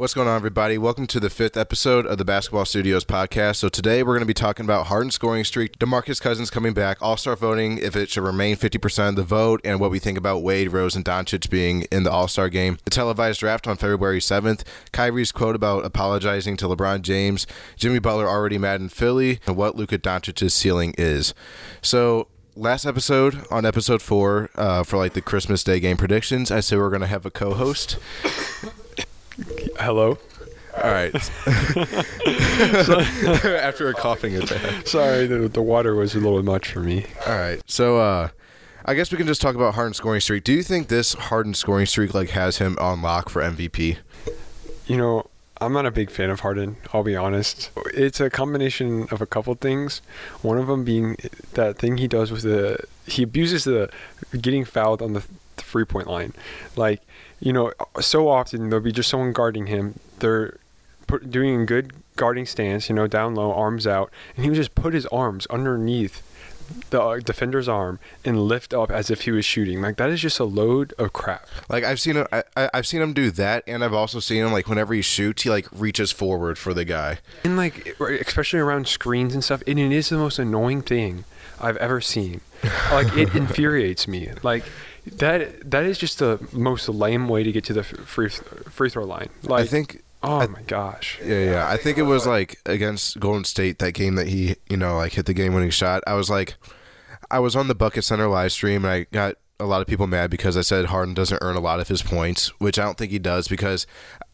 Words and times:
What's 0.00 0.14
going 0.14 0.28
on, 0.28 0.36
everybody? 0.36 0.78
Welcome 0.78 1.06
to 1.08 1.20
the 1.20 1.28
fifth 1.28 1.58
episode 1.58 2.06
of 2.06 2.16
the 2.16 2.24
Basketball 2.24 2.64
Studios 2.64 3.04
podcast. 3.04 3.56
So 3.56 3.68
today 3.68 4.02
we're 4.02 4.14
going 4.14 4.20
to 4.20 4.24
be 4.24 4.32
talking 4.32 4.64
about 4.64 4.86
Harden 4.86 5.10
scoring 5.10 5.44
streak, 5.44 5.78
DeMarcus 5.78 6.18
Cousins 6.18 6.48
coming 6.48 6.72
back, 6.72 6.96
All 7.02 7.18
Star 7.18 7.36
voting, 7.36 7.76
if 7.76 7.94
it 7.94 8.08
should 8.08 8.22
remain 8.22 8.56
50% 8.56 9.10
of 9.10 9.16
the 9.16 9.22
vote, 9.22 9.60
and 9.62 9.78
what 9.78 9.90
we 9.90 9.98
think 9.98 10.16
about 10.16 10.42
Wade, 10.42 10.72
Rose, 10.72 10.96
and 10.96 11.04
Doncic 11.04 11.50
being 11.50 11.82
in 11.92 12.04
the 12.04 12.10
All 12.10 12.28
Star 12.28 12.48
game. 12.48 12.78
The 12.84 12.90
televised 12.90 13.40
draft 13.40 13.68
on 13.68 13.76
February 13.76 14.20
7th. 14.20 14.62
Kyrie's 14.90 15.32
quote 15.32 15.54
about 15.54 15.84
apologizing 15.84 16.56
to 16.56 16.64
LeBron 16.64 17.02
James. 17.02 17.46
Jimmy 17.76 17.98
Butler 17.98 18.26
already 18.26 18.56
mad 18.56 18.80
in 18.80 18.88
Philly, 18.88 19.38
and 19.46 19.54
what 19.54 19.76
Luka 19.76 19.98
Doncic's 19.98 20.54
ceiling 20.54 20.94
is. 20.96 21.34
So 21.82 22.28
last 22.56 22.86
episode 22.86 23.46
on 23.50 23.66
episode 23.66 24.00
four 24.00 24.48
uh, 24.54 24.82
for 24.82 24.96
like 24.96 25.12
the 25.12 25.20
Christmas 25.20 25.62
Day 25.62 25.78
game 25.78 25.98
predictions, 25.98 26.50
I 26.50 26.60
said 26.60 26.78
we're 26.78 26.88
going 26.88 27.02
to 27.02 27.06
have 27.06 27.26
a 27.26 27.30
co-host. 27.30 27.98
Hello. 29.78 30.18
All 30.82 30.90
right. 30.90 31.14
After 33.44 33.88
a 33.88 33.94
coughing 33.94 34.36
attack. 34.36 34.86
Sorry, 34.86 35.26
the, 35.26 35.48
the 35.48 35.62
water 35.62 35.94
was 35.94 36.14
a 36.14 36.20
little 36.20 36.42
much 36.42 36.72
for 36.72 36.80
me. 36.80 37.06
All 37.26 37.36
right. 37.36 37.60
So 37.66 37.98
uh 37.98 38.28
I 38.84 38.94
guess 38.94 39.12
we 39.12 39.18
can 39.18 39.26
just 39.26 39.40
talk 39.42 39.54
about 39.54 39.74
Harden 39.74 39.94
scoring 39.94 40.20
streak. 40.20 40.42
Do 40.44 40.52
you 40.52 40.62
think 40.62 40.88
this 40.88 41.14
Harden 41.14 41.54
scoring 41.54 41.86
streak 41.86 42.14
like 42.14 42.30
has 42.30 42.58
him 42.58 42.76
on 42.80 43.02
lock 43.02 43.28
for 43.28 43.42
MVP? 43.42 43.98
You 44.86 44.96
know, 44.96 45.26
I'm 45.60 45.72
not 45.74 45.84
a 45.84 45.90
big 45.90 46.10
fan 46.10 46.30
of 46.30 46.40
Harden. 46.40 46.76
I'll 46.92 47.02
be 47.02 47.14
honest. 47.14 47.70
It's 47.92 48.20
a 48.20 48.30
combination 48.30 49.06
of 49.10 49.20
a 49.20 49.26
couple 49.26 49.54
things. 49.54 50.00
One 50.40 50.56
of 50.56 50.66
them 50.66 50.84
being 50.84 51.16
that 51.52 51.78
thing 51.78 51.98
he 51.98 52.08
does 52.08 52.32
with 52.32 52.42
the 52.42 52.78
he 53.06 53.22
abuses 53.24 53.64
the 53.64 53.90
getting 54.40 54.64
fouled 54.64 55.02
on 55.02 55.12
the 55.12 55.22
three 55.58 55.84
point 55.84 56.08
line. 56.08 56.32
Like 56.76 57.02
you 57.40 57.52
know, 57.52 57.72
so 58.00 58.28
often 58.28 58.70
there'll 58.70 58.84
be 58.84 58.92
just 58.92 59.08
someone 59.08 59.32
guarding 59.32 59.66
him. 59.66 59.98
They're 60.18 60.58
put, 61.06 61.30
doing 61.30 61.62
a 61.62 61.66
good 61.66 61.92
guarding 62.16 62.46
stance, 62.46 62.88
you 62.88 62.94
know, 62.94 63.06
down 63.06 63.34
low, 63.34 63.52
arms 63.52 63.86
out, 63.86 64.10
and 64.36 64.44
he 64.44 64.50
would 64.50 64.56
just 64.56 64.74
put 64.74 64.94
his 64.94 65.06
arms 65.06 65.46
underneath 65.46 66.22
the 66.90 67.02
uh, 67.02 67.18
defender's 67.18 67.68
arm 67.68 67.98
and 68.24 68.42
lift 68.42 68.72
up 68.72 68.90
as 68.90 69.10
if 69.10 69.22
he 69.22 69.30
was 69.30 69.44
shooting. 69.44 69.80
Like 69.80 69.96
that 69.96 70.10
is 70.10 70.20
just 70.20 70.38
a 70.38 70.44
load 70.44 70.94
of 70.98 71.12
crap. 71.12 71.48
Like 71.68 71.84
I've 71.84 72.00
seen 72.00 72.16
him, 72.16 72.26
I, 72.32 72.70
have 72.74 72.86
seen 72.86 73.02
him 73.02 73.12
do 73.12 73.30
that, 73.32 73.64
and 73.66 73.84
I've 73.84 73.94
also 73.94 74.20
seen 74.20 74.44
him 74.44 74.52
like 74.52 74.68
whenever 74.68 74.94
he 74.94 75.02
shoots, 75.02 75.42
he 75.42 75.50
like 75.50 75.66
reaches 75.72 76.12
forward 76.12 76.58
for 76.58 76.74
the 76.74 76.84
guy. 76.84 77.18
And 77.44 77.56
like 77.56 77.96
especially 78.00 78.60
around 78.60 78.86
screens 78.86 79.34
and 79.34 79.42
stuff, 79.42 79.62
and 79.66 79.78
it 79.78 79.92
is 79.92 80.08
the 80.08 80.18
most 80.18 80.38
annoying 80.38 80.82
thing 80.82 81.24
I've 81.60 81.76
ever 81.78 82.00
seen. 82.00 82.40
Like 82.90 83.16
it 83.16 83.34
infuriates 83.34 84.06
me. 84.06 84.30
Like 84.42 84.64
that 85.18 85.70
that 85.70 85.84
is 85.84 85.98
just 85.98 86.18
the 86.18 86.38
most 86.52 86.88
lame 86.88 87.28
way 87.28 87.42
to 87.42 87.52
get 87.52 87.64
to 87.64 87.72
the 87.72 87.82
free 87.82 88.28
free 88.28 88.90
throw 88.90 89.04
line. 89.04 89.28
Like 89.42 89.64
I 89.64 89.66
think. 89.66 90.02
Oh 90.22 90.40
I, 90.40 90.46
my 90.48 90.60
gosh. 90.62 91.18
Yeah, 91.24 91.44
yeah. 91.44 91.68
I 91.68 91.78
think 91.78 91.96
it 91.96 92.02
was 92.02 92.26
like 92.26 92.60
against 92.66 93.18
Golden 93.18 93.44
State 93.44 93.78
that 93.78 93.92
game 93.92 94.16
that 94.16 94.28
he, 94.28 94.56
you 94.68 94.76
know, 94.76 94.98
like 94.98 95.12
hit 95.12 95.24
the 95.24 95.32
game 95.32 95.54
winning 95.54 95.70
shot. 95.70 96.02
I 96.06 96.12
was 96.12 96.28
like, 96.28 96.56
I 97.30 97.38
was 97.38 97.56
on 97.56 97.68
the 97.68 97.74
Bucket 97.74 98.04
Center 98.04 98.28
live 98.28 98.52
stream 98.52 98.84
and 98.84 98.92
I 98.92 99.04
got 99.04 99.36
a 99.58 99.64
lot 99.66 99.80
of 99.80 99.86
people 99.86 100.06
mad 100.06 100.30
because 100.30 100.56
I 100.56 100.62
said 100.62 100.86
Harden 100.86 101.14
doesn't 101.14 101.38
earn 101.42 101.56
a 101.56 101.60
lot 101.60 101.80
of 101.80 101.88
his 101.88 102.02
points, 102.02 102.48
which 102.60 102.78
I 102.78 102.84
don't 102.84 102.98
think 102.98 103.12
he 103.12 103.18
does 103.18 103.46
because 103.46 103.86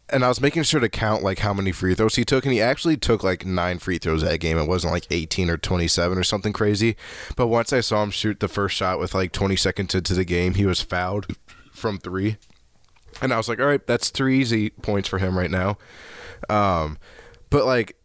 and 0.09 0.23
I 0.23 0.29
was 0.29 0.39
making 0.41 0.63
sure 0.63 0.79
to 0.79 0.89
count 0.89 1.23
like 1.23 1.39
how 1.39 1.53
many 1.53 1.71
free 1.71 1.93
throws 1.95 2.15
he 2.15 2.25
took, 2.25 2.45
and 2.45 2.53
he 2.53 2.61
actually 2.61 2.97
took 2.97 3.23
like 3.23 3.45
nine 3.45 3.79
free 3.79 3.97
throws 3.97 4.21
that 4.21 4.39
game. 4.39 4.57
It 4.57 4.67
wasn't 4.67 4.93
like 4.93 5.07
18 5.11 5.49
or 5.49 5.57
27 5.57 6.17
or 6.17 6.23
something 6.23 6.53
crazy. 6.53 6.95
But 7.35 7.47
once 7.47 7.73
I 7.73 7.81
saw 7.81 8.03
him 8.03 8.11
shoot 8.11 8.39
the 8.39 8.47
first 8.47 8.75
shot 8.75 8.99
with 8.99 9.13
like 9.13 9.31
20 9.31 9.55
seconds 9.55 9.95
into 9.95 10.13
the 10.13 10.25
game, 10.25 10.53
he 10.53 10.65
was 10.65 10.81
fouled 10.81 11.27
from 11.71 11.97
three, 11.97 12.37
and 13.21 13.33
I 13.33 13.37
was 13.37 13.49
like, 13.49 13.59
all 13.59 13.67
right, 13.67 13.85
that's 13.85 14.09
three 14.09 14.39
easy 14.39 14.69
points 14.69 15.09
for 15.09 15.19
him 15.19 15.37
right 15.37 15.51
now. 15.51 15.77
Um, 16.49 16.97
but 17.49 17.65
like, 17.65 17.95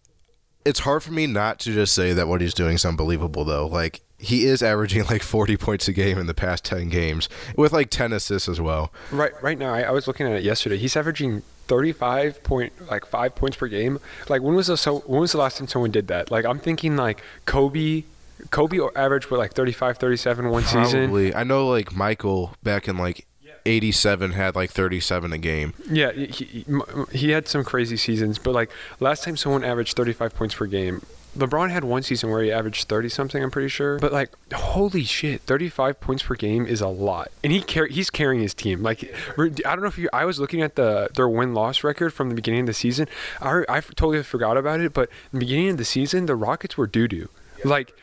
it's 0.64 0.80
hard 0.80 1.02
for 1.02 1.12
me 1.12 1.26
not 1.26 1.58
to 1.60 1.72
just 1.72 1.94
say 1.94 2.12
that 2.12 2.28
what 2.28 2.40
he's 2.40 2.54
doing 2.54 2.74
is 2.74 2.84
unbelievable, 2.84 3.44
though. 3.44 3.66
Like, 3.66 4.02
he 4.22 4.46
is 4.46 4.62
averaging 4.62 5.04
like 5.06 5.22
40 5.22 5.56
points 5.56 5.88
a 5.88 5.92
game 5.92 6.16
in 6.16 6.26
the 6.26 6.34
past 6.34 6.64
10 6.64 6.88
games 6.88 7.28
with 7.56 7.72
like 7.72 7.90
10 7.90 8.12
assists 8.12 8.48
as 8.48 8.60
well. 8.60 8.92
Right 9.10 9.32
right 9.42 9.58
now 9.58 9.74
I, 9.74 9.82
I 9.82 9.90
was 9.90 10.06
looking 10.06 10.26
at 10.26 10.32
it 10.32 10.44
yesterday. 10.44 10.78
He's 10.78 10.96
averaging 10.96 11.42
35 11.68 12.42
point 12.42 12.72
like 12.90 13.06
5 13.06 13.34
points 13.34 13.56
per 13.56 13.68
game. 13.68 13.98
Like 14.28 14.42
when 14.42 14.54
was 14.54 14.66
the 14.66 14.76
so 14.76 15.00
when 15.00 15.20
was 15.20 15.32
the 15.32 15.38
last 15.38 15.58
time 15.58 15.68
someone 15.68 15.90
did 15.90 16.08
that? 16.08 16.30
Like 16.30 16.44
I'm 16.44 16.58
thinking 16.58 16.96
like 16.96 17.22
Kobe 17.46 18.04
Kobe 18.50 18.78
averaged 18.96 19.30
what 19.30 19.38
like 19.38 19.52
35 19.52 19.98
37 19.98 20.50
one 20.50 20.62
Probably. 20.62 20.84
season. 20.84 21.34
I 21.34 21.44
know 21.44 21.68
like 21.68 21.94
Michael 21.94 22.54
back 22.62 22.88
in 22.88 22.98
like 22.98 23.26
87 23.64 24.32
had 24.32 24.56
like 24.56 24.70
37 24.70 25.32
a 25.32 25.38
game. 25.38 25.72
Yeah, 25.88 26.10
he, 26.12 26.64
he 27.12 27.30
had 27.30 27.46
some 27.46 27.62
crazy 27.64 27.96
seasons, 27.96 28.38
but 28.38 28.52
like 28.52 28.70
last 28.98 29.24
time 29.24 29.36
someone 29.36 29.62
averaged 29.64 29.96
35 29.96 30.34
points 30.34 30.54
per 30.54 30.66
game 30.66 31.02
LeBron 31.36 31.70
had 31.70 31.84
one 31.84 32.02
season 32.02 32.30
where 32.30 32.42
he 32.42 32.52
averaged 32.52 32.88
30 32.88 33.08
something, 33.08 33.42
I'm 33.42 33.50
pretty 33.50 33.68
sure. 33.68 33.98
But 33.98 34.12
like, 34.12 34.30
holy 34.52 35.04
shit, 35.04 35.40
35 35.42 35.98
points 36.00 36.22
per 36.22 36.34
game 36.34 36.66
is 36.66 36.80
a 36.82 36.88
lot. 36.88 37.30
And 37.42 37.52
he 37.52 37.62
car- 37.62 37.86
he's 37.86 38.10
carrying 38.10 38.42
his 38.42 38.52
team. 38.52 38.82
Like, 38.82 39.14
I 39.38 39.48
don't 39.48 39.80
know 39.80 39.86
if 39.86 39.96
you, 39.96 40.10
I 40.12 40.26
was 40.26 40.38
looking 40.38 40.60
at 40.60 40.76
the 40.76 41.08
their 41.14 41.28
win 41.28 41.54
loss 41.54 41.82
record 41.82 42.12
from 42.12 42.28
the 42.28 42.34
beginning 42.34 42.60
of 42.60 42.66
the 42.66 42.74
season. 42.74 43.08
I, 43.40 43.64
I 43.68 43.80
totally 43.80 44.22
forgot 44.22 44.56
about 44.56 44.80
it, 44.80 44.92
but 44.92 45.08
the 45.32 45.38
beginning 45.38 45.70
of 45.70 45.76
the 45.78 45.84
season, 45.84 46.26
the 46.26 46.36
Rockets 46.36 46.76
were 46.76 46.86
doo 46.86 47.08
doo. 47.08 47.28
Like, 47.64 47.94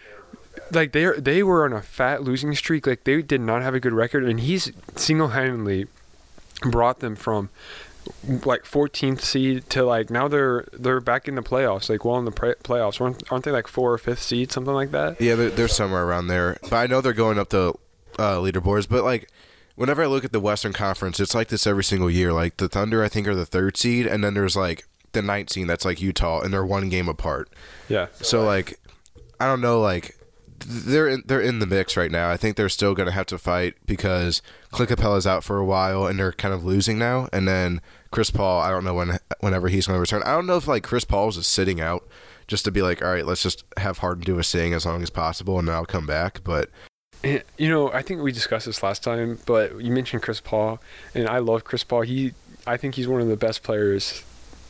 like 0.72 0.92
they 0.92 1.06
they 1.18 1.44
were 1.44 1.66
on 1.66 1.74
a 1.74 1.82
fat 1.82 2.24
losing 2.24 2.56
streak. 2.56 2.88
Like 2.88 3.04
they 3.04 3.22
did 3.22 3.42
not 3.42 3.62
have 3.62 3.76
a 3.76 3.80
good 3.80 3.94
record, 3.94 4.24
and 4.24 4.40
he's 4.40 4.72
single 4.96 5.30
handedly 5.30 5.88
brought 6.62 7.00
them 7.00 7.16
from 7.16 7.50
like 8.46 8.64
14th 8.64 9.22
seed 9.22 9.70
to 9.70 9.84
like 9.84 10.10
now 10.10 10.28
they're 10.28 10.66
they're 10.74 11.00
back 11.00 11.28
in 11.28 11.36
the 11.36 11.42
playoffs 11.42 11.90
like 11.90 12.04
well 12.06 12.18
in 12.18 12.26
the 12.26 12.32
pre- 12.32 12.56
playoffs. 12.56 13.00
Aren't, 13.00 13.32
aren't 13.32 13.46
they 13.46 13.52
like 13.52 13.68
four 13.68 13.94
or 13.94 13.98
fifth 13.98 14.22
seed 14.22 14.52
something 14.52 14.74
like 14.74 14.92
that? 14.92 15.20
Yeah 15.20 15.36
they're, 15.36 15.50
they're 15.50 15.68
somewhere 15.68 16.06
around 16.06 16.28
there. 16.28 16.58
But 16.64 16.74
i 16.74 16.88
know 16.88 17.02
they're 17.02 17.14
going 17.14 17.40
up 17.40 17.50
the 17.50 17.74
uh, 18.18 18.36
leaderboards. 18.36 18.88
But 18.90 19.04
like 19.04 19.30
whenever 19.76 20.04
i 20.04 20.06
look 20.06 20.26
at 20.26 20.32
the 20.32 20.40
western 20.40 20.74
conference 20.74 21.20
it's 21.20 21.34
like 21.34 21.48
this 21.48 21.66
every 21.66 21.84
single 21.84 22.10
year. 22.10 22.34
Like 22.34 22.58
the 22.58 22.70
thunder 22.70 23.04
i 23.04 23.08
think 23.10 23.28
are 23.28 23.36
the 23.36 23.46
third 23.46 23.78
seed 23.78 24.06
and 24.06 24.24
then 24.24 24.34
there's 24.34 24.56
like 24.56 24.86
the 25.12 25.22
ninth 25.22 25.52
seed 25.52 25.68
that's 25.68 25.86
like 25.86 26.02
utah 26.02 26.42
and 26.42 26.54
they're 26.54 26.66
one 26.66 26.90
game 26.90 27.10
apart. 27.10 27.50
Yeah. 27.88 28.08
So 28.14 28.44
like 28.44 28.80
i 29.40 29.46
don't 29.46 29.62
know 29.62 29.80
like 29.80 30.16
they're 30.66 31.08
in, 31.08 31.24
they're 31.26 31.42
in 31.42 31.60
the 31.60 31.66
mix 31.66 31.96
right 31.96 32.12
now. 32.12 32.30
I 32.30 32.38
think 32.38 32.56
they're 32.56 32.70
still 32.70 32.94
going 32.94 33.08
to 33.08 33.14
have 33.14 33.26
to 33.28 33.38
fight 33.38 33.76
because 33.86 34.42
Clint 34.72 34.92
Capela's 34.92 35.28
out 35.28 35.44
for 35.44 35.58
a 35.58 35.66
while 35.66 36.06
and 36.06 36.20
they're 36.20 36.32
kind 36.32 36.54
of 36.54 36.64
losing 36.64 36.98
now. 36.98 37.28
And 37.32 37.48
then 37.48 37.82
Chris 38.12 38.32
Paul, 38.32 38.62
I 38.62 38.72
don't 38.72 38.84
know 38.84 38.94
when 38.94 39.20
whenever 39.40 39.68
he's 39.68 39.88
going 39.88 39.98
to 39.98 40.02
return. 40.02 40.24
I 40.24 40.32
don't 40.32 40.48
know 40.48 40.58
if 40.58 40.68
like 40.68 40.84
Chris 40.84 41.06
Paul's 41.06 41.38
is 41.38 41.48
sitting 41.48 41.80
out 41.80 42.08
just 42.48 42.66
to 42.66 42.72
be 42.72 42.82
like, 42.82 43.04
all 43.04 43.12
right, 43.12 43.26
let's 43.26 43.44
just 43.44 43.64
have 43.78 44.00
Harden 44.00 44.24
do 44.24 44.40
a 44.40 44.44
sing 44.44 44.74
as 44.74 44.86
long 44.86 45.04
as 45.04 45.10
possible 45.10 45.60
and 45.60 45.68
then 45.68 45.76
I'll 45.76 45.86
come 45.86 46.08
back. 46.08 46.44
But 46.44 46.70
you 47.24 47.70
know, 47.70 47.92
I 47.92 48.02
think 48.02 48.22
we 48.22 48.32
discussed 48.32 48.66
this 48.66 48.82
last 48.82 49.04
time, 49.04 49.40
but 49.46 49.82
you 49.82 49.92
mentioned 49.92 50.24
Chris 50.24 50.40
Paul, 50.40 50.80
and 51.14 51.28
I 51.28 51.40
love 51.40 51.64
Chris 51.64 51.84
Paul. 51.84 52.02
He, 52.02 52.34
I 52.66 52.78
think 52.78 52.96
he's 52.96 53.08
one 53.08 53.22
of 53.22 53.28
the 53.28 53.38
best 53.38 53.62
players. 53.62 54.24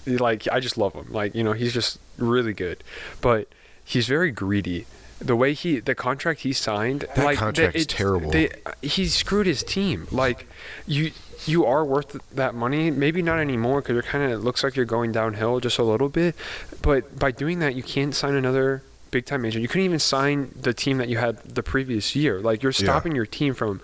Like 0.06 0.48
I 0.52 0.60
just 0.60 0.78
love 0.78 0.94
him. 0.94 1.12
Like 1.12 1.36
you 1.36 1.44
know, 1.44 1.54
he's 1.54 1.74
just 1.74 2.00
really 2.18 2.54
good, 2.54 2.84
but 3.22 3.48
he's 3.86 4.08
very 4.08 4.32
greedy 4.32 4.86
the 5.20 5.36
way 5.36 5.54
he 5.54 5.80
the 5.80 5.96
contract 5.96 6.42
he 6.42 6.54
signed 6.54 7.02
that 7.16 7.18
like 7.18 7.38
contract's 7.38 7.86
terrible. 7.86 8.32
they, 8.32 8.50
he 8.82 9.06
screwed 9.08 9.46
his 9.46 9.64
team. 9.64 10.08
Like 10.12 10.48
you 10.88 11.12
you 11.46 11.66
are 11.66 11.86
worth 11.86 12.18
that 12.34 12.56
money. 12.56 12.92
Maybe 12.92 13.22
not 13.22 13.40
anymore 13.40 13.82
because 13.82 13.94
you're 13.94 14.04
kind 14.04 14.24
of 14.24 14.32
It 14.32 14.44
looks 14.44 14.64
like 14.64 14.76
you're 14.76 14.86
going 14.86 15.12
downhill 15.12 15.60
just 15.60 15.78
a 15.78 15.84
little 15.84 16.10
bit. 16.10 16.36
But 16.82 17.20
by 17.20 17.32
doing 17.32 17.60
that 17.60 17.76
you 17.76 17.84
can't 17.84 18.16
sign 18.16 18.36
another 18.36 18.84
big 19.12 19.26
time 19.26 19.46
agent. 19.46 19.62
You 19.62 19.68
couldn't 19.68 19.86
even 19.86 20.00
sign 20.00 20.54
the 20.60 20.74
team 20.74 20.98
that 20.98 21.10
you 21.10 21.18
had 21.18 21.38
the 21.44 21.64
previous 21.64 22.16
year. 22.16 22.40
Like 22.40 22.64
you're 22.64 22.72
stopping 22.72 23.14
yeah. 23.14 23.18
your 23.18 23.26
team 23.26 23.54
from 23.54 23.82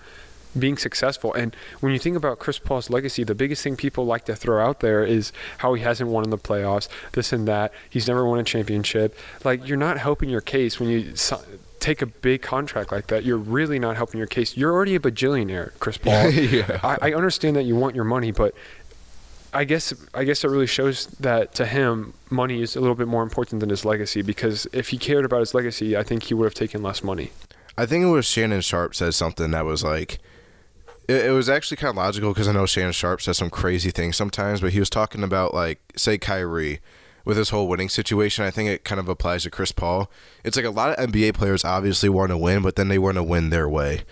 being 0.58 0.76
successful. 0.76 1.32
And 1.34 1.54
when 1.80 1.92
you 1.92 1.98
think 1.98 2.16
about 2.16 2.38
Chris 2.38 2.58
Paul's 2.58 2.90
legacy, 2.90 3.24
the 3.24 3.34
biggest 3.34 3.62
thing 3.62 3.76
people 3.76 4.06
like 4.06 4.24
to 4.26 4.36
throw 4.36 4.64
out 4.64 4.80
there 4.80 5.04
is 5.04 5.32
how 5.58 5.74
he 5.74 5.82
hasn't 5.82 6.10
won 6.10 6.24
in 6.24 6.30
the 6.30 6.38
playoffs, 6.38 6.88
this 7.12 7.32
and 7.32 7.46
that. 7.48 7.72
He's 7.88 8.08
never 8.08 8.24
won 8.26 8.38
a 8.38 8.44
championship. 8.44 9.16
Like 9.44 9.66
you're 9.66 9.76
not 9.76 9.98
helping 9.98 10.28
your 10.28 10.40
case 10.40 10.80
when 10.80 10.88
you 10.88 11.14
take 11.80 12.02
a 12.02 12.06
big 12.06 12.42
contract 12.42 12.92
like 12.92 13.08
that. 13.08 13.24
You're 13.24 13.36
really 13.36 13.78
not 13.78 13.96
helping 13.96 14.18
your 14.18 14.26
case. 14.26 14.56
You're 14.56 14.72
already 14.72 14.94
a 14.94 15.00
bajillionaire, 15.00 15.78
Chris 15.78 15.98
Paul. 15.98 16.30
yeah. 16.30 16.80
I, 16.82 17.10
I 17.10 17.14
understand 17.14 17.56
that 17.56 17.64
you 17.64 17.76
want 17.76 17.94
your 17.94 18.04
money, 18.04 18.32
but 18.32 18.54
I 19.52 19.64
guess 19.64 19.94
I 20.12 20.24
guess 20.24 20.44
it 20.44 20.48
really 20.48 20.66
shows 20.66 21.06
that 21.20 21.54
to 21.54 21.66
him, 21.66 22.14
money 22.28 22.60
is 22.60 22.76
a 22.76 22.80
little 22.80 22.94
bit 22.94 23.08
more 23.08 23.22
important 23.22 23.60
than 23.60 23.70
his 23.70 23.84
legacy. 23.84 24.22
Because 24.22 24.66
if 24.72 24.88
he 24.88 24.98
cared 24.98 25.24
about 25.24 25.40
his 25.40 25.54
legacy, 25.54 25.96
I 25.96 26.02
think 26.02 26.24
he 26.24 26.34
would 26.34 26.44
have 26.44 26.54
taken 26.54 26.82
less 26.82 27.02
money. 27.02 27.30
I 27.78 27.86
think 27.86 28.04
it 28.04 28.08
was 28.08 28.26
Shannon 28.26 28.62
Sharpe 28.62 28.94
said 28.94 29.14
something 29.14 29.50
that 29.50 29.64
was 29.64 29.84
like, 29.84 30.18
it, 31.08 31.26
it 31.26 31.30
was 31.30 31.48
actually 31.48 31.76
kind 31.76 31.90
of 31.90 31.96
logical 31.96 32.32
because 32.32 32.48
I 32.48 32.52
know 32.52 32.66
Shannon 32.66 32.92
Sharpe 32.92 33.20
says 33.20 33.38
some 33.38 33.50
crazy 33.50 33.90
things 33.90 34.16
sometimes, 34.16 34.60
but 34.60 34.72
he 34.72 34.78
was 34.78 34.90
talking 34.90 35.22
about 35.22 35.54
like 35.54 35.80
say 35.96 36.18
Kyrie 36.18 36.80
with 37.24 37.36
this 37.36 37.50
whole 37.50 37.68
winning 37.68 37.88
situation. 37.88 38.44
I 38.44 38.50
think 38.50 38.70
it 38.70 38.84
kind 38.84 39.00
of 39.00 39.08
applies 39.08 39.42
to 39.42 39.50
Chris 39.50 39.72
Paul. 39.72 40.10
It's 40.44 40.56
like 40.56 40.66
a 40.66 40.70
lot 40.70 40.90
of 40.90 41.10
NBA 41.10 41.34
players 41.34 41.64
obviously 41.64 42.08
want 42.08 42.30
to 42.30 42.38
win, 42.38 42.62
but 42.62 42.76
then 42.76 42.88
they 42.88 42.98
want 42.98 43.16
to 43.16 43.22
win 43.22 43.50
their 43.50 43.68
way. 43.68 44.02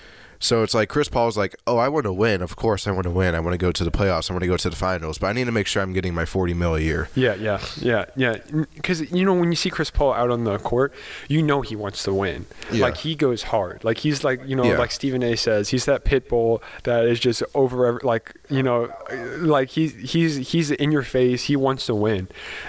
So 0.44 0.62
it's 0.62 0.74
like 0.74 0.90
Chris 0.90 1.08
Paul's 1.08 1.38
like, 1.38 1.56
oh, 1.66 1.78
I 1.78 1.88
want 1.88 2.04
to 2.04 2.12
win. 2.12 2.42
Of 2.42 2.54
course, 2.54 2.86
I 2.86 2.90
want 2.90 3.04
to 3.04 3.10
win. 3.10 3.34
I 3.34 3.40
want 3.40 3.54
to 3.54 3.58
go 3.58 3.72
to 3.72 3.82
the 3.82 3.90
playoffs. 3.90 4.30
I 4.30 4.34
want 4.34 4.42
to 4.42 4.46
go 4.46 4.58
to 4.58 4.68
the 4.68 4.76
finals. 4.76 5.16
But 5.16 5.28
I 5.28 5.32
need 5.32 5.44
to 5.46 5.52
make 5.52 5.66
sure 5.66 5.82
I'm 5.82 5.94
getting 5.94 6.12
my 6.12 6.26
40 6.26 6.52
mil 6.52 6.74
a 6.74 6.80
year. 6.80 7.08
Yeah, 7.14 7.34
yeah, 7.34 7.62
yeah, 7.80 8.04
yeah. 8.14 8.36
Because 8.74 9.10
you 9.10 9.24
know 9.24 9.32
when 9.32 9.50
you 9.50 9.56
see 9.56 9.70
Chris 9.70 9.90
Paul 9.90 10.12
out 10.12 10.30
on 10.30 10.44
the 10.44 10.58
court, 10.58 10.92
you 11.28 11.42
know 11.42 11.62
he 11.62 11.74
wants 11.76 12.02
to 12.02 12.12
win. 12.12 12.44
Yeah. 12.70 12.82
Like 12.84 12.98
he 12.98 13.14
goes 13.14 13.44
hard. 13.44 13.82
Like 13.84 13.96
he's 13.96 14.22
like 14.22 14.42
you 14.46 14.54
know 14.54 14.64
Yeah. 14.64 14.76
like 14.76 14.90
Stephen 14.90 15.22
A. 15.22 15.34
says 15.34 15.70
he's 15.70 15.86
that 15.86 16.04
pit 16.04 16.28
bull 16.28 16.62
that 16.82 17.06
is 17.06 17.18
just 17.20 17.42
over 17.54 17.98
like 18.04 18.36
you 18.50 18.62
know 18.62 18.92
like 19.38 19.70
he's 19.70 19.94
he's 20.12 20.52
he's 20.52 20.70
in 20.70 20.92
your 20.92 21.02
face. 21.04 21.44
He 21.44 21.56
wants 21.56 21.86
to 21.86 21.94
win, 21.94 22.28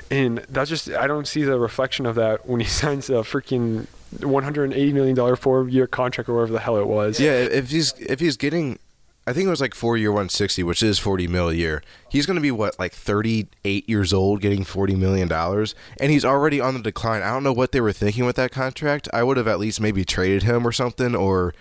and 0.10 0.46
that's 0.48 0.70
just 0.70 0.90
I 0.92 1.08
don't 1.08 1.28
see 1.28 1.44
the 1.44 1.60
reflection 1.60 2.06
of 2.06 2.16
that 2.16 2.48
when 2.48 2.62
he 2.62 2.68
signs 2.82 3.10
a 3.10 3.16
freaking 3.24 3.88
180 4.22 4.94
million 4.94 5.16
dollar 5.16 5.36
four 5.36 5.68
year 5.68 5.88
contract 5.88 6.30
or 6.30 6.36
whatever 6.36 6.54
the 6.54 6.60
hell 6.60 6.78
it 6.78 6.88
was. 6.88 7.20
Yeah, 7.20 7.34
if 7.34 7.70
he's 7.70 7.94
if 8.00 8.20
he's 8.20 8.38
getting, 8.38 8.80
I 9.28 9.34
think 9.34 9.48
it 9.48 9.50
was 9.50 9.62
like 9.62 9.74
four 9.74 9.98
year 9.98 10.12
160, 10.12 10.64
which 10.64 10.84
is 10.84 11.00
40 11.00 11.28
mil 11.28 11.50
a 11.50 11.54
year. 11.54 11.82
He's 12.10 12.26
going 12.26 12.36
to 12.36 12.42
be 12.42 12.52
what 12.52 12.78
like 12.80 12.94
38 12.94 13.90
years 13.90 14.14
old, 14.14 14.42
getting 14.42 14.64
40 14.64 14.96
million 14.96 15.28
dollars, 15.28 15.76
and 16.00 16.12
he's 16.12 16.26
already 16.26 16.60
on 16.62 16.74
the 16.76 16.82
decline. 16.82 17.22
I 17.22 17.32
don't 17.32 17.44
know 17.44 17.54
what 17.54 17.72
they 17.72 17.82
were 17.82 17.94
thinking 17.94 18.26
with 18.26 18.36
that 18.38 18.52
contract. 18.52 19.08
I 19.14 19.24
would 19.24 19.38
have 19.38 19.48
at 19.48 19.60
least 19.60 19.82
maybe 19.82 20.06
traded 20.06 20.44
him 20.44 20.66
or 20.68 20.72
something, 20.72 21.16
or 21.16 21.54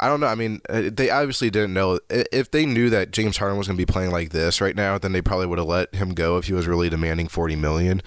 I 0.00 0.08
don't 0.08 0.18
know. 0.18 0.26
I 0.28 0.34
mean, 0.34 0.62
uh, 0.70 0.84
they 0.90 1.10
obviously 1.10 1.50
didn't 1.50 1.74
know. 1.74 2.00
If 2.08 2.50
they 2.50 2.64
knew 2.64 2.88
that 2.88 3.10
James 3.10 3.36
Harden 3.36 3.58
was 3.58 3.68
going 3.68 3.76
to 3.76 3.80
be 3.80 3.90
playing 3.90 4.10
like 4.10 4.30
this 4.30 4.60
right 4.60 4.74
now, 4.74 4.96
then 4.96 5.12
they 5.12 5.20
probably 5.20 5.46
would 5.46 5.58
have 5.58 5.68
let 5.68 5.94
him 5.94 6.14
go 6.14 6.38
if 6.38 6.46
he 6.46 6.54
was 6.54 6.66
really 6.66 6.88
demanding 6.88 7.28
40 7.28 7.54
million. 7.56 8.00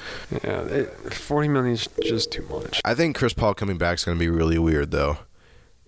yeah. 0.44 0.62
It, 0.64 1.14
40 1.14 1.50
million 1.50 1.74
is 1.74 1.88
just 2.04 2.32
too 2.32 2.42
much. 2.50 2.82
I 2.84 2.96
think 2.96 3.16
Chris 3.16 3.34
Paul 3.34 3.54
coming 3.54 3.78
back 3.78 4.00
is 4.00 4.06
going 4.06 4.18
to 4.18 4.20
be 4.20 4.28
really 4.28 4.58
weird, 4.58 4.90
though. 4.90 5.20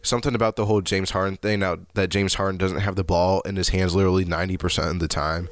Something 0.03 0.35
about 0.35 0.55
the 0.55 0.67
whole 0.67 0.81
James 0.81 1.09
Harden 1.09 1.37
thing 1.37 1.61
now 1.61 1.79
that 1.95 2.09
James 2.09 2.35
Harden 2.35 2.57
doesn't 2.57 2.81
have 2.81 2.95
the 2.95 3.03
ball 3.03 3.41
in 3.41 3.55
his 3.55 3.69
hands 3.69 3.95
literally 3.95 4.23
90% 4.23 4.91
of 4.91 4.99
the 4.99 5.07
time 5.07 5.49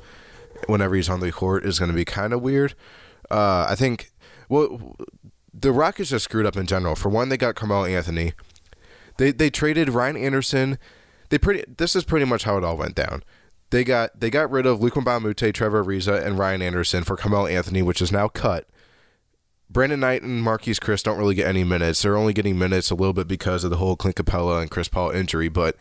whenever 0.67 0.95
he's 0.95 1.09
on 1.09 1.19
the 1.19 1.31
court 1.31 1.65
is 1.65 1.79
going 1.79 1.89
to 1.89 1.95
be 1.95 2.05
kind 2.05 2.31
of 2.31 2.43
weird. 2.43 2.75
Uh, 3.31 3.65
I 3.67 3.73
think, 3.73 4.11
well, 4.49 4.95
the 5.51 5.71
Rockets 5.71 6.11
just 6.11 6.25
screwed 6.25 6.45
up 6.45 6.55
in 6.55 6.67
general. 6.67 6.95
For 6.95 7.09
one, 7.09 7.29
they 7.29 7.37
got 7.37 7.55
Carmelo 7.55 7.85
Anthony. 7.85 8.33
They 9.17 9.31
they 9.31 9.49
traded 9.49 9.89
Ryan 9.89 10.17
Anderson. 10.17 10.77
They 11.29 11.37
pretty. 11.37 11.63
This 11.67 11.95
is 11.95 12.03
pretty 12.03 12.25
much 12.25 12.43
how 12.43 12.57
it 12.57 12.63
all 12.63 12.77
went 12.77 12.95
down. 12.95 13.23
They 13.69 13.83
got 13.83 14.19
they 14.19 14.29
got 14.29 14.51
rid 14.51 14.65
of 14.65 14.81
Luke 14.81 14.93
Mbamute, 14.93 15.53
Trevor 15.53 15.83
Ariza, 15.83 16.23
and 16.23 16.37
Ryan 16.37 16.61
Anderson 16.61 17.03
for 17.03 17.17
Carmelo 17.17 17.47
Anthony, 17.47 17.81
which 17.81 18.01
is 18.01 18.11
now 18.11 18.27
cut. 18.27 18.67
Brandon 19.73 19.99
Knight 19.99 20.21
and 20.21 20.45
Marquese 20.45 20.79
Chriss 20.79 21.01
don't 21.01 21.17
really 21.17 21.33
get 21.33 21.47
any 21.47 21.63
minutes. 21.63 22.03
They're 22.03 22.15
only 22.15 22.33
getting 22.33 22.59
minutes 22.59 22.91
a 22.91 22.95
little 22.95 23.13
bit 23.13 23.27
because 23.27 23.63
of 23.63 23.71
the 23.71 23.77
whole 23.77 23.95
Clint 23.95 24.15
Capela 24.15 24.61
and 24.61 24.69
Chris 24.69 24.87
Paul 24.87 25.09
injury, 25.09 25.49
but 25.49 25.75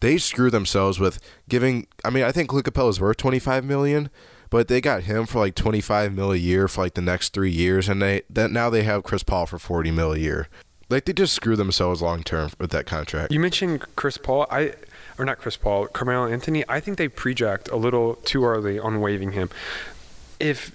they 0.00 0.18
screw 0.18 0.50
themselves 0.50 0.98
with 0.98 1.20
giving. 1.48 1.86
I 2.04 2.10
mean, 2.10 2.24
I 2.24 2.32
think 2.32 2.48
Clint 2.48 2.68
is 2.76 3.00
worth 3.00 3.16
twenty 3.16 3.38
five 3.38 3.64
million, 3.64 4.10
but 4.50 4.66
they 4.66 4.80
got 4.80 5.04
him 5.04 5.26
for 5.26 5.38
like 5.38 5.54
twenty 5.54 5.80
five 5.80 6.12
mil 6.12 6.32
a 6.32 6.36
year 6.36 6.66
for 6.66 6.82
like 6.82 6.94
the 6.94 7.00
next 7.00 7.32
three 7.32 7.52
years, 7.52 7.88
and 7.88 8.02
they 8.02 8.22
that 8.28 8.50
now 8.50 8.68
they 8.68 8.82
have 8.82 9.04
Chris 9.04 9.22
Paul 9.22 9.46
for 9.46 9.60
forty 9.60 9.92
mil 9.92 10.12
a 10.12 10.18
year. 10.18 10.48
Like 10.88 11.04
they 11.04 11.12
just 11.12 11.32
screw 11.32 11.56
themselves 11.56 12.00
long 12.00 12.22
term 12.22 12.50
with 12.58 12.70
that 12.70 12.86
contract. 12.86 13.32
You 13.32 13.40
mentioned 13.40 13.84
Chris 13.96 14.18
Paul. 14.18 14.46
I 14.50 14.74
or 15.18 15.24
not 15.24 15.38
Chris 15.38 15.56
Paul, 15.56 15.86
Carmelo 15.88 16.30
Anthony. 16.30 16.64
I 16.68 16.80
think 16.80 16.98
they 16.98 17.08
prejacked 17.08 17.70
a 17.72 17.76
little 17.76 18.16
too 18.16 18.44
early 18.44 18.78
on 18.78 19.00
waiving 19.00 19.32
him. 19.32 19.50
If 20.38 20.74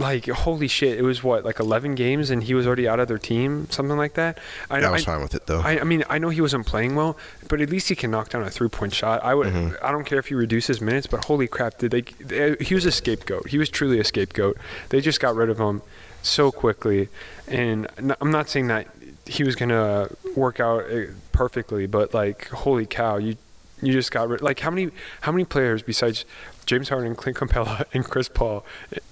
like 0.00 0.26
holy 0.26 0.66
shit, 0.66 0.98
it 0.98 1.02
was 1.02 1.22
what 1.22 1.44
like 1.44 1.60
11 1.60 1.94
games 1.94 2.30
and 2.30 2.42
he 2.42 2.54
was 2.54 2.66
already 2.66 2.88
out 2.88 2.98
of 2.98 3.06
their 3.06 3.18
team, 3.18 3.68
something 3.70 3.96
like 3.96 4.14
that. 4.14 4.38
I, 4.70 4.80
I 4.80 4.90
was 4.90 5.02
I, 5.02 5.12
fine 5.12 5.22
with 5.22 5.34
it 5.34 5.46
though. 5.46 5.60
I, 5.60 5.80
I 5.80 5.84
mean, 5.84 6.04
I 6.08 6.18
know 6.18 6.30
he 6.30 6.40
wasn't 6.40 6.66
playing 6.66 6.96
well, 6.96 7.16
but 7.48 7.60
at 7.60 7.70
least 7.70 7.88
he 7.88 7.94
can 7.94 8.10
knock 8.10 8.30
down 8.30 8.42
a 8.42 8.50
three-point 8.50 8.94
shot. 8.94 9.22
I 9.22 9.34
would. 9.34 9.48
Mm-hmm. 9.48 9.84
I 9.84 9.92
don't 9.92 10.04
care 10.04 10.18
if 10.18 10.26
he 10.26 10.34
reduces 10.34 10.80
minutes, 10.80 11.06
but 11.06 11.26
holy 11.26 11.46
crap, 11.46 11.78
did 11.78 11.92
they, 11.92 12.00
they? 12.00 12.56
He 12.64 12.74
was 12.74 12.86
a 12.86 12.92
scapegoat. 12.92 13.48
He 13.48 13.58
was 13.58 13.68
truly 13.68 14.00
a 14.00 14.04
scapegoat. 14.04 14.56
They 14.88 15.00
just 15.00 15.20
got 15.20 15.34
rid 15.34 15.50
of 15.50 15.60
him 15.60 15.82
so 16.22 16.50
quickly, 16.50 17.08
and 17.46 17.86
I'm 18.20 18.30
not 18.30 18.48
saying 18.48 18.68
that 18.68 18.86
he 19.30 19.44
was 19.44 19.54
gonna 19.54 20.08
work 20.34 20.58
out 20.58 20.90
uh, 20.90 21.04
perfectly, 21.30 21.86
but 21.86 22.12
like, 22.12 22.48
holy 22.48 22.84
cow, 22.84 23.16
you 23.16 23.36
you 23.80 23.92
just 23.92 24.10
got 24.10 24.28
rid. 24.28 24.42
Like, 24.42 24.58
how 24.58 24.70
many 24.70 24.90
how 25.20 25.30
many 25.30 25.44
players 25.44 25.82
besides 25.82 26.24
James 26.66 26.88
Harden, 26.88 27.14
Clint 27.14 27.38
Capela, 27.38 27.84
and 27.94 28.04
Chris 28.04 28.28
Paul, 28.28 28.64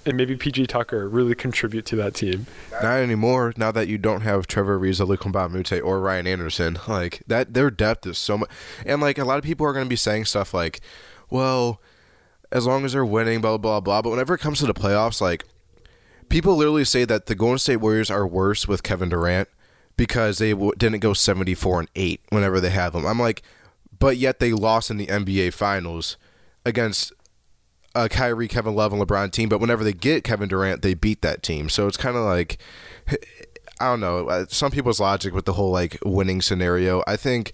and 0.05 0.17
maybe 0.17 0.35
PJ 0.35 0.67
Tucker 0.67 1.07
really 1.07 1.35
contribute 1.35 1.85
to 1.85 1.95
that 1.95 2.15
team? 2.15 2.47
Not 2.73 2.97
anymore. 2.97 3.53
Now 3.55 3.71
that 3.71 3.87
you 3.87 3.97
don't 3.97 4.21
have 4.21 4.45
Trevor 4.45 4.77
Ariza, 4.77 5.07
Luke 5.07 5.21
Mbamute, 5.21 5.81
or 5.81 6.01
Ryan 6.01 6.27
Anderson, 6.27 6.77
like 6.85 7.23
that, 7.27 7.53
their 7.53 7.71
depth 7.71 8.05
is 8.05 8.17
so 8.17 8.39
much. 8.39 8.49
And 8.85 9.01
like 9.01 9.17
a 9.17 9.23
lot 9.23 9.37
of 9.37 9.45
people 9.45 9.65
are 9.65 9.73
to 9.73 9.85
be 9.85 9.95
saying 9.95 10.25
stuff 10.25 10.53
like, 10.53 10.81
"Well, 11.29 11.79
as 12.51 12.67
long 12.67 12.83
as 12.83 12.91
they're 12.91 13.05
winning, 13.05 13.39
blah 13.39 13.57
blah 13.57 13.79
blah." 13.79 14.01
But 14.01 14.09
whenever 14.09 14.33
it 14.33 14.39
comes 14.39 14.59
to 14.59 14.65
the 14.65 14.73
playoffs, 14.73 15.21
like 15.21 15.45
people 16.27 16.57
literally 16.57 16.83
say 16.83 17.05
that 17.05 17.27
the 17.27 17.35
Golden 17.35 17.57
State 17.57 17.77
Warriors 17.77 18.11
are 18.11 18.27
worse 18.27 18.67
with 18.67 18.83
Kevin 18.83 19.07
Durant 19.07 19.47
because 19.99 20.37
they 20.39 20.51
w- 20.51 20.71
didn't 20.77 20.99
go 21.01 21.13
seventy 21.13 21.53
four 21.53 21.79
and 21.79 21.89
eight 21.95 22.21
whenever 22.29 22.59
they 22.59 22.69
have 22.71 22.93
them. 22.93 23.05
I'm 23.05 23.19
like, 23.19 23.43
but 23.99 24.17
yet 24.17 24.39
they 24.39 24.53
lost 24.53 24.89
in 24.89 24.97
the 24.97 25.07
NBA 25.07 25.53
Finals 25.53 26.17
against 26.65 27.11
a 27.93 28.07
Kyrie, 28.07 28.47
Kevin 28.47 28.75
Love, 28.75 28.93
and 28.93 29.01
LeBron 29.01 29.31
team. 29.31 29.49
But 29.49 29.59
whenever 29.59 29.83
they 29.83 29.93
get 29.93 30.23
Kevin 30.23 30.47
Durant, 30.47 30.81
they 30.81 30.93
beat 30.93 31.21
that 31.21 31.43
team. 31.43 31.69
So 31.69 31.85
it's 31.87 31.97
kind 31.97 32.15
of 32.15 32.23
like 32.23 32.57
I 33.81 33.85
don't 33.85 33.99
know. 33.99 34.27
uh, 34.29 34.45
Some 34.49 34.71
people's 34.71 34.99
logic 34.99 35.33
with 35.33 35.45
the 35.45 35.53
whole 35.53 35.71
like 35.71 35.97
winning 36.05 36.41
scenario. 36.41 37.03
I 37.05 37.15
think 37.17 37.51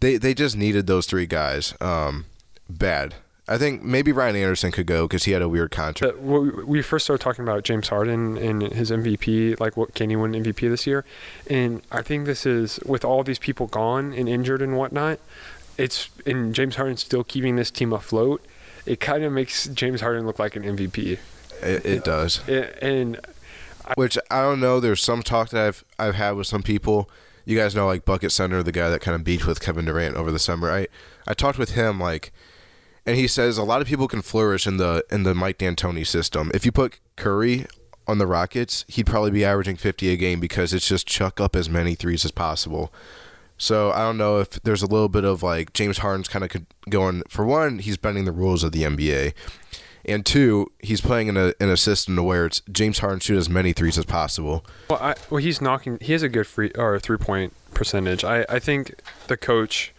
they 0.00 0.16
they 0.16 0.34
just 0.34 0.56
needed 0.56 0.86
those 0.86 1.06
three 1.06 1.26
guys. 1.26 1.74
Um, 1.80 2.26
bad. 2.70 3.14
I 3.48 3.56
think 3.56 3.82
maybe 3.82 4.12
Ryan 4.12 4.36
Anderson 4.36 4.70
could 4.70 4.86
go 4.86 5.06
because 5.06 5.24
he 5.24 5.32
had 5.32 5.40
a 5.40 5.48
weird 5.48 5.70
contract. 5.70 6.18
We- 6.18 6.82
first 6.82 7.06
started 7.06 7.22
talking 7.22 7.42
about 7.42 7.64
James 7.64 7.88
Harden 7.88 8.36
and 8.36 8.62
his 8.62 8.90
MVP, 8.90 9.58
like 9.58 9.76
what 9.76 9.94
can 9.94 10.10
he 10.10 10.16
win 10.16 10.32
MVP 10.32 10.68
this 10.68 10.86
year? 10.86 11.04
And 11.48 11.82
I 11.90 12.02
think 12.02 12.26
this 12.26 12.46
is 12.46 12.78
with 12.86 13.04
all 13.04 13.24
these 13.24 13.38
people 13.38 13.66
gone 13.66 14.12
and 14.12 14.28
injured 14.28 14.62
and 14.62 14.76
whatnot. 14.76 15.18
It's 15.76 16.08
and 16.26 16.54
James 16.54 16.76
Harden 16.76 16.96
still 16.96 17.24
keeping 17.24 17.56
this 17.56 17.70
team 17.70 17.92
afloat. 17.92 18.44
It 18.86 19.00
kind 19.00 19.24
of 19.24 19.32
makes 19.32 19.66
James 19.68 20.00
Harden 20.00 20.26
look 20.26 20.38
like 20.38 20.56
an 20.56 20.62
MVP. 20.62 21.18
It, 21.62 21.84
it 21.86 22.04
does. 22.04 22.46
And 22.48 23.20
Which 23.94 24.18
I 24.30 24.42
don't 24.42 24.60
know. 24.60 24.80
There's 24.80 25.02
some 25.02 25.22
talk 25.22 25.50
that 25.50 25.66
I've 25.66 25.84
I've 25.98 26.14
had 26.14 26.32
with 26.32 26.46
some 26.46 26.62
people. 26.62 27.08
You 27.44 27.56
guys 27.56 27.74
know 27.74 27.86
like 27.86 28.04
Bucket 28.04 28.32
Center, 28.32 28.62
the 28.62 28.72
guy 28.72 28.90
that 28.90 29.00
kind 29.00 29.14
of 29.14 29.24
beat 29.24 29.46
with 29.46 29.60
Kevin 29.60 29.86
Durant 29.86 30.16
over 30.16 30.30
the 30.30 30.38
summer. 30.38 30.70
I 30.70 30.86
I 31.26 31.34
talked 31.34 31.58
with 31.58 31.70
him 31.70 31.98
like, 32.00 32.32
and 33.06 33.16
he 33.16 33.26
says 33.26 33.58
a 33.58 33.64
lot 33.64 33.80
of 33.80 33.86
people 33.86 34.08
can 34.08 34.22
flourish 34.22 34.66
in 34.66 34.76
the 34.76 35.04
in 35.10 35.22
the 35.22 35.34
Mike 35.34 35.58
D'Antoni 35.58 36.06
system. 36.06 36.50
If 36.54 36.64
you 36.64 36.72
put 36.72 37.00
Curry 37.16 37.66
on 38.06 38.18
the 38.18 38.26
Rockets, 38.26 38.84
he'd 38.88 39.06
probably 39.06 39.30
be 39.30 39.44
averaging 39.44 39.76
50 39.76 40.08
a 40.10 40.16
game 40.16 40.40
because 40.40 40.72
it's 40.72 40.88
just 40.88 41.06
chuck 41.06 41.40
up 41.40 41.54
as 41.54 41.68
many 41.68 41.94
threes 41.94 42.24
as 42.24 42.30
possible. 42.30 42.92
So 43.58 43.90
I 43.90 43.98
don't 43.98 44.16
know 44.16 44.38
if 44.38 44.50
there's 44.62 44.82
a 44.82 44.86
little 44.86 45.08
bit 45.08 45.24
of 45.24 45.42
like 45.42 45.72
James 45.72 45.98
Harden's 45.98 46.28
kind 46.28 46.44
of 46.44 46.50
going 46.88 47.22
for 47.28 47.44
one, 47.44 47.80
he's 47.80 47.96
bending 47.96 48.24
the 48.24 48.32
rules 48.32 48.64
of 48.64 48.72
the 48.72 48.82
NBA. 48.82 49.34
And 50.04 50.24
two, 50.24 50.72
he's 50.78 51.02
playing 51.02 51.28
in 51.28 51.36
a 51.36 51.52
in 51.60 51.68
a 51.68 51.76
system 51.76 52.16
to 52.16 52.22
where 52.22 52.46
it's 52.46 52.62
James 52.70 53.00
Harden 53.00 53.20
shoot 53.20 53.36
as 53.36 53.50
many 53.50 53.72
threes 53.74 53.98
as 53.98 54.06
possible. 54.06 54.64
well, 54.88 55.00
I, 55.02 55.14
well, 55.28 55.38
he's 55.42 55.60
knocking. 55.60 55.98
He 56.00 56.12
has 56.12 56.22
a 56.22 56.28
good 56.30 56.46
free 56.46 56.70
or 56.76 56.98
three 56.98 57.18
point 57.18 57.52
percentage. 57.74 58.24
I 58.24 58.46
I 58.48 58.58
think 58.58 58.94
the 59.26 59.36
coach 59.36 59.92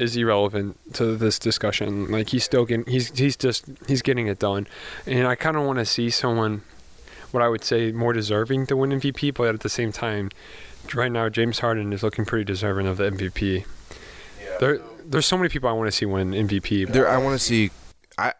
is 0.00 0.16
irrelevant 0.16 0.78
to 0.94 1.16
this 1.16 1.38
discussion. 1.38 2.10
Like 2.10 2.30
he's 2.30 2.44
still 2.44 2.64
getting 2.64 2.86
he's 2.86 3.16
he's 3.16 3.36
just 3.36 3.64
he's 3.86 4.02
getting 4.02 4.26
it 4.26 4.38
done, 4.38 4.66
and 5.06 5.26
I 5.26 5.34
kind 5.34 5.56
of 5.56 5.64
want 5.64 5.78
to 5.78 5.84
see 5.84 6.10
someone, 6.10 6.62
what 7.30 7.42
I 7.42 7.48
would 7.48 7.64
say 7.64 7.92
more 7.92 8.12
deserving 8.12 8.66
to 8.68 8.76
win 8.76 8.90
MVP, 8.90 9.34
but 9.34 9.54
at 9.54 9.60
the 9.60 9.68
same 9.68 9.92
time, 9.92 10.30
right 10.94 11.12
now 11.12 11.28
James 11.28 11.60
Harden 11.60 11.92
is 11.92 12.02
looking 12.02 12.24
pretty 12.24 12.44
deserving 12.44 12.86
of 12.86 12.96
the 12.96 13.10
MVP. 13.10 13.64
There 14.58 14.80
there's 15.04 15.26
so 15.26 15.36
many 15.36 15.48
people 15.48 15.68
I 15.68 15.72
want 15.72 15.88
to 15.88 15.92
see 15.92 16.06
win 16.06 16.30
MVP. 16.30 16.88
There, 16.88 17.08
I 17.08 17.18
want 17.18 17.38
to 17.38 17.44
see. 17.44 17.70
I, 18.16 18.34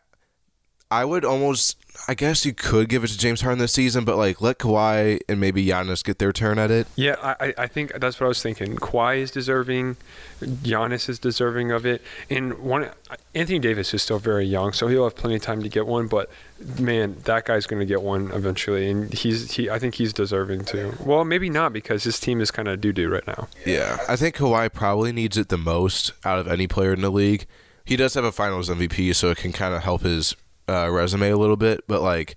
I 0.90 1.04
would 1.04 1.24
almost. 1.24 1.76
I 2.08 2.14
guess 2.14 2.44
you 2.46 2.52
could 2.52 2.88
give 2.88 3.04
it 3.04 3.08
to 3.08 3.18
James 3.18 3.40
Harden 3.42 3.58
this 3.58 3.72
season, 3.72 4.04
but 4.04 4.16
like 4.16 4.40
let 4.40 4.58
Kawhi 4.58 5.20
and 5.28 5.38
maybe 5.40 5.64
Giannis 5.66 6.02
get 6.04 6.18
their 6.18 6.32
turn 6.32 6.58
at 6.58 6.70
it. 6.70 6.86
Yeah, 6.96 7.16
I, 7.22 7.54
I- 7.56 7.66
think 7.66 7.92
that's 8.00 8.18
what 8.20 8.26
I 8.26 8.28
was 8.28 8.42
thinking. 8.42 8.76
Kawhi 8.76 9.18
is 9.18 9.30
deserving, 9.30 9.96
Giannis 10.40 11.08
is 11.08 11.18
deserving 11.18 11.70
of 11.70 11.86
it, 11.86 12.02
and 12.28 12.58
one 12.58 12.90
Anthony 13.34 13.58
Davis 13.58 13.94
is 13.94 14.02
still 14.02 14.18
very 14.18 14.44
young, 14.46 14.72
so 14.72 14.88
he'll 14.88 15.04
have 15.04 15.14
plenty 15.16 15.36
of 15.36 15.42
time 15.42 15.62
to 15.62 15.68
get 15.68 15.86
one. 15.86 16.06
But 16.08 16.30
man, 16.78 17.16
that 17.24 17.44
guy's 17.44 17.66
going 17.66 17.80
to 17.80 17.86
get 17.86 18.02
one 18.02 18.30
eventually, 18.32 18.90
and 18.90 19.12
he's 19.12 19.52
he. 19.52 19.70
I 19.70 19.78
think 19.78 19.94
he's 19.94 20.12
deserving 20.12 20.64
too. 20.64 20.94
Well, 21.04 21.24
maybe 21.24 21.48
not 21.50 21.72
because 21.72 22.02
his 22.04 22.18
team 22.18 22.40
is 22.40 22.50
kind 22.50 22.66
of 22.68 22.80
doo 22.80 22.92
doo 22.92 23.08
right 23.08 23.26
now. 23.26 23.48
Yeah, 23.64 23.98
I 24.08 24.16
think 24.16 24.36
Kawhi 24.36 24.72
probably 24.72 25.12
needs 25.12 25.36
it 25.36 25.48
the 25.48 25.58
most 25.58 26.12
out 26.24 26.38
of 26.38 26.48
any 26.48 26.66
player 26.66 26.92
in 26.92 27.00
the 27.02 27.10
league. 27.10 27.46
He 27.84 27.96
does 27.96 28.14
have 28.14 28.24
a 28.24 28.32
Finals 28.32 28.68
MVP, 28.68 29.14
so 29.14 29.30
it 29.30 29.38
can 29.38 29.52
kind 29.52 29.74
of 29.74 29.82
help 29.82 30.02
his 30.02 30.34
uh, 30.68 30.90
resume 30.90 31.30
a 31.30 31.36
little 31.36 31.56
bit. 31.56 31.84
But 31.86 32.02
like, 32.02 32.36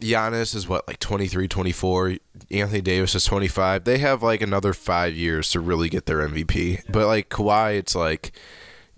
Giannis 0.00 0.54
is 0.54 0.68
what 0.68 0.86
like 0.88 0.98
23, 0.98 1.46
24. 1.48 2.16
Anthony 2.50 2.80
Davis 2.80 3.14
is 3.14 3.24
25. 3.24 3.84
They 3.84 3.98
have 3.98 4.22
like 4.22 4.40
another 4.40 4.72
five 4.72 5.14
years 5.14 5.50
to 5.50 5.60
really 5.60 5.88
get 5.88 6.06
their 6.06 6.26
MVP. 6.26 6.90
But 6.90 7.06
like 7.06 7.28
Kawhi, 7.28 7.76
it's 7.76 7.94
like 7.94 8.32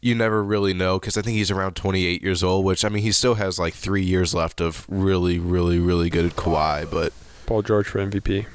you 0.01 0.15
never 0.15 0.43
really 0.43 0.75
know 0.75 0.99
because 0.99 1.17
I 1.17 1.23
think 1.23 1.37
he's 1.37 1.51
around 1.51 1.75
28 1.75 2.23
years 2.23 2.43
old, 2.43 2.65
which 2.65 2.85
I 2.85 2.89
mean 2.89 3.03
he 3.03 3.12
still 3.12 3.35
has 3.35 3.59
like 3.59 3.75
three 3.75 4.03
years 4.03 4.35
left 4.35 4.61
of 4.61 4.87
really, 4.89 5.39
really, 5.39 5.79
really 5.79 6.11
good 6.11 6.33
Kawhi. 6.33 6.91
But 6.91 7.12
Paul 7.47 7.62
George 7.62 7.89
for 7.89 7.99
MVP. 7.99 8.47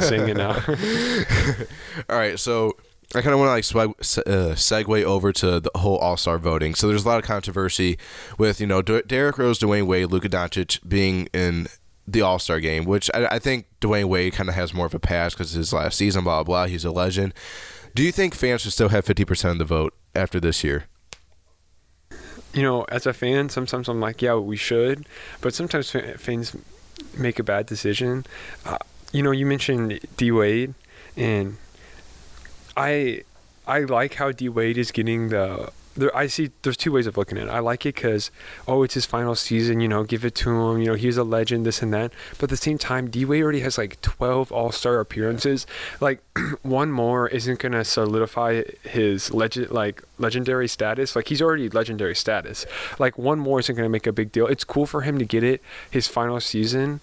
Saying 0.00 0.28
it 0.28 0.36
now. 0.36 0.52
all 2.08 2.16
right, 2.16 2.38
so 2.38 2.76
I 3.14 3.22
kind 3.22 3.32
of 3.32 3.38
want 3.38 3.48
to 3.48 3.52
like 3.52 3.64
swag, 3.64 3.88
uh, 3.90 4.54
segue 4.54 5.02
over 5.04 5.32
to 5.32 5.60
the 5.60 5.70
whole 5.76 5.96
All 5.96 6.16
Star 6.16 6.38
voting. 6.38 6.74
So 6.74 6.88
there's 6.88 7.04
a 7.04 7.08
lot 7.08 7.18
of 7.18 7.24
controversy 7.24 7.98
with 8.36 8.60
you 8.60 8.66
know 8.66 8.82
D- 8.82 9.02
Rose, 9.16 9.58
Dwyane 9.58 9.86
Wade, 9.86 10.10
Luka 10.10 10.28
Doncic 10.28 10.86
being 10.86 11.26
in 11.32 11.68
the 12.06 12.20
All 12.20 12.38
Star 12.38 12.60
game, 12.60 12.84
which 12.84 13.10
I, 13.14 13.26
I 13.26 13.38
think 13.38 13.66
Dwyane 13.80 14.06
Wade 14.06 14.34
kind 14.34 14.48
of 14.48 14.54
has 14.54 14.74
more 14.74 14.86
of 14.86 14.94
a 14.94 14.98
pass 14.98 15.34
because 15.34 15.52
his 15.52 15.72
last 15.72 15.96
season, 15.96 16.24
blah 16.24 16.42
blah. 16.42 16.66
blah. 16.66 16.70
He's 16.70 16.84
a 16.84 16.90
legend. 16.90 17.32
Do 17.94 18.02
you 18.02 18.12
think 18.12 18.34
fans 18.34 18.60
should 18.60 18.72
still 18.72 18.90
have 18.90 19.04
50% 19.04 19.52
of 19.52 19.58
the 19.58 19.64
vote 19.64 19.94
after 20.14 20.38
this 20.38 20.62
year? 20.62 20.84
you 22.54 22.62
know, 22.62 22.84
as 22.84 23.06
a 23.06 23.12
fan, 23.12 23.48
sometimes 23.48 23.88
I'm 23.88 24.00
like, 24.00 24.22
yeah, 24.22 24.34
we 24.34 24.56
should, 24.56 25.06
but 25.40 25.54
sometimes 25.54 25.90
fans 26.16 26.56
make 27.16 27.38
a 27.38 27.42
bad 27.42 27.66
decision. 27.66 28.24
Uh, 28.64 28.78
you 29.12 29.22
know, 29.22 29.30
you 29.30 29.46
mentioned 29.46 30.00
D 30.16 30.30
Wade, 30.32 30.74
and 31.16 31.56
I 32.78 33.22
I 33.66 33.80
like 33.80 34.14
how 34.14 34.32
D 34.32 34.48
Wade 34.48 34.78
is 34.78 34.90
getting 34.90 35.28
the. 35.28 35.70
There, 35.94 36.16
I 36.16 36.28
see. 36.28 36.52
There's 36.62 36.76
two 36.76 36.92
ways 36.92 37.08
of 37.08 37.16
looking 37.16 37.38
at 37.38 37.48
it. 37.48 37.50
I 37.50 37.58
like 37.58 37.84
it 37.84 37.96
because, 37.96 38.30
oh, 38.68 38.84
it's 38.84 38.94
his 38.94 39.04
final 39.04 39.34
season. 39.34 39.80
You 39.80 39.88
know, 39.88 40.04
give 40.04 40.24
it 40.24 40.36
to 40.36 40.50
him. 40.50 40.78
You 40.78 40.86
know, 40.86 40.94
he's 40.94 41.16
a 41.16 41.24
legend. 41.24 41.66
This 41.66 41.82
and 41.82 41.92
that. 41.92 42.12
But 42.34 42.44
at 42.44 42.50
the 42.50 42.56
same 42.56 42.78
time, 42.78 43.10
D 43.10 43.24
Wade 43.24 43.42
already 43.42 43.60
has 43.60 43.76
like 43.76 44.00
12 44.00 44.52
All 44.52 44.70
Star 44.70 45.00
appearances. 45.00 45.66
Like, 46.00 46.22
one 46.62 46.92
more 46.92 47.26
isn't 47.28 47.58
gonna 47.58 47.84
solidify 47.84 48.62
his 48.84 49.34
legend, 49.34 49.70
like 49.72 50.04
legendary 50.18 50.68
status. 50.68 51.16
Like, 51.16 51.28
he's 51.28 51.42
already 51.42 51.68
legendary 51.68 52.14
status. 52.14 52.64
Like, 53.00 53.18
one 53.18 53.40
more 53.40 53.58
isn't 53.58 53.74
gonna 53.74 53.88
make 53.88 54.06
a 54.06 54.12
big 54.12 54.30
deal. 54.30 54.46
It's 54.46 54.64
cool 54.64 54.86
for 54.86 55.00
him 55.02 55.18
to 55.18 55.24
get 55.24 55.42
it 55.42 55.60
his 55.90 56.06
final 56.06 56.38
season, 56.38 57.00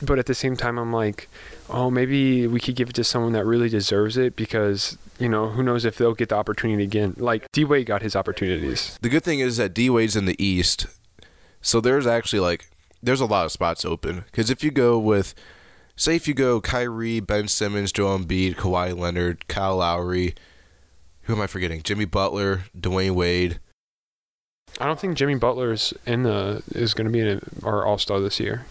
but 0.00 0.20
at 0.20 0.26
the 0.26 0.34
same 0.34 0.56
time, 0.56 0.78
I'm 0.78 0.92
like, 0.92 1.28
oh, 1.70 1.90
maybe 1.90 2.46
we 2.46 2.60
could 2.60 2.76
give 2.76 2.90
it 2.90 2.94
to 2.96 3.04
someone 3.04 3.32
that 3.32 3.44
really 3.44 3.68
deserves 3.68 4.16
it 4.16 4.36
because, 4.36 4.98
you 5.18 5.28
know, 5.28 5.48
who 5.48 5.62
knows 5.62 5.84
if 5.84 5.96
they'll 5.96 6.14
get 6.14 6.28
the 6.28 6.36
opportunity 6.36 6.84
again. 6.84 7.14
Like, 7.16 7.50
D 7.52 7.64
Wade 7.64 7.86
got 7.86 8.02
his 8.02 8.16
opportunities. 8.16 8.98
The 9.00 9.08
good 9.08 9.24
thing 9.24 9.40
is 9.40 9.56
that 9.56 9.74
D 9.74 9.90
Wade's 9.90 10.16
in 10.16 10.24
the 10.24 10.42
East, 10.42 10.86
so 11.60 11.80
there's 11.80 12.06
actually 12.06 12.40
like 12.40 12.70
there's 13.02 13.20
a 13.20 13.26
lot 13.26 13.44
of 13.44 13.52
spots 13.52 13.84
open. 13.84 14.24
Because 14.26 14.50
if 14.50 14.64
you 14.64 14.70
go 14.70 14.98
with, 14.98 15.34
say, 15.96 16.16
if 16.16 16.26
you 16.26 16.34
go 16.34 16.60
Kyrie, 16.60 17.20
Ben 17.20 17.48
Simmons, 17.48 17.92
Joel 17.92 18.18
Embiid, 18.18 18.56
Kawhi 18.56 18.96
Leonard, 18.96 19.48
Kyle 19.48 19.76
Lowry, 19.76 20.34
who 21.22 21.34
am 21.34 21.40
I 21.40 21.46
forgetting? 21.46 21.82
Jimmy 21.82 22.06
Butler, 22.06 22.64
Dwyane 22.76 23.12
Wade. 23.12 23.60
I 24.80 24.86
don't 24.86 24.98
think 24.98 25.16
Jimmy 25.16 25.34
Butler's 25.34 25.92
in 26.06 26.22
the 26.22 26.62
is 26.72 26.94
going 26.94 27.06
to 27.06 27.12
be 27.12 27.20
in 27.20 27.40
our 27.62 27.84
All 27.84 27.98
Star 27.98 28.20
this 28.20 28.38
year. 28.38 28.64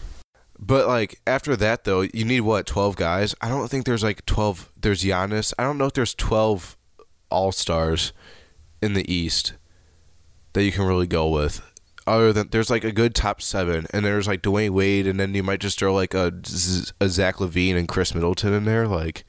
But 0.59 0.87
like 0.87 1.19
after 1.27 1.55
that 1.55 1.83
though, 1.83 2.01
you 2.01 2.25
need 2.25 2.41
what 2.41 2.65
twelve 2.65 2.95
guys? 2.95 3.35
I 3.41 3.49
don't 3.49 3.67
think 3.69 3.85
there's 3.85 4.03
like 4.03 4.25
twelve. 4.25 4.71
There's 4.79 5.03
Giannis. 5.03 5.53
I 5.59 5.63
don't 5.63 5.77
know 5.77 5.85
if 5.85 5.93
there's 5.93 6.15
twelve 6.15 6.75
All 7.29 7.51
Stars 7.51 8.11
in 8.81 8.93
the 8.93 9.11
East 9.11 9.53
that 10.53 10.63
you 10.63 10.71
can 10.71 10.85
really 10.85 11.07
go 11.07 11.27
with. 11.29 11.61
Other 12.07 12.31
than 12.31 12.47
there's 12.51 12.69
like 12.69 12.83
a 12.85 12.91
good 12.91 13.13
top 13.13 13.41
seven, 13.41 13.85
and 13.91 14.05
there's 14.05 14.27
like 14.27 14.41
Dwyane 14.41 14.69
Wade, 14.71 15.07
and 15.07 15.19
then 15.19 15.35
you 15.35 15.43
might 15.43 15.59
just 15.59 15.77
throw 15.77 15.93
like 15.93 16.13
a, 16.13 16.27
a 17.01 17.09
Zach 17.09 17.35
LaVine 17.35 17.75
and 17.75 17.87
Khris 17.87 18.15
Middleton 18.15 18.53
in 18.53 18.63
there. 18.63 18.87
Like 18.87 19.25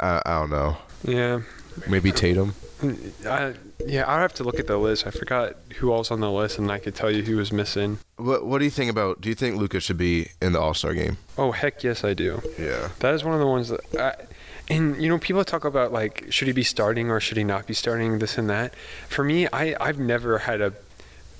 I, 0.00 0.22
I 0.24 0.40
don't 0.40 0.50
know, 0.50 0.78
Yeah, 1.04 1.42
maybe 1.86 2.10
Tatum. 2.10 2.54
I, 3.26 3.54
yeah, 3.86 4.04
I'd 4.06 4.20
have 4.20 4.34
to 4.34 4.44
look 4.44 4.58
at 4.58 4.66
the 4.66 4.76
list. 4.78 5.06
I 5.06 5.10
forgot 5.10 5.56
who 5.76 5.92
else 5.92 6.10
on 6.10 6.20
the 6.20 6.30
list, 6.30 6.58
and 6.58 6.70
I 6.70 6.78
could 6.78 6.94
tell 6.94 7.10
you 7.10 7.22
who 7.22 7.36
was 7.36 7.52
missing. 7.52 7.98
What 8.16 8.44
What 8.44 8.58
do 8.58 8.64
you 8.64 8.70
think 8.70 8.90
about? 8.90 9.20
Do 9.20 9.28
you 9.28 9.34
think 9.34 9.56
Lucas 9.56 9.84
should 9.84 9.98
be 9.98 10.28
in 10.40 10.52
the 10.52 10.60
All 10.60 10.74
Star 10.74 10.94
game? 10.94 11.18
Oh 11.38 11.52
heck, 11.52 11.82
yes, 11.82 12.04
I 12.04 12.14
do. 12.14 12.40
Yeah. 12.58 12.90
That 13.00 13.14
is 13.14 13.24
one 13.24 13.34
of 13.34 13.40
the 13.40 13.46
ones 13.46 13.68
that. 13.68 13.80
I, 13.98 14.24
and 14.68 15.02
you 15.02 15.08
know, 15.08 15.18
people 15.18 15.44
talk 15.44 15.64
about 15.64 15.92
like, 15.92 16.26
should 16.30 16.46
he 16.46 16.52
be 16.52 16.62
starting 16.62 17.10
or 17.10 17.20
should 17.20 17.36
he 17.36 17.44
not 17.44 17.66
be 17.66 17.74
starting? 17.74 18.18
This 18.18 18.38
and 18.38 18.48
that. 18.48 18.74
For 19.08 19.24
me, 19.24 19.46
I 19.52 19.74
I've 19.80 19.98
never 19.98 20.38
had 20.38 20.60
a 20.60 20.72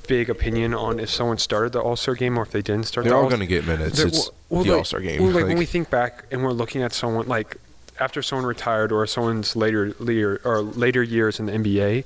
big 0.08 0.28
opinion 0.28 0.74
on 0.74 0.98
if 0.98 1.08
someone 1.10 1.38
started 1.38 1.72
the 1.72 1.80
All 1.80 1.96
Star 1.96 2.14
game 2.14 2.38
or 2.38 2.42
if 2.42 2.50
they 2.50 2.62
didn't 2.62 2.86
start. 2.86 3.04
They're 3.04 3.12
the 3.12 3.18
all 3.18 3.28
going 3.28 3.40
to 3.40 3.46
get 3.46 3.66
minutes. 3.66 4.00
It's 4.00 4.30
well, 4.48 4.64
the 4.64 4.70
like- 4.70 4.78
All 4.78 4.84
Star 4.84 5.00
game. 5.00 5.22
Well, 5.22 5.32
like, 5.32 5.46
when 5.46 5.58
we 5.58 5.66
think 5.66 5.90
back 5.90 6.24
and 6.30 6.42
we're 6.42 6.52
looking 6.52 6.82
at 6.82 6.92
someone 6.92 7.28
like 7.28 7.56
after 8.02 8.20
someone 8.20 8.46
retired 8.46 8.90
or 8.90 9.06
someone's 9.06 9.54
later 9.54 9.94
later 9.98 10.40
or 10.44 10.60
later 10.60 11.02
years 11.02 11.38
in 11.38 11.46
the 11.46 11.52
NBA, 11.52 12.04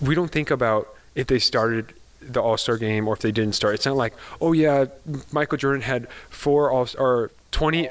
we 0.00 0.14
don't 0.14 0.30
think 0.30 0.50
about 0.50 0.94
if 1.14 1.26
they 1.26 1.38
started 1.38 1.94
the 2.20 2.42
All 2.42 2.56
Star 2.56 2.76
game 2.76 3.08
or 3.08 3.14
if 3.14 3.20
they 3.20 3.32
didn't 3.32 3.54
start. 3.54 3.74
It's 3.74 3.86
not 3.86 3.96
like, 3.96 4.14
oh 4.40 4.52
yeah, 4.52 4.86
Michael 5.32 5.58
Jordan 5.58 5.82
had 5.82 6.08
four 6.28 6.70
All 6.70 6.86
or 6.98 7.30
twenty 7.50 7.88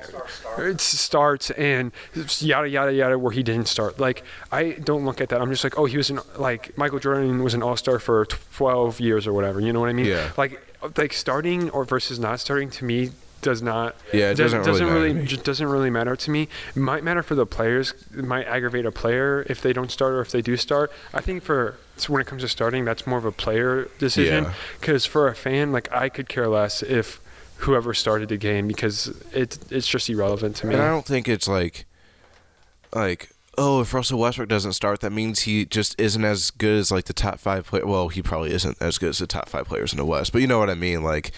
starts 0.77 1.49
and 1.51 1.91
yada 2.39 2.69
yada 2.69 2.93
yada 2.93 3.17
where 3.17 3.31
he 3.31 3.41
didn't 3.41 3.67
start. 3.67 3.99
Like 3.99 4.23
I 4.51 4.73
don't 4.73 5.03
look 5.05 5.19
at 5.19 5.29
that. 5.29 5.41
I'm 5.41 5.49
just 5.49 5.63
like, 5.63 5.79
oh, 5.79 5.85
he 5.85 5.97
was 5.97 6.11
an 6.11 6.19
like 6.37 6.77
Michael 6.77 6.99
Jordan 6.99 7.43
was 7.43 7.55
an 7.55 7.63
All 7.63 7.75
Star 7.77 7.97
for 7.97 8.25
12 8.25 8.99
years 8.99 9.25
or 9.25 9.33
whatever. 9.33 9.59
You 9.59 9.73
know 9.73 9.79
what 9.79 9.89
I 9.89 9.93
mean? 9.93 10.05
Yeah. 10.05 10.31
Like 10.37 10.61
like 10.95 11.13
starting 11.13 11.71
or 11.71 11.85
versus 11.85 12.19
not 12.19 12.39
starting 12.39 12.69
to 12.69 12.85
me 12.85 13.11
does 13.45 13.61
not 13.61 13.95
Yeah, 14.11 14.31
it 14.31 14.35
does- 14.35 14.51
doesn't 14.51 14.85
really 14.87 15.13
matter 15.13 15.13
to 15.13 15.13
me. 15.21 15.25
just 15.25 15.43
doesn't 15.45 15.67
really 15.67 15.89
matter 15.89 16.15
to 16.17 16.31
me. 16.31 16.49
It 16.75 16.79
might 16.79 17.03
matter 17.05 17.23
for 17.23 17.35
the 17.35 17.45
players. 17.45 17.93
It 18.17 18.25
might 18.25 18.45
aggravate 18.47 18.85
a 18.85 18.91
player 18.91 19.45
if 19.49 19.61
they 19.61 19.71
don't 19.71 19.89
start 19.91 20.13
or 20.13 20.19
if 20.21 20.31
they 20.31 20.41
do 20.41 20.57
start. 20.57 20.91
I 21.13 21.21
think 21.21 21.43
for 21.43 21.77
so 21.95 22.11
when 22.11 22.21
it 22.21 22.27
comes 22.27 22.41
to 22.41 22.49
starting, 22.49 22.83
that's 22.83 23.07
more 23.07 23.17
of 23.17 23.23
a 23.25 23.31
player 23.31 23.87
decision. 23.99 24.43
Yeah. 24.43 24.53
Because 24.81 25.05
for 25.05 25.29
a 25.29 25.35
fan, 25.35 25.71
like 25.71 25.89
I 25.93 26.09
could 26.09 26.27
care 26.27 26.49
less 26.49 26.83
if 26.83 27.21
whoever 27.59 27.93
started 27.93 28.27
the 28.27 28.35
game 28.37 28.67
because 28.67 29.07
it 29.31 29.57
it's 29.69 29.87
just 29.87 30.09
irrelevant 30.09 30.57
to 30.57 30.67
me. 30.67 30.73
And 30.73 30.83
I 30.83 30.87
don't 30.89 31.05
think 31.05 31.29
it's 31.29 31.47
like, 31.47 31.85
like, 32.93 33.29
oh, 33.57 33.79
if 33.81 33.93
Russell 33.93 34.19
Westbrook 34.19 34.49
doesn't 34.49 34.73
start, 34.73 34.99
that 35.01 35.11
means 35.11 35.41
he 35.43 35.65
just 35.65 35.99
isn't 35.99 36.25
as 36.25 36.51
good 36.51 36.77
as 36.77 36.91
like 36.91 37.05
the 37.05 37.13
top 37.13 37.39
five 37.39 37.65
player. 37.67 37.85
Well, 37.85 38.09
he 38.09 38.21
probably 38.21 38.51
isn't 38.51 38.77
as 38.81 38.97
good 38.97 39.09
as 39.09 39.19
the 39.19 39.27
top 39.27 39.47
five 39.47 39.67
players 39.67 39.93
in 39.93 39.97
the 39.97 40.05
West, 40.05 40.33
but 40.33 40.41
you 40.41 40.47
know 40.47 40.59
what 40.59 40.69
I 40.69 40.75
mean. 40.75 41.01
Like, 41.03 41.31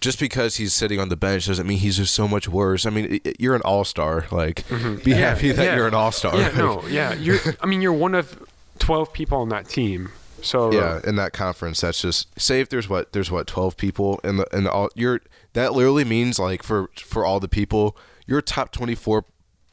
just 0.00 0.18
because 0.18 0.56
he's 0.56 0.72
sitting 0.72 0.98
on 0.98 1.08
the 1.08 1.16
bench 1.16 1.46
doesn't 1.46 1.66
mean 1.66 1.78
he's 1.78 1.98
just 1.98 2.14
so 2.14 2.26
much 2.26 2.48
worse. 2.48 2.86
I 2.86 2.90
mean, 2.90 3.20
you're 3.38 3.54
an 3.54 3.62
all 3.64 3.84
star. 3.84 4.26
Like, 4.30 4.68
be 4.68 4.74
Mm-hmm. 4.74 5.08
Yeah, 5.08 5.16
happy 5.16 5.52
that 5.52 5.64
yeah. 5.64 5.76
you're 5.76 5.88
an 5.88 5.94
all 5.94 6.12
star. 6.12 6.36
yeah, 6.36 6.50
no, 6.50 6.86
yeah. 6.88 7.14
You're. 7.14 7.38
I 7.60 7.66
mean, 7.66 7.82
you're 7.82 7.92
one 7.92 8.14
of 8.14 8.42
12 8.78 9.12
people 9.12 9.38
on 9.38 9.50
that 9.50 9.68
team. 9.68 10.10
So 10.42 10.72
yeah, 10.72 11.00
in 11.04 11.16
that 11.16 11.32
conference, 11.32 11.82
that's 11.82 12.00
just 12.00 12.40
say 12.40 12.60
if 12.60 12.70
there's 12.70 12.88
what 12.88 13.12
there's 13.12 13.30
what 13.30 13.46
twelve 13.46 13.76
people 13.76 14.20
in 14.24 14.38
the 14.38 14.46
in 14.52 14.64
the 14.64 14.72
all 14.72 14.88
you're 14.94 15.20
that 15.52 15.74
literally 15.74 16.04
means 16.04 16.38
like 16.38 16.62
for 16.62 16.88
for 16.96 17.26
all 17.26 17.40
the 17.40 17.48
people 17.48 17.94
you're 18.26 18.38
a 18.38 18.42
top 18.42 18.72
twenty 18.72 18.94
four 18.94 19.26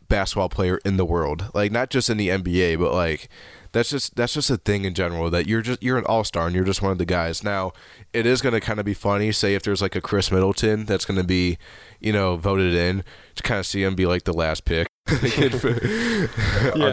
basketball 0.10 0.50
player 0.50 0.80
in 0.84 0.98
the 0.98 1.06
world, 1.06 1.46
like 1.54 1.72
not 1.72 1.90
just 1.90 2.10
in 2.10 2.18
the 2.18 2.30
NBA, 2.30 2.80
but 2.80 2.94
like 2.94 3.30
that's 3.72 3.90
just 3.90 4.16
that's 4.16 4.34
just 4.34 4.50
a 4.50 4.58
thing 4.58 4.86
in 4.86 4.94
general 4.94 5.30
that 5.30 5.48
you're 5.48 5.62
just 5.62 5.82
you're 5.82 5.98
an 5.98 6.06
all 6.06 6.24
star 6.24 6.48
and 6.48 6.56
you're 6.56 6.66
just 6.66 6.82
one 6.82 6.92
of 6.92 6.98
the 6.98 7.06
guys. 7.06 7.44
Now 7.44 7.74
it 8.14 8.26
is 8.26 8.42
going 8.42 8.54
to 8.54 8.62
kind 8.62 8.80
of 8.80 8.86
be 8.86 8.94
funny. 8.94 9.32
Say 9.32 9.56
if 9.56 9.64
there's 9.64 9.82
like 9.82 9.96
a 9.96 10.02
Khris 10.02 10.32
Middleton 10.32 10.86
that's 10.86 11.06
going 11.06 11.20
to 11.20 11.24
be 11.24 11.58
you 12.00 12.14
know 12.14 12.38
voted 12.38 12.74
in 12.74 13.04
to 13.36 13.44
kind 13.44 13.60
of 13.60 13.66
see 13.66 13.84
him 13.84 13.96
be 13.96 14.06
like 14.06 14.24
the 14.24 14.34
last 14.34 14.66
pick 14.66 14.88
on 15.08 15.20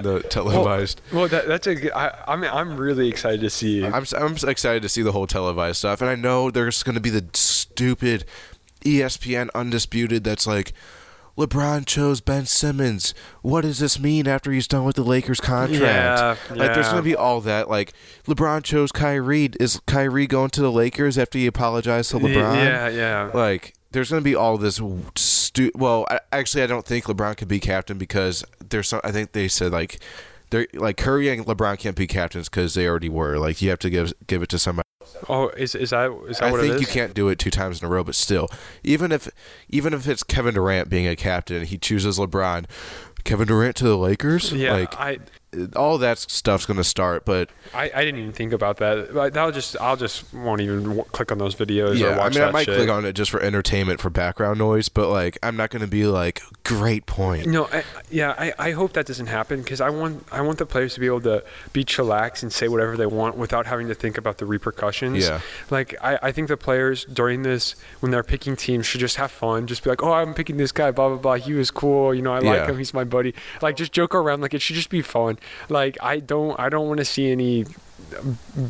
the 0.03 0.25
televised. 0.31 1.01
Well, 1.13 1.29
that, 1.29 1.49
that's 1.49 1.67
a 1.67 1.75
good. 1.75 1.93
I, 1.93 2.25
I 2.29 2.37
mean, 2.37 2.51
I'm 2.53 2.77
really 2.77 3.09
excited 3.09 3.41
to 3.41 3.51
see. 3.51 3.85
I'm 3.85 4.05
I'm 4.17 4.37
excited 4.47 4.83
to 4.83 4.89
see 4.89 5.03
the 5.03 5.13
whole 5.13 5.27
televised 5.27 5.79
stuff, 5.79 6.01
and 6.01 6.11
I 6.11 6.15
know 6.15 6.51
there's 6.51 6.83
going 6.83 6.95
to 6.95 7.01
be 7.01 7.11
the 7.11 7.25
stupid 7.35 8.25
ESPN 8.83 9.51
undisputed 9.55 10.25
that's 10.25 10.47
like. 10.47 10.73
LeBron 11.37 11.85
chose 11.87 12.21
Ben 12.21 12.47
Simmons. 12.47 13.13
What 13.43 13.63
does 13.63 13.79
this 13.81 13.99
mean 13.99 14.29
after 14.29 14.53
he's 14.53 14.69
done 14.69 14.85
with 14.85 14.97
the 14.97 15.03
Lakers 15.03 15.41
contract? 15.41 15.83
Yeah, 15.83 16.37
Like, 16.57 16.75
there's 16.75 16.89
gonna 16.89 17.03
be 17.03 17.17
all 17.17 17.41
that. 17.41 17.69
Like, 17.69 17.93
LeBron 18.27 18.63
chose 18.63 18.93
Kyrie. 18.93 19.51
Is 19.59 19.81
Kyrie 19.87 20.27
going 20.29 20.51
to 20.51 20.61
the 20.61 20.71
Lakers 20.71 21.19
after 21.19 21.39
he 21.39 21.47
apologized 21.47 22.11
to 22.13 22.19
LeBron? 22.19 22.57
Yeah, 22.65 22.89
yeah. 22.89 23.31
Like, 23.35 23.75
there's 23.91 24.11
gonna 24.11 24.23
be 24.23 24.35
all 24.37 24.59
this 24.59 24.81
stu- 25.17 25.73
Well, 25.75 26.07
I, 26.11 26.21
actually, 26.33 26.63
I 26.63 26.67
don't 26.67 26.87
think 26.87 27.07
LeBron 27.07 27.37
could 27.37 27.49
be 27.49 27.61
captain 27.61 27.99
because 27.99 28.45
there's 28.69 28.89
some. 28.89 29.01
I 29.03 29.11
think 29.11 29.33
they 29.33 29.49
said 29.49 29.73
like, 29.73 29.99
they're 30.51 30.67
like 30.75 30.97
Curry 30.97 31.29
and 31.31 31.45
LeBron 31.47 31.79
can't 31.79 31.97
be 31.97 32.07
captains 32.07 32.49
because 32.49 32.75
they 32.75 32.87
already 32.87 33.09
were. 33.09 33.39
Like, 33.39 33.61
you 33.61 33.71
have 33.71 33.79
to 33.81 33.91
give 33.91 34.13
give 34.29 34.43
it 34.43 34.49
to 34.51 34.59
somebody. 34.59 34.85
Oh, 35.29 35.49
is 35.51 35.75
is 35.75 35.91
that 35.91 36.11
is 36.29 36.39
that 36.39 36.49
I 36.49 36.51
what 36.51 36.61
think 36.61 36.75
it 36.75 36.77
is? 36.77 36.81
you 36.83 36.87
can't 36.87 37.15
do 37.15 37.29
it 37.29 37.39
two 37.39 37.51
times 37.51 37.81
in 37.81 37.87
a 37.87 37.89
row, 37.89 38.05
but 38.05 38.15
still, 38.15 38.49
even 38.83 39.13
if 39.13 39.29
even 39.69 39.95
if 39.95 40.09
it's 40.09 40.23
Kevin 40.23 40.55
Durant 40.55 40.89
being 40.89 41.07
a 41.07 41.17
captain, 41.17 41.59
and 41.59 41.67
he 41.67 41.79
chooses 41.79 42.19
LeBron. 42.19 42.67
Kevin 43.25 43.49
Durant 43.49 43.75
to 43.77 43.85
the 43.85 43.97
Lakers. 43.97 44.53
Yeah, 44.53 44.75
like 44.75 44.95
I 45.01 45.19
all 45.77 45.99
that 45.99 46.19
stuff's 46.19 46.67
gonna 46.67 46.85
start. 46.85 47.25
But 47.25 47.51
I, 47.75 47.91
I 47.95 48.05
didn't 48.05 48.21
even 48.21 48.33
think 48.33 48.53
about 48.53 48.79
that. 48.79 49.15
Like, 49.15 49.33
That'll 49.33 49.53
just 49.53 49.77
I'll 49.81 49.97
just 49.97 50.33
won't 50.35 50.61
even 50.61 50.83
w- 50.85 51.05
click 51.13 51.31
on 51.33 51.39
those 51.39 51.55
videos 51.55 51.91
or 51.93 51.95
yeah, 51.95 52.19
I 52.21 52.29
mean, 52.29 52.43
I 52.43 52.51
might 52.51 52.65
shit. 52.67 52.77
click 52.77 52.89
on 52.89 53.05
it 53.05 53.13
just 53.15 53.31
for 53.31 53.41
entertainment, 53.41 54.01
for 54.01 54.11
background 54.11 54.59
noise. 54.59 54.89
But 54.89 55.09
like, 55.11 55.39
I'm 55.43 55.57
not 55.57 55.71
gonna 55.71 55.87
be 55.87 56.07
like, 56.07 56.43
great 56.65 57.07
point. 57.07 57.47
No, 57.47 57.67
I, 57.73 57.85
yeah, 58.11 58.35
I, 58.39 58.53
I 58.59 58.71
hope 58.73 58.93
that 58.95 59.07
doesn't 59.07 59.27
happen 59.27 59.63
because 59.63 59.81
I 59.81 59.91
want 59.91 60.25
I 60.33 60.41
want 60.41 60.59
the 60.59 60.67
players 60.67 60.95
to 60.95 61.01
be 61.01 61.07
able 61.07 61.21
to 61.23 61.43
be 61.73 61.85
chillax 61.85 62.43
and 62.43 62.53
say 62.53 62.69
whatever 62.69 62.97
they 62.97 63.07
want 63.07 63.37
without 63.37 63.67
having 63.67 63.89
to 63.89 63.95
think 63.95 64.19
about 64.19 64.39
the 64.39 64.47
repercussions. 64.47 65.25
Yeah. 65.25 65.41
Like 65.71 65.95
I, 66.03 66.19
I 66.23 66.33
think 66.33 66.49
the 66.49 66.57
players 66.57 67.05
during 67.07 67.43
this 67.43 67.77
when 68.01 68.13
they're 68.13 68.23
picking 68.23 68.57
teams 68.57 68.87
should 68.87 69.01
just 69.01 69.17
have 69.17 69.31
fun. 69.31 69.67
Just 69.67 69.83
be 69.85 69.91
like, 69.91 70.03
oh, 70.03 70.13
I'm 70.13 70.35
picking 70.35 70.57
this 70.57 70.73
guy, 70.73 70.91
blah 70.91 71.09
blah 71.09 71.19
blah. 71.19 71.35
He 71.35 71.53
was 71.55 71.71
cool. 71.71 72.15
You 72.15 72.23
know, 72.23 72.33
I 72.33 72.39
like 72.39 72.61
Yeah. 72.61 72.67
him. 72.67 72.79
He's 72.79 72.95
my 72.95 73.05
buddy. 73.05 73.35
Like 73.63 73.77
just 73.77 73.93
joke 73.93 74.15
around. 74.15 74.41
Like 74.41 74.55
it 74.55 74.63
should 74.63 74.77
just 74.77 74.91
be 74.91 75.03
fun. 75.03 75.39
Like 75.69 75.97
I 76.03 76.21
don't 76.21 76.59
I 76.59 76.69
don't 76.69 76.89
want 76.89 76.99
to 76.99 77.05
see 77.05 77.31
any 77.31 77.65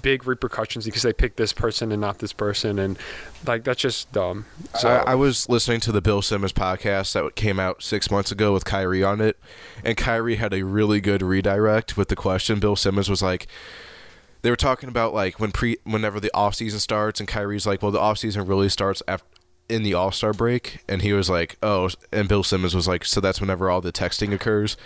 big 0.03 0.27
repercussions 0.27 0.85
because 0.85 1.03
they 1.03 1.13
picked 1.13 1.37
this 1.37 1.53
person 1.53 1.93
and 1.93 2.01
not 2.01 2.19
this 2.19 2.33
person 2.33 2.79
and 2.79 2.99
like 3.47 3.65
that's 3.65 3.81
just 3.81 4.11
dumb. 4.13 4.47
So 4.79 4.89
I, 4.89 5.13
I 5.13 5.15
was 5.15 5.49
listening 5.49 5.81
to 5.81 5.93
the 5.93 6.01
Bill 6.01 6.23
Simmons 6.23 6.53
podcast 6.53 7.13
that 7.15 7.35
came 7.35 7.59
out 7.59 7.83
six 7.83 8.11
months 8.11 8.31
ago 8.33 8.53
with 8.53 8.65
Kyrie 8.65 9.03
on 9.03 9.21
it, 9.21 9.39
and 9.85 9.97
Kyrie 9.97 10.37
had 10.37 10.55
a 10.55 10.63
really 10.63 11.01
good 11.01 11.23
redirect 11.23 11.97
with 11.97 12.09
the 12.09 12.17
question. 12.17 12.61
Bill 12.61 12.77
Simmons 12.77 13.11
was 13.11 13.23
like, 13.23 13.47
they 14.43 14.51
were 14.51 14.57
talking 14.57 14.89
about 14.89 15.15
like 15.15 15.41
when 15.41 15.53
pre, 15.53 15.77
whenever 15.85 16.21
the 16.21 16.31
off 16.35 16.55
season 16.55 16.81
starts, 16.81 17.21
and 17.21 17.29
Kyrie's 17.29 17.67
like, 17.67 17.83
well, 17.83 17.91
the 17.91 18.01
off 18.01 18.19
season 18.19 18.47
really 18.47 18.69
starts 18.69 19.03
after 19.09 19.27
in 19.69 19.83
the 19.83 19.95
All 19.95 20.13
Star 20.13 20.33
break, 20.33 20.81
and 20.89 21.03
he 21.03 21.13
was 21.13 21.31
like, 21.31 21.57
oh, 21.63 21.89
and 22.13 22.29
Bill 22.29 22.43
Simmons 22.43 22.75
was 22.75 22.87
like, 22.87 23.05
so 23.05 23.21
that's 23.21 23.41
whenever 23.41 23.71
all 23.71 23.81
the 23.81 23.93
texting 23.93 24.33
occurs, 24.33 24.77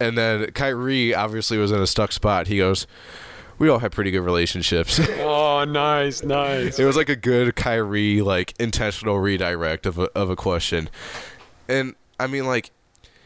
and 0.00 0.16
then 0.16 0.50
Kyrie 0.52 1.14
obviously 1.14 1.58
was 1.58 1.70
in 1.70 1.80
a 1.80 1.86
stuck 1.86 2.12
spot. 2.12 2.46
He 2.46 2.58
goes. 2.58 2.86
We 3.58 3.68
all 3.68 3.80
have 3.80 3.92
pretty 3.92 4.10
good 4.10 4.22
relationships. 4.22 4.98
oh, 5.18 5.64
nice, 5.64 6.22
nice. 6.22 6.78
It 6.78 6.86
was 6.86 6.96
like 6.96 7.10
a 7.10 7.16
good 7.16 7.54
Kyrie 7.56 8.22
like 8.22 8.54
intentional 8.58 9.18
redirect 9.18 9.84
of 9.84 9.98
a 9.98 10.04
of 10.16 10.30
a 10.30 10.36
question, 10.36 10.88
and 11.68 11.94
I 12.18 12.26
mean 12.26 12.46
like 12.46 12.70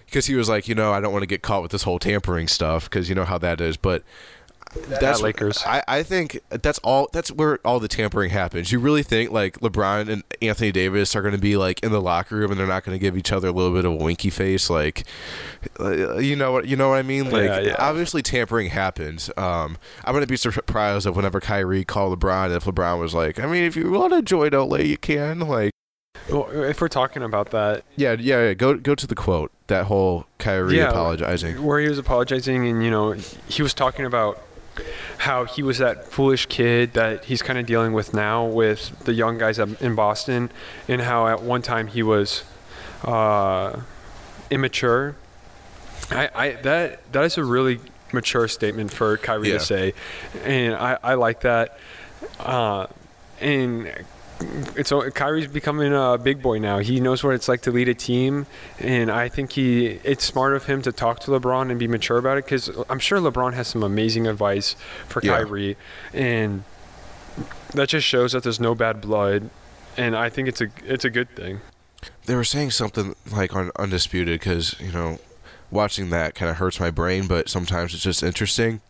because 0.06 0.26
he 0.26 0.34
was 0.34 0.48
like 0.48 0.66
you 0.66 0.74
know 0.74 0.92
I 0.92 1.00
don't 1.00 1.12
want 1.12 1.22
to 1.22 1.28
get 1.28 1.42
caught 1.42 1.62
with 1.62 1.70
this 1.70 1.84
whole 1.84 2.00
tampering 2.00 2.48
stuff 2.48 2.90
because 2.90 3.08
you 3.08 3.14
know 3.14 3.24
how 3.24 3.38
that 3.38 3.60
is, 3.60 3.76
but 3.76 4.02
that's 4.88 5.20
Lakers. 5.20 5.62
I, 5.66 5.82
I 5.86 6.02
think 6.02 6.40
that's 6.50 6.78
all. 6.80 7.08
That's 7.12 7.30
where 7.30 7.58
all 7.64 7.80
the 7.80 7.88
tampering 7.88 8.30
happens. 8.30 8.72
You 8.72 8.78
really 8.78 9.02
think 9.02 9.30
like 9.30 9.58
LeBron 9.60 10.08
and 10.08 10.22
Anthony 10.42 10.72
Davis 10.72 11.14
are 11.14 11.22
going 11.22 11.34
to 11.34 11.40
be 11.40 11.56
like 11.56 11.82
in 11.82 11.92
the 11.92 12.00
locker 12.00 12.36
room 12.36 12.50
and 12.50 12.58
they're 12.58 12.66
not 12.66 12.84
going 12.84 12.94
to 12.94 13.00
give 13.00 13.16
each 13.16 13.32
other 13.32 13.48
a 13.48 13.52
little 13.52 13.72
bit 13.72 13.84
of 13.84 13.92
a 13.92 13.96
winky 13.96 14.30
face, 14.30 14.68
like 14.68 15.04
uh, 15.80 16.16
you 16.18 16.36
know 16.36 16.52
what 16.52 16.66
you 16.66 16.76
know 16.76 16.88
what 16.90 16.96
I 16.96 17.02
mean? 17.02 17.30
Like 17.30 17.44
Yeah, 17.44 17.60
yeah. 17.60 17.76
obviously 17.78 18.22
tampering 18.22 18.70
happens. 18.70 19.30
Um, 19.36 19.78
I'm 20.04 20.12
going 20.12 20.22
to 20.22 20.26
be 20.28 20.36
surprised 20.36 21.06
if 21.06 21.14
whenever 21.14 21.40
Kyrie 21.40 21.84
called 21.84 22.18
LeBron, 22.18 22.54
if 22.54 22.64
LeBron 22.64 22.98
was 23.00 23.14
like, 23.14 23.38
I 23.38 23.46
mean, 23.46 23.64
if 23.64 23.76
you 23.76 23.90
want 23.90 24.12
to 24.12 24.22
join 24.22 24.50
LA, 24.50 24.78
you 24.78 24.96
can. 24.98 25.40
Like, 25.40 25.70
Well, 26.30 26.48
if 26.50 26.80
we're 26.80 26.88
talking 26.88 27.22
about 27.22 27.50
that, 27.50 27.84
yeah, 27.96 28.16
yeah, 28.18 28.48
yeah. 28.48 28.54
Go 28.54 28.74
go 28.76 28.94
to 28.94 29.06
the 29.06 29.14
quote. 29.14 29.50
That 29.68 29.86
whole 29.86 30.26
Kyrie 30.38 30.76
Yeah. 30.76 30.90
apologizing. 30.90 31.62
where 31.64 31.80
he 31.80 31.88
was 31.88 31.98
apologizing 31.98 32.66
and 32.68 32.84
you 32.84 32.90
know 32.90 33.12
he 33.48 33.62
was 33.62 33.72
talking 33.72 34.04
about 34.04 34.42
how 35.18 35.44
he 35.44 35.62
was 35.62 35.78
that 35.78 36.06
foolish 36.08 36.46
kid 36.46 36.92
that 36.94 37.24
he's 37.24 37.42
kind 37.42 37.58
of 37.58 37.66
dealing 37.66 37.92
with 37.92 38.12
now 38.14 38.44
with 38.44 38.98
the 39.04 39.12
young 39.14 39.38
guys 39.38 39.58
in 39.58 39.94
Boston 39.94 40.50
and 40.88 41.00
how 41.02 41.26
at 41.26 41.42
one 41.42 41.62
time 41.62 41.86
he 41.88 42.02
was 42.02 42.44
uh, 43.04 43.80
immature. 44.50 45.16
I, 46.10 46.28
I 46.34 46.52
that 46.62 47.12
that 47.12 47.24
is 47.24 47.38
a 47.38 47.44
really 47.44 47.80
mature 48.12 48.46
statement 48.48 48.92
for 48.92 49.16
Kyrie 49.16 49.48
Yeah. 49.48 49.58
to 49.58 49.64
say, 49.64 49.94
and 50.44 50.74
I, 50.74 50.98
I 51.02 51.14
like 51.14 51.40
that. 51.40 51.78
Uh, 52.38 52.86
and 53.40 53.88
it's 54.40 54.92
Kyrie's 55.14 55.46
becoming 55.46 55.92
a 55.94 56.18
big 56.18 56.42
boy 56.42 56.58
now. 56.58 56.78
He 56.78 57.00
knows 57.00 57.22
what 57.22 57.34
it's 57.34 57.48
like 57.48 57.62
to 57.62 57.70
lead 57.70 57.88
a 57.88 57.94
team, 57.94 58.46
and 58.78 59.10
I 59.10 59.28
think 59.28 59.52
he 59.52 59.86
it's 60.04 60.24
smart 60.24 60.54
of 60.54 60.64
him 60.66 60.82
to 60.82 60.92
talk 60.92 61.20
to 61.20 61.30
LeBron 61.30 61.70
and 61.70 61.78
be 61.78 61.86
mature 61.88 62.18
about 62.18 62.38
it 62.38 62.44
because 62.44 62.70
I'm 62.88 62.98
sure 62.98 63.18
LeBron 63.20 63.54
has 63.54 63.68
some 63.68 63.82
amazing 63.82 64.26
advice 64.26 64.76
for 65.08 65.20
Yeah. 65.22 65.36
Kyrie, 65.36 65.76
and 66.12 66.64
that 67.74 67.88
just 67.88 68.06
shows 68.06 68.32
that 68.32 68.42
there's 68.42 68.60
no 68.60 68.74
bad 68.74 69.00
blood, 69.00 69.50
and 69.96 70.16
I 70.16 70.28
think 70.30 70.48
it's 70.48 70.60
a 70.60 70.68
it's 70.84 71.04
a 71.04 71.10
good 71.10 71.34
thing. 71.36 71.60
they 72.26 72.34
were 72.34 72.44
saying 72.44 72.70
something 72.72 73.14
like 73.32 73.54
on 73.54 73.70
undisputed 73.76 74.40
because 74.40 74.78
you 74.80 74.92
know 74.92 75.18
watching 75.70 76.10
that 76.10 76.34
kind 76.34 76.50
of 76.50 76.56
hurts 76.58 76.78
my 76.78 76.90
brain 76.90 77.26
but 77.26 77.48
sometimes 77.48 77.94
it's 77.94 78.02
just 78.02 78.22
interesting 78.22 78.80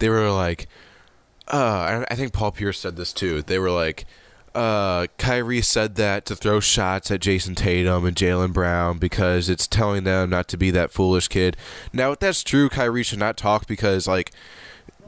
they 0.00 0.08
were 0.08 0.30
like 0.30 0.66
uh 1.48 2.04
i 2.10 2.14
think 2.14 2.32
paul 2.32 2.50
pierce 2.50 2.78
said 2.78 2.96
this 2.96 3.12
too 3.12 3.40
they 3.42 3.58
were 3.58 3.70
like 3.70 4.04
uh 4.54 5.06
kyrie 5.18 5.60
said 5.60 5.94
that 5.96 6.24
to 6.24 6.34
throw 6.34 6.60
shots 6.60 7.10
at 7.10 7.20
jayson 7.20 7.54
tatum 7.54 8.04
and 8.04 8.16
jaylen 8.16 8.52
brown 8.52 8.98
because 8.98 9.48
it's 9.48 9.66
telling 9.66 10.04
them 10.04 10.30
not 10.30 10.48
to 10.48 10.56
be 10.56 10.70
that 10.70 10.90
foolish 10.90 11.28
kid. 11.28 11.56
Now 11.92 12.12
if 12.12 12.18
that's 12.18 12.42
true 12.42 12.68
kyrie 12.68 13.02
should 13.02 13.18
not 13.18 13.36
talk 13.36 13.66
because 13.66 14.06
like 14.06 14.32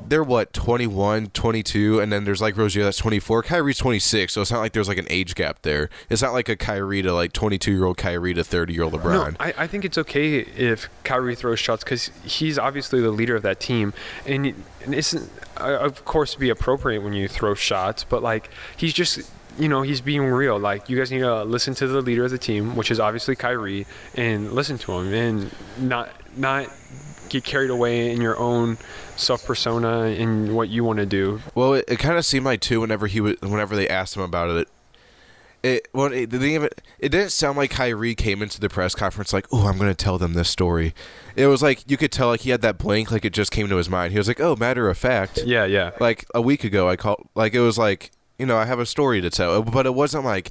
they're 0.08 0.24
what 0.24 0.52
21 0.52 1.28
22 1.28 2.00
and 2.00 2.12
then 2.12 2.24
there's 2.24 2.40
like 2.40 2.56
rozier 2.56 2.84
that's 2.84 2.98
24 2.98 3.42
kyrie's 3.42 3.78
26 3.78 4.32
so 4.32 4.40
it's 4.40 4.50
not 4.50 4.60
like 4.60 4.72
there's 4.72 4.88
like 4.88 4.98
an 4.98 5.06
age 5.10 5.34
gap 5.34 5.62
there. 5.62 5.90
It's 6.08 6.22
not 6.22 6.32
like 6.32 6.48
a 6.48 6.56
kyrie 6.56 7.02
to 7.02 7.12
like 7.12 7.32
22 7.32 7.72
year 7.72 7.84
old 7.84 7.96
kyrie 7.96 8.34
to 8.34 8.44
30 8.44 8.72
year 8.72 8.82
old 8.82 8.94
lebron. 8.94 9.32
No, 9.32 9.36
I, 9.40 9.54
I 9.58 9.66
think 9.66 9.84
it's 9.84 9.98
okay 9.98 10.40
if 10.40 10.88
Kyrie 11.04 11.34
throws 11.34 11.58
shots 11.58 11.84
because 11.84 12.10
he's 12.24 12.58
obviously 12.58 13.00
the 13.00 13.10
leader 13.10 13.36
of 13.36 13.42
that 13.42 13.60
team, 13.60 13.92
and, 14.26 14.54
it's 14.86 15.14
uh, 15.14 15.18
of 15.58 16.04
course 16.04 16.34
be 16.34 16.48
appropriate 16.48 17.02
when 17.02 17.12
you 17.12 17.28
throw 17.28 17.54
shots, 17.54 18.04
but 18.04 18.22
like 18.22 18.48
he's 18.76 18.94
just 18.94 19.30
you 19.58 19.68
know 19.68 19.82
he's 19.82 20.00
being 20.00 20.22
real. 20.22 20.58
Like 20.58 20.88
you 20.88 20.96
guys 20.96 21.10
need 21.10 21.20
to 21.20 21.44
listen 21.44 21.74
to 21.74 21.86
the 21.86 22.00
leader 22.00 22.24
of 22.24 22.30
the 22.30 22.38
team, 22.38 22.76
which 22.76 22.90
is 22.90 22.98
obviously 22.98 23.36
Kyrie, 23.36 23.86
and 24.14 24.52
listen 24.52 24.78
to 24.78 24.92
him 24.92 25.12
and 25.12 25.50
not 25.78 26.10
not 26.36 26.68
get 27.30 27.44
carried 27.44 27.70
away 27.70 28.10
in 28.10 28.20
your 28.20 28.36
own 28.38 28.76
self 29.16 29.44
persona 29.46 30.02
and 30.02 30.54
what 30.54 30.68
you 30.68 30.84
want 30.84 30.98
to 30.98 31.06
do. 31.06 31.40
well 31.54 31.74
it, 31.74 31.84
it 31.88 31.98
kind 31.98 32.18
of 32.18 32.24
seemed 32.26 32.44
like 32.44 32.60
too 32.60 32.80
whenever 32.80 33.06
he 33.06 33.20
was 33.20 33.40
whenever 33.40 33.74
they 33.76 33.88
asked 33.88 34.14
him 34.16 34.22
about 34.22 34.50
it 34.50 34.68
it 35.62 35.88
well 35.92 36.10
it, 36.12 36.30
the 36.30 36.38
thing 36.38 36.56
of 36.56 36.64
it, 36.64 36.80
it 36.98 37.10
didn't 37.10 37.30
sound 37.32 37.58
like 37.58 37.70
Kyrie 37.70 38.14
came 38.14 38.40
into 38.42 38.58
the 38.60 38.68
press 38.70 38.94
conference 38.94 39.32
like 39.32 39.46
oh 39.52 39.66
I'm 39.68 39.76
gonna 39.78 39.94
tell 39.94 40.16
them 40.16 40.32
this 40.32 40.48
story 40.48 40.94
it 41.36 41.46
was 41.48 41.62
like 41.62 41.88
you 41.90 41.96
could 41.98 42.10
tell 42.10 42.28
like 42.28 42.40
he 42.40 42.50
had 42.50 42.62
that 42.62 42.78
blank 42.78 43.10
like 43.10 43.24
it 43.26 43.32
just 43.34 43.50
came 43.52 43.68
to 43.68 43.76
his 43.76 43.88
mind 43.90 44.12
he 44.12 44.18
was 44.18 44.26
like 44.26 44.40
oh 44.40 44.56
matter 44.56 44.88
of 44.88 44.96
fact 44.96 45.40
Yeah, 45.44 45.64
yeah. 45.66 45.90
like 46.00 46.24
a 46.34 46.40
week 46.40 46.64
ago 46.64 46.88
I 46.88 46.96
called 46.96 47.28
like 47.34 47.52
it 47.54 47.60
was 47.60 47.76
like 47.76 48.10
you 48.38 48.46
know 48.46 48.56
I 48.56 48.64
have 48.64 48.78
a 48.78 48.86
story 48.86 49.20
to 49.20 49.28
tell 49.28 49.62
but 49.62 49.84
it 49.84 49.94
wasn't 49.94 50.24
like 50.24 50.50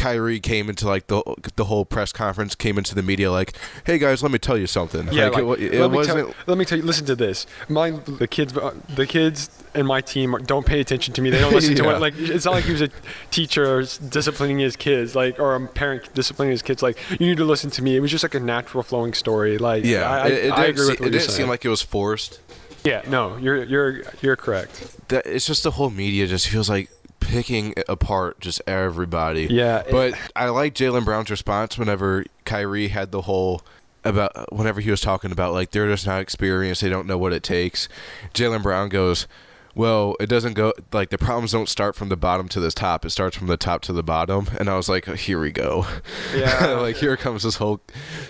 Kyrie 0.00 0.40
came 0.40 0.70
into 0.70 0.86
like 0.86 1.08
the 1.08 1.22
the 1.56 1.66
whole 1.66 1.84
press 1.84 2.10
conference 2.12 2.54
came 2.54 2.78
into 2.78 2.94
the 2.94 3.02
media 3.02 3.30
like 3.30 3.54
hey 3.84 3.98
guys 3.98 4.22
let 4.22 4.32
me 4.32 4.38
tell 4.38 4.56
you 4.56 4.66
something 4.66 5.06
Yeah, 5.12 5.28
like, 5.28 5.44
like, 5.44 5.58
it, 5.58 5.74
it 5.74 5.80
let, 5.80 5.90
me 5.90 6.04
tell, 6.04 6.34
let 6.46 6.56
me 6.58 6.64
tell 6.64 6.78
you. 6.78 6.84
Listen 6.84 7.04
to 7.06 7.14
this. 7.14 7.46
My 7.68 7.90
the 7.90 8.26
kids, 8.26 8.56
uh, 8.56 8.74
the 8.94 9.06
kids 9.06 9.50
and 9.74 9.86
my 9.86 10.00
team 10.00 10.36
don't 10.46 10.64
pay 10.64 10.80
attention 10.80 11.12
to 11.14 11.22
me. 11.22 11.28
They 11.30 11.38
don't 11.38 11.52
listen 11.52 11.74
to 11.76 11.82
Yeah. 11.84 11.92
what 11.92 12.00
like. 12.00 12.14
It's 12.16 12.46
not 12.46 12.54
like 12.54 12.64
he 12.64 12.72
was 12.72 12.80
a 12.80 12.88
teacher 13.30 13.82
disciplining 14.08 14.58
his 14.58 14.74
kids, 14.76 15.14
like 15.14 15.38
or 15.38 15.54
a 15.54 15.66
parent 15.66 16.12
disciplining 16.14 16.52
his 16.52 16.62
kids. 16.62 16.82
Like 16.82 16.98
you 17.20 17.26
need 17.26 17.36
to 17.36 17.44
listen 17.44 17.70
to 17.72 17.82
me. 17.82 17.96
It 17.96 18.00
was 18.00 18.10
just 18.10 18.24
like 18.24 18.34
a 18.34 18.40
natural 18.40 18.82
flowing 18.82 19.12
story. 19.12 19.58
Like 19.58 19.84
yeah 19.84 20.08
I, 20.10 20.26
it, 20.28 20.44
it 20.46 20.52
I 20.52 20.64
agree 20.66 20.84
se- 20.84 20.90
with 20.92 21.00
what 21.00 21.08
it 21.08 21.10
didn't 21.10 21.30
seem 21.30 21.48
like 21.48 21.64
it 21.64 21.68
was 21.68 21.82
forced 21.82 22.40
yeah, 22.84 23.02
no, 23.08 23.36
you're 23.36 23.62
you're 23.64 24.02
you're 24.22 24.36
correct. 24.36 25.08
that 25.08 25.26
it's 25.26 25.46
just 25.46 25.62
the 25.64 25.72
whole 25.72 25.90
media 25.90 26.26
just 26.26 26.48
feels 26.48 26.70
like 26.70 26.88
picking 27.30 27.74
apart 27.88 28.40
just 28.40 28.60
everybody 28.66 29.46
Yeah, 29.48 29.84
but 29.90 30.14
I 30.34 30.48
like 30.48 30.74
Jaylen 30.74 31.04
Brown's 31.04 31.30
response 31.30 31.78
whenever 31.78 32.24
Kyrie 32.44 32.88
had 32.88 33.12
the 33.12 33.22
whole 33.22 33.62
about 34.04 34.52
whenever 34.52 34.80
he 34.80 34.90
was 34.90 35.00
talking 35.00 35.30
about 35.30 35.52
like 35.52 35.70
they're 35.70 35.88
just 35.88 36.06
not 36.06 36.20
experienced, 36.20 36.80
they 36.80 36.88
don't 36.88 37.06
know 37.06 37.18
what 37.18 37.32
it 37.32 37.42
takes. 37.42 37.88
Jaylen 38.34 38.62
Brown 38.62 38.88
goes, 38.88 39.28
"Well, 39.74 40.16
it 40.18 40.26
doesn't 40.26 40.54
go 40.54 40.72
like 40.92 41.10
the 41.10 41.18
problems 41.18 41.52
don't 41.52 41.68
start 41.68 41.94
from 41.94 42.08
the 42.08 42.16
bottom 42.16 42.48
to 42.48 42.60
the 42.60 42.70
top. 42.70 43.04
It 43.04 43.10
starts 43.10 43.36
from 43.36 43.46
the 43.46 43.56
top 43.56 43.82
to 43.82 43.92
the 43.92 44.02
bottom." 44.02 44.48
And 44.58 44.68
I 44.68 44.76
was 44.76 44.88
like, 44.88 45.06
"Here 45.06 45.40
we 45.40 45.52
go." 45.52 45.86
Yeah. 46.34 46.66
like 46.80 46.96
here 46.96 47.16
comes 47.16 47.42
this 47.42 47.56
whole 47.56 47.80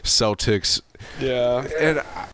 Celtics 0.03 0.81
yeah. 1.21 1.67
and 1.79 2.01
I- 2.01 2.29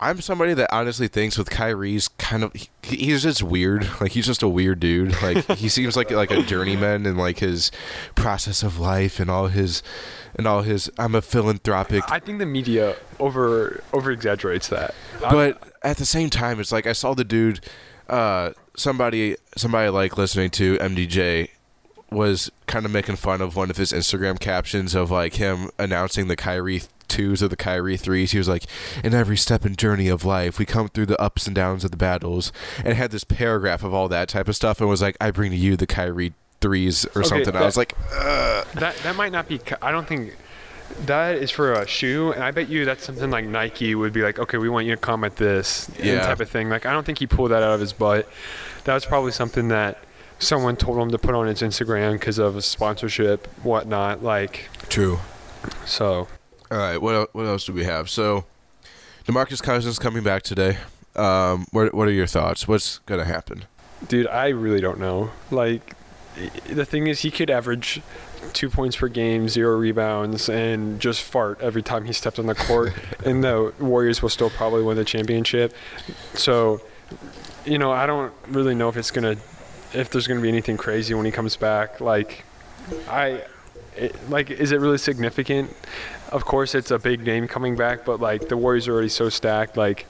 I'm 0.00 0.20
somebody 0.20 0.54
that 0.54 0.72
honestly 0.72 1.08
thinks 1.08 1.36
with 1.36 1.50
Kyrie's 1.50 2.06
kind 2.08 2.44
of 2.44 2.52
he, 2.54 2.68
he's 2.82 3.24
just 3.24 3.42
weird. 3.42 3.88
Like 4.00 4.12
he's 4.12 4.26
just 4.26 4.42
a 4.44 4.48
weird 4.48 4.78
dude. 4.78 5.20
Like 5.22 5.44
he 5.58 5.68
seems 5.78 5.96
like 5.96 6.10
like 6.12 6.30
a 6.30 6.42
journeyman 6.42 7.04
in 7.04 7.16
like 7.16 7.40
his 7.40 7.72
process 8.14 8.62
of 8.62 8.78
life 8.78 9.18
and 9.18 9.28
all 9.30 9.48
his 9.48 9.82
and 10.36 10.46
all 10.46 10.62
his 10.62 10.90
I'm 10.98 11.14
a 11.16 11.22
philanthropic 11.22 12.04
I 12.10 12.20
think 12.20 12.38
the 12.38 12.46
media 12.46 12.96
over 13.18 13.82
over 13.92 14.12
exaggerates 14.12 14.68
that. 14.68 14.94
but 15.20 15.62
at 15.82 15.96
the 15.96 16.06
same 16.06 16.30
time 16.30 16.60
it's 16.60 16.70
like 16.70 16.86
I 16.86 16.92
saw 16.92 17.14
the 17.14 17.24
dude 17.24 17.60
uh 18.08 18.50
somebody 18.76 19.36
somebody 19.56 19.88
like 19.88 20.16
listening 20.16 20.50
to 20.50 20.76
MDJ 20.78 21.50
was 22.10 22.50
kind 22.66 22.86
of 22.86 22.92
making 22.92 23.16
fun 23.16 23.40
of 23.40 23.56
one 23.56 23.68
of 23.68 23.76
his 23.76 23.92
Instagram 23.92 24.38
captions 24.38 24.94
of 24.94 25.10
like 25.10 25.34
him 25.34 25.70
announcing 25.78 26.28
the 26.28 26.36
Kyrie 26.36 26.82
twos 27.08 27.42
or 27.42 27.48
the 27.48 27.56
Kyrie 27.56 27.96
threes. 27.96 28.32
He 28.32 28.38
was 28.38 28.48
like, 28.48 28.64
"In 29.02 29.14
every 29.14 29.36
step 29.36 29.64
and 29.64 29.76
journey 29.76 30.08
of 30.08 30.24
life, 30.24 30.58
we 30.58 30.64
come 30.66 30.88
through 30.88 31.06
the 31.06 31.20
ups 31.20 31.46
and 31.46 31.56
downs 31.56 31.84
of 31.84 31.90
the 31.90 31.96
battles," 31.96 32.52
and 32.84 32.94
had 32.94 33.10
this 33.10 33.24
paragraph 33.24 33.82
of 33.82 33.92
all 33.94 34.08
that 34.08 34.28
type 34.28 34.48
of 34.48 34.54
stuff, 34.56 34.80
and 34.80 34.88
was 34.88 35.02
like, 35.02 35.16
"I 35.20 35.30
bring 35.30 35.50
to 35.50 35.56
you 35.56 35.76
the 35.76 35.86
Kyrie 35.86 36.32
threes 36.60 37.04
or 37.14 37.20
Okay, 37.22 37.28
something." 37.28 37.56
I 37.56 37.64
was 37.64 37.76
like, 37.76 37.94
Ugh. 38.14 38.66
That 38.74 38.96
that 38.98 39.16
might 39.16 39.32
not 39.32 39.48
be. 39.48 39.60
I 39.80 39.90
don't 39.90 40.06
think 40.06 40.36
that 41.06 41.36
is 41.36 41.50
for 41.50 41.72
a 41.72 41.86
shoe, 41.86 42.32
and 42.32 42.42
I 42.42 42.50
bet 42.50 42.68
you 42.68 42.84
that's 42.84 43.04
something 43.04 43.30
like 43.30 43.44
Nike 43.46 43.94
would 43.94 44.12
be 44.12 44.22
like, 44.22 44.38
okay, 44.38 44.58
we 44.58 44.68
want 44.68 44.86
you 44.86 44.92
to 44.92 45.00
comment 45.00 45.36
this 45.36 45.90
Yeah. 46.02 46.20
type 46.26 46.40
of 46.40 46.48
thing. 46.50 46.68
Like 46.68 46.86
I 46.86 46.92
don't 46.92 47.04
think 47.04 47.18
he 47.18 47.26
pulled 47.26 47.50
that 47.50 47.62
out 47.62 47.72
of 47.72 47.80
his 47.80 47.92
butt. 47.92 48.28
That 48.84 48.94
was 48.94 49.04
probably 49.04 49.32
something 49.32 49.68
that 49.68 49.98
someone 50.38 50.76
told 50.76 50.98
him 50.98 51.10
to 51.10 51.18
put 51.18 51.34
on 51.34 51.46
his 51.46 51.60
Instagram 51.62 52.12
because 52.12 52.38
of 52.38 52.56
a 52.56 52.62
sponsorship, 52.62 53.46
whatnot. 53.62 54.22
Like 54.22 54.68
"True." 54.88 55.18
so. 55.84 56.28
All 56.70 56.76
right, 56.76 57.00
what 57.00 57.34
what 57.34 57.46
else 57.46 57.64
do 57.64 57.72
we 57.72 57.84
have? 57.84 58.10
So, 58.10 58.44
Demarcus 59.26 59.62
Cousins 59.62 59.98
coming 59.98 60.22
back 60.22 60.42
today. 60.42 60.76
Um, 61.16 61.66
what 61.72 61.94
what 61.94 62.08
are 62.08 62.12
your 62.12 62.26
thoughts? 62.26 62.68
What's 62.68 62.98
gonna 63.06 63.24
happen? 63.24 63.64
Dude, 64.06 64.26
I 64.26 64.48
really 64.48 64.80
don't 64.80 65.00
know. 65.00 65.30
Like, 65.50 65.94
the 66.66 66.84
thing 66.84 67.06
is, 67.06 67.20
he 67.20 67.30
could 67.30 67.48
average 67.48 68.02
two 68.52 68.68
points 68.68 68.96
per 68.96 69.08
game, 69.08 69.48
zero 69.48 69.76
rebounds, 69.78 70.50
and 70.50 71.00
just 71.00 71.22
fart 71.22 71.58
every 71.62 71.82
time 71.82 72.04
he 72.04 72.12
stepped 72.12 72.38
on 72.38 72.46
the 72.46 72.54
court, 72.54 72.92
and 73.24 73.42
the 73.42 73.72
Warriors 73.80 74.20
will 74.20 74.28
still 74.28 74.50
probably 74.50 74.82
win 74.82 74.96
the 74.96 75.04
championship. 75.04 75.72
So, 76.34 76.82
you 77.64 77.78
know, 77.78 77.92
I 77.92 78.06
don't 78.06 78.32
really 78.46 78.74
know 78.74 78.90
if 78.90 78.96
it's 78.98 79.10
gonna, 79.10 79.36
if 79.94 80.10
there's 80.10 80.26
gonna 80.26 80.42
be 80.42 80.48
anything 80.48 80.76
crazy 80.76 81.14
when 81.14 81.24
he 81.24 81.32
comes 81.32 81.56
back. 81.56 82.00
Like, 82.00 82.44
I, 83.08 83.42
it, 83.98 84.30
like, 84.30 84.50
is 84.50 84.72
it 84.72 84.80
really 84.80 84.98
significant? 84.98 85.74
Of 86.30 86.44
course, 86.44 86.74
it's 86.74 86.90
a 86.90 86.98
big 86.98 87.24
name 87.24 87.48
coming 87.48 87.76
back, 87.76 88.04
but 88.04 88.20
like 88.20 88.48
the 88.48 88.56
Warriors 88.56 88.86
are 88.88 88.92
already 88.92 89.08
so 89.08 89.28
stacked. 89.28 89.76
Like, 89.76 90.06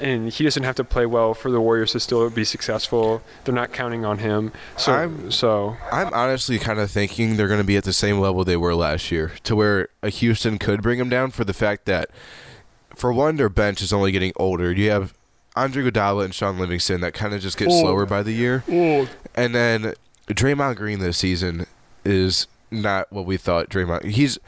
and 0.00 0.30
he 0.30 0.44
doesn't 0.44 0.64
have 0.64 0.74
to 0.76 0.84
play 0.84 1.06
well 1.06 1.32
for 1.34 1.50
the 1.50 1.60
Warriors 1.60 1.92
to 1.92 2.00
still 2.00 2.28
be 2.30 2.44
successful. 2.44 3.22
They're 3.44 3.54
not 3.54 3.72
counting 3.72 4.04
on 4.04 4.18
him. 4.18 4.52
So, 4.76 4.92
I'm- 4.92 5.30
so 5.30 5.76
I'm 5.90 6.12
honestly 6.12 6.58
kind 6.58 6.78
of 6.78 6.90
thinking 6.90 7.36
they're 7.36 7.48
going 7.48 7.60
to 7.60 7.64
be 7.66 7.76
at 7.78 7.84
the 7.84 7.92
same 7.94 8.18
level 8.20 8.44
they 8.44 8.56
were 8.56 8.74
last 8.74 9.10
year, 9.10 9.32
to 9.44 9.56
where 9.56 9.88
a 10.02 10.10
Houston 10.10 10.58
could 10.58 10.82
bring 10.82 10.98
them 10.98 11.08
down 11.08 11.30
for 11.30 11.44
the 11.44 11.54
fact 11.54 11.86
that, 11.86 12.10
for 12.94 13.12
one, 13.12 13.36
their 13.36 13.48
bench 13.48 13.80
is 13.80 13.92
only 13.92 14.12
getting 14.12 14.32
older. 14.36 14.72
You 14.72 14.90
have 14.90 15.14
Andre 15.56 15.84
Iguodala 15.84 16.24
and 16.26 16.34
Shaun 16.34 16.58
Livingston 16.58 17.00
that 17.00 17.14
kind 17.14 17.32
of 17.32 17.40
just 17.40 17.56
get 17.56 17.68
Oh. 17.68 17.80
slower 17.80 18.04
by 18.06 18.22
the 18.22 18.32
year, 18.32 18.62
and 19.34 19.54
then 19.54 19.94
Draymond 20.28 20.76
Green 20.76 20.98
this 20.98 21.16
season 21.16 21.66
is 22.04 22.46
not 22.70 23.12
what 23.12 23.26
we 23.26 23.36
thought. 23.36 23.68
Draymond, 23.68 24.04
he's. 24.04 24.38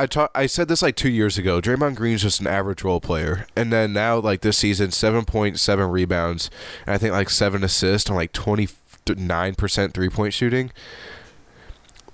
I 0.00 0.06
ta- 0.06 0.28
I 0.32 0.46
said 0.46 0.68
this 0.68 0.80
like 0.80 0.94
two 0.94 1.10
years 1.10 1.38
ago. 1.38 1.60
Draymond 1.60 1.96
Green's 1.96 2.22
just 2.22 2.40
an 2.40 2.46
average 2.46 2.84
role 2.84 3.00
player, 3.00 3.46
and 3.56 3.72
then 3.72 3.92
now 3.92 4.18
like 4.18 4.42
this 4.42 4.56
season, 4.56 4.92
seven 4.92 5.24
point 5.24 5.58
seven 5.58 5.90
rebounds, 5.90 6.50
and 6.86 6.94
I 6.94 6.98
think 6.98 7.12
like 7.12 7.30
seven 7.30 7.64
assists 7.64 8.08
on 8.08 8.16
like 8.16 8.32
twenty 8.32 8.68
nine 9.16 9.54
percent 9.56 9.94
three 9.94 10.08
point 10.08 10.34
shooting. 10.34 10.70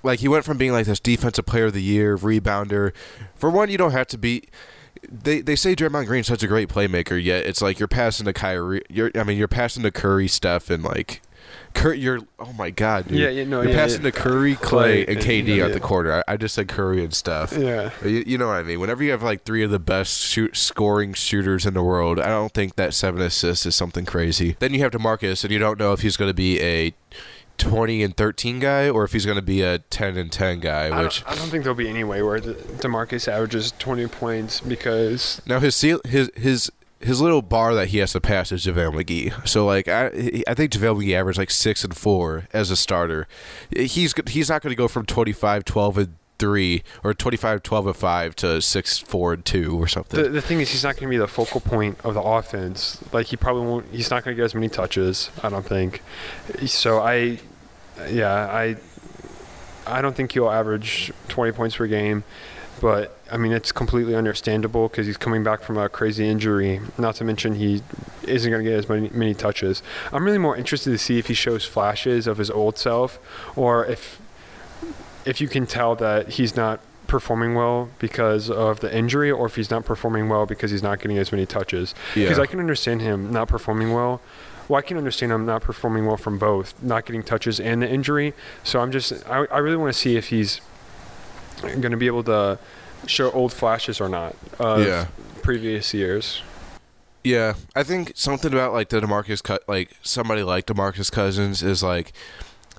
Like 0.01 0.19
he 0.19 0.27
went 0.27 0.45
from 0.45 0.57
being 0.57 0.71
like 0.71 0.85
this 0.87 0.99
defensive 0.99 1.45
player 1.45 1.65
of 1.65 1.73
the 1.73 1.81
year, 1.81 2.17
rebounder. 2.17 2.91
For 3.35 3.49
one, 3.49 3.69
you 3.69 3.77
don't 3.77 3.91
have 3.91 4.07
to 4.07 4.17
be. 4.17 4.43
They 5.07 5.41
they 5.41 5.55
say 5.55 5.75
Draymond 5.75 6.07
Green's 6.07 6.27
such 6.27 6.41
a 6.41 6.47
great 6.47 6.69
playmaker, 6.69 7.23
yet 7.23 7.45
it's 7.45 7.61
like 7.61 7.77
you're 7.77 7.87
passing 7.87 8.25
to 8.25 8.33
Kyrie. 8.33 8.81
You're 8.89 9.11
I 9.13 9.23
mean 9.23 9.37
you're 9.37 9.47
passing 9.47 9.83
to 9.83 9.91
Curry, 9.91 10.27
Steph, 10.27 10.71
and 10.71 10.83
like. 10.83 11.21
Cur- 11.75 11.93
you're 11.93 12.19
oh 12.39 12.53
my 12.53 12.71
god, 12.71 13.07
dude. 13.07 13.19
Yeah, 13.19 13.29
yeah, 13.29 13.43
no, 13.43 13.61
you're 13.61 13.71
yeah, 13.71 13.77
passing 13.77 14.03
yeah. 14.03 14.11
to 14.11 14.17
Curry, 14.17 14.55
Clay, 14.55 15.03
Clay, 15.03 15.13
and 15.13 15.23
KD 15.23 15.57
yeah, 15.57 15.65
at 15.65 15.73
the 15.73 15.79
quarter. 15.79 16.23
I, 16.27 16.33
I 16.33 16.37
just 16.37 16.55
said 16.55 16.67
Curry 16.67 17.03
and 17.03 17.13
stuff. 17.13 17.55
yeah. 17.55 17.91
You, 18.03 18.23
you 18.25 18.37
know 18.37 18.47
what 18.47 18.55
I 18.55 18.63
mean? 18.63 18.79
Whenever 18.79 19.03
you 19.03 19.11
have 19.11 19.21
like 19.21 19.43
three 19.43 19.61
of 19.61 19.71
the 19.71 19.79
best 19.79 20.21
shoot, 20.21 20.55
scoring 20.55 21.13
shooters 21.13 21.65
in 21.65 21.73
the 21.73 21.83
world, 21.83 22.19
I 22.19 22.27
don't 22.27 22.53
think 22.53 22.75
that 22.77 22.93
seven 22.93 23.21
assists 23.21 23.65
is 23.65 23.75
something 23.75 24.05
crazy. 24.05 24.55
Then 24.59 24.73
you 24.73 24.79
have 24.79 24.91
DeMarcus, 24.91 25.43
and 25.43 25.51
you 25.51 25.59
don't 25.59 25.77
know 25.77 25.91
if 25.91 26.01
he's 26.01 26.17
going 26.17 26.29
to 26.29 26.33
be 26.33 26.61
a 26.61 26.93
20 27.57 28.03
and 28.03 28.17
13 28.17 28.59
guy 28.59 28.89
or 28.89 29.03
if 29.03 29.13
he's 29.13 29.25
going 29.25 29.37
to 29.37 29.41
be 29.41 29.61
a 29.61 29.79
10 29.79 30.17
and 30.17 30.31
10 30.31 30.61
guy, 30.61 30.87
I 30.87 31.03
which 31.03 31.23
don't, 31.23 31.31
I 31.31 31.35
don't 31.35 31.49
think 31.49 31.63
there'll 31.63 31.77
be 31.77 31.89
any 31.89 32.03
way 32.03 32.21
where 32.21 32.39
the, 32.39 32.53
Demarcus 32.53 33.27
averages 33.27 33.73
20 33.79 34.07
points 34.07 34.59
because 34.61 35.41
now 35.45 35.59
his 35.59 35.79
his 35.81 36.31
his 36.35 36.71
his 37.05 37.21
little 37.21 37.41
bar 37.41 37.75
that 37.75 37.89
he 37.89 37.99
has 37.99 38.13
to 38.13 38.21
pass 38.21 38.51
is 38.51 38.65
JaVale 38.65 39.01
McGee. 39.03 39.47
So 39.47 39.65
like 39.65 39.87
I 39.87 40.07
I 40.47 40.53
think 40.53 40.71
JaVale 40.71 41.03
McGee 41.03 41.15
averaged 41.15 41.37
like 41.37 41.51
6 41.51 41.83
and 41.83 41.95
4 41.95 42.47
as 42.51 42.71
a 42.71 42.75
starter. 42.75 43.27
He's 43.69 44.13
he's 44.27 44.49
not 44.49 44.61
going 44.61 44.71
to 44.71 44.75
go 44.75 44.87
from 44.87 45.05
25 45.05 45.63
12 45.65 45.97
and 45.97 46.15
3 46.37 46.83
or 47.03 47.13
25 47.13 47.63
12 47.63 47.87
and 47.87 47.95
5 47.95 48.35
to 48.35 48.61
6 48.61 48.97
4 48.97 49.33
and 49.33 49.45
2 49.45 49.81
or 49.81 49.87
something. 49.87 50.21
the, 50.21 50.29
the 50.29 50.41
thing 50.41 50.59
is 50.59 50.71
he's 50.71 50.83
not 50.83 50.95
going 50.95 51.07
to 51.07 51.09
be 51.09 51.17
the 51.17 51.27
focal 51.27 51.61
point 51.61 51.99
of 52.03 52.13
the 52.13 52.21
offense. 52.21 53.01
Like 53.13 53.27
he 53.27 53.37
probably 53.37 53.65
won't. 53.65 53.85
He's 53.91 54.09
not 54.09 54.23
going 54.23 54.35
to 54.35 54.41
get 54.41 54.45
as 54.45 54.55
many 54.55 54.69
touches. 54.69 55.29
I 55.43 55.49
don't 55.49 55.65
think. 55.65 56.01
So 56.65 56.99
I, 56.99 57.39
yeah, 58.09 58.33
I, 58.33 58.77
I 59.85 60.01
don't 60.01 60.15
think 60.15 60.31
he'll 60.31 60.49
average 60.49 61.13
20 61.27 61.51
points 61.51 61.75
per 61.75 61.87
game. 61.87 62.23
But 62.85 63.17
I 63.31 63.37
mean, 63.37 63.51
it's 63.51 63.71
completely 63.71 64.13
understandable 64.13 64.89
because 64.89 65.07
he's 65.07 65.17
coming 65.17 65.43
back 65.43 65.63
from 65.63 65.75
a 65.75 65.89
crazy 65.89 66.29
injury. 66.29 66.81
Not 66.99 67.15
to 67.15 67.23
mention 67.23 67.55
he 67.55 67.81
isn't 68.21 68.51
going 68.51 68.63
to 68.63 68.69
get 68.69 68.77
as 68.77 68.87
many, 68.87 69.09
many 69.09 69.33
touches. 69.33 69.81
I'm 70.13 70.23
really 70.23 70.37
more 70.37 70.55
interested 70.55 70.91
to 70.91 70.99
see 70.99 71.17
if 71.17 71.25
he 71.25 71.33
shows 71.33 71.65
flashes 71.65 72.27
of 72.27 72.37
his 72.37 72.51
old 72.51 72.77
self, 72.77 73.17
or 73.55 73.87
if 73.87 74.21
if 75.25 75.41
you 75.41 75.47
can 75.47 75.65
tell 75.65 75.95
that 75.95 76.33
he's 76.33 76.55
not 76.55 76.79
performing 77.07 77.55
well 77.55 77.89
because 77.97 78.51
of 78.51 78.81
the 78.81 78.95
injury, 78.95 79.31
or 79.31 79.47
if 79.47 79.55
he's 79.55 79.71
not 79.71 79.83
performing 79.83 80.29
well 80.29 80.45
because 80.45 80.69
he's 80.69 80.83
not 80.83 80.99
getting 80.99 81.17
as 81.17 81.31
many 81.31 81.47
touches. 81.47 81.95
Because 82.13 82.37
Yeah. 82.37 82.43
I 82.43 82.45
can 82.45 82.59
understand 82.59 83.01
him 83.01 83.31
not 83.31 83.47
performing 83.47 83.93
well. 83.93 84.21
Well, 84.67 84.77
I 84.77 84.83
can 84.83 84.97
understand 84.97 85.31
him 85.31 85.47
not 85.47 85.63
performing 85.63 86.05
well 86.05 86.17
from 86.17 86.37
both, 86.37 86.75
not 86.83 87.07
getting 87.07 87.23
touches 87.23 87.59
and 87.59 87.81
the 87.81 87.89
injury. 87.89 88.35
So 88.63 88.79
I'm 88.79 88.91
just, 88.91 89.11
I, 89.27 89.45
I 89.45 89.57
really 89.57 89.75
want 89.75 89.91
to 89.91 89.99
see 89.99 90.17
if 90.17 90.27
he's 90.29 90.61
going 91.61 91.91
to 91.91 91.97
be 91.97 92.07
able 92.07 92.23
to 92.23 92.59
show 93.07 93.31
old 93.31 93.53
flashes 93.53 94.01
or 94.01 94.09
not 94.09 94.35
of 94.59 94.85
Yeah. 94.85 95.07
previous 95.41 95.93
years. 95.93 96.41
Yeah, 97.23 97.53
I 97.75 97.83
think 97.83 98.11
something 98.15 98.53
about 98.53 98.73
like 98.73 98.89
the 98.89 98.99
Demarcus 99.01 99.41
cut, 99.41 99.63
like 99.67 99.91
somebody 100.03 100.43
like 100.43 100.67
Demarcus 100.67 101.11
Cousins 101.11 101.63
is 101.63 101.81
like 101.81 102.13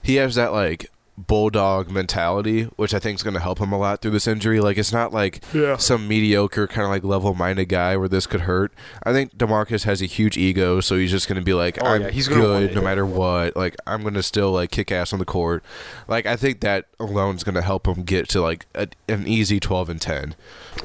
he 0.03 0.17
has 0.17 0.37
that 0.37 0.53
like 0.53 0.91
bulldog 1.19 1.91
mentality, 1.91 2.65
which 2.77 2.93
I 2.93 2.99
think 2.99 3.17
is 3.19 3.23
going 3.23 3.35
to 3.35 3.41
help 3.41 3.59
him 3.59 3.73
a 3.73 3.79
lot 3.79 4.03
through 4.03 4.11
this 4.11 4.27
injury. 4.27 4.61
Like 4.61 4.77
it's 4.77 4.93
not 4.93 5.13
like 5.13 5.43
Yeah. 5.55 5.77
some 5.79 6.07
mediocre 6.07 6.67
kind 6.67 6.85
of 6.85 6.91
like 6.91 7.05
level-minded 7.05 7.67
guy 7.67 7.97
where 7.97 8.09
this 8.09 8.27
could 8.27 8.43
hurt. 8.43 8.73
I 9.03 9.13
think 9.13 9.37
Demarcus 9.37 9.85
has 9.85 10.03
a 10.03 10.07
huge 10.07 10.37
ego, 10.37 10.81
so 10.81 10.97
he's 10.97 11.11
just 11.11 11.27
going 11.29 11.39
to 11.39 11.45
be 11.45 11.55
like, 11.55 11.79
Oh, 11.83 11.87
I'm 11.87 12.03
yeah, 12.03 12.11
he's 12.11 12.29
good 12.29 12.75
no 12.75 12.83
matter 12.83 13.07
what. 13.07 13.57
Like 13.57 13.77
I'm 13.87 14.03
going 14.03 14.15
to 14.15 14.23
still 14.23 14.53
like 14.53 14.71
kick 14.71 14.93
ass 14.93 15.13
on 15.13 15.19
the 15.19 15.25
court. 15.25 15.65
Like 16.07 16.27
I 16.27 16.37
think 16.37 16.61
that 16.61 16.87
alone 17.01 17.37
is 17.37 17.45
going 17.45 17.55
to 17.55 17.63
help 17.63 17.87
him 17.87 18.03
get 18.03 18.29
to 18.31 18.41
like 18.43 18.67
a, 18.75 18.89
an 19.09 19.27
easy 19.27 19.59
12 19.59 19.89
and 19.89 20.01
10. 20.01 20.35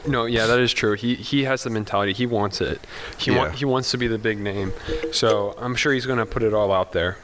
No, 0.07 0.25
yeah, 0.25 0.45
that 0.47 0.59
is 0.59 0.71
true. 0.71 0.93
He 0.93 1.15
he 1.15 1.43
has 1.43 1.63
the 1.63 1.69
mentality. 1.69 2.13
He 2.13 2.25
wants 2.25 2.61
it. 2.61 2.79
He 3.17 3.31
Yeah. 3.31 3.37
want, 3.39 3.55
he 3.55 3.65
wants 3.65 3.91
to 3.91 3.97
be 3.97 4.07
the 4.07 4.17
big 4.17 4.39
name. 4.39 4.71
So 5.11 5.53
I'm 5.57 5.75
sure 5.75 5.91
he's 5.91 6.05
going 6.05 6.19
to 6.19 6.25
put 6.25 6.41
it 6.43 6.53
all 6.53 6.71
out 6.71 6.93
there. 6.93 7.17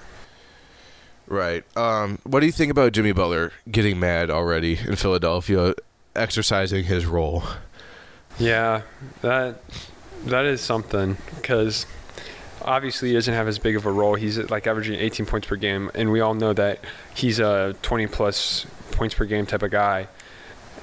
Right. 1.27 1.63
Um, 1.77 2.19
what 2.23 2.39
do 2.39 2.45
you 2.45 2.51
think 2.51 2.71
about 2.71 2.93
Jimmy 2.93 3.11
Butler 3.11 3.51
getting 3.69 3.99
mad 3.99 4.29
already 4.29 4.79
in 4.79 4.95
Philadelphia, 4.95 5.73
exercising 6.15 6.85
his 6.85 7.05
role? 7.05 7.43
Yeah, 8.39 8.83
that 9.21 9.61
that 10.25 10.45
is 10.45 10.61
something 10.61 11.17
because 11.35 11.85
obviously 12.61 13.09
he 13.09 13.13
doesn't 13.13 13.33
have 13.33 13.47
as 13.47 13.59
big 13.59 13.75
of 13.75 13.85
a 13.85 13.91
role. 13.91 14.15
He's 14.15 14.37
like 14.49 14.67
averaging 14.67 14.99
18 14.99 15.25
points 15.25 15.47
per 15.47 15.55
game, 15.55 15.91
and 15.93 16.11
we 16.11 16.21
all 16.21 16.33
know 16.33 16.53
that 16.53 16.79
he's 17.13 17.39
a 17.39 17.75
20 17.81 18.07
plus 18.07 18.65
points 18.91 19.15
per 19.15 19.25
game 19.25 19.45
type 19.45 19.63
of 19.63 19.71
guy. 19.71 20.07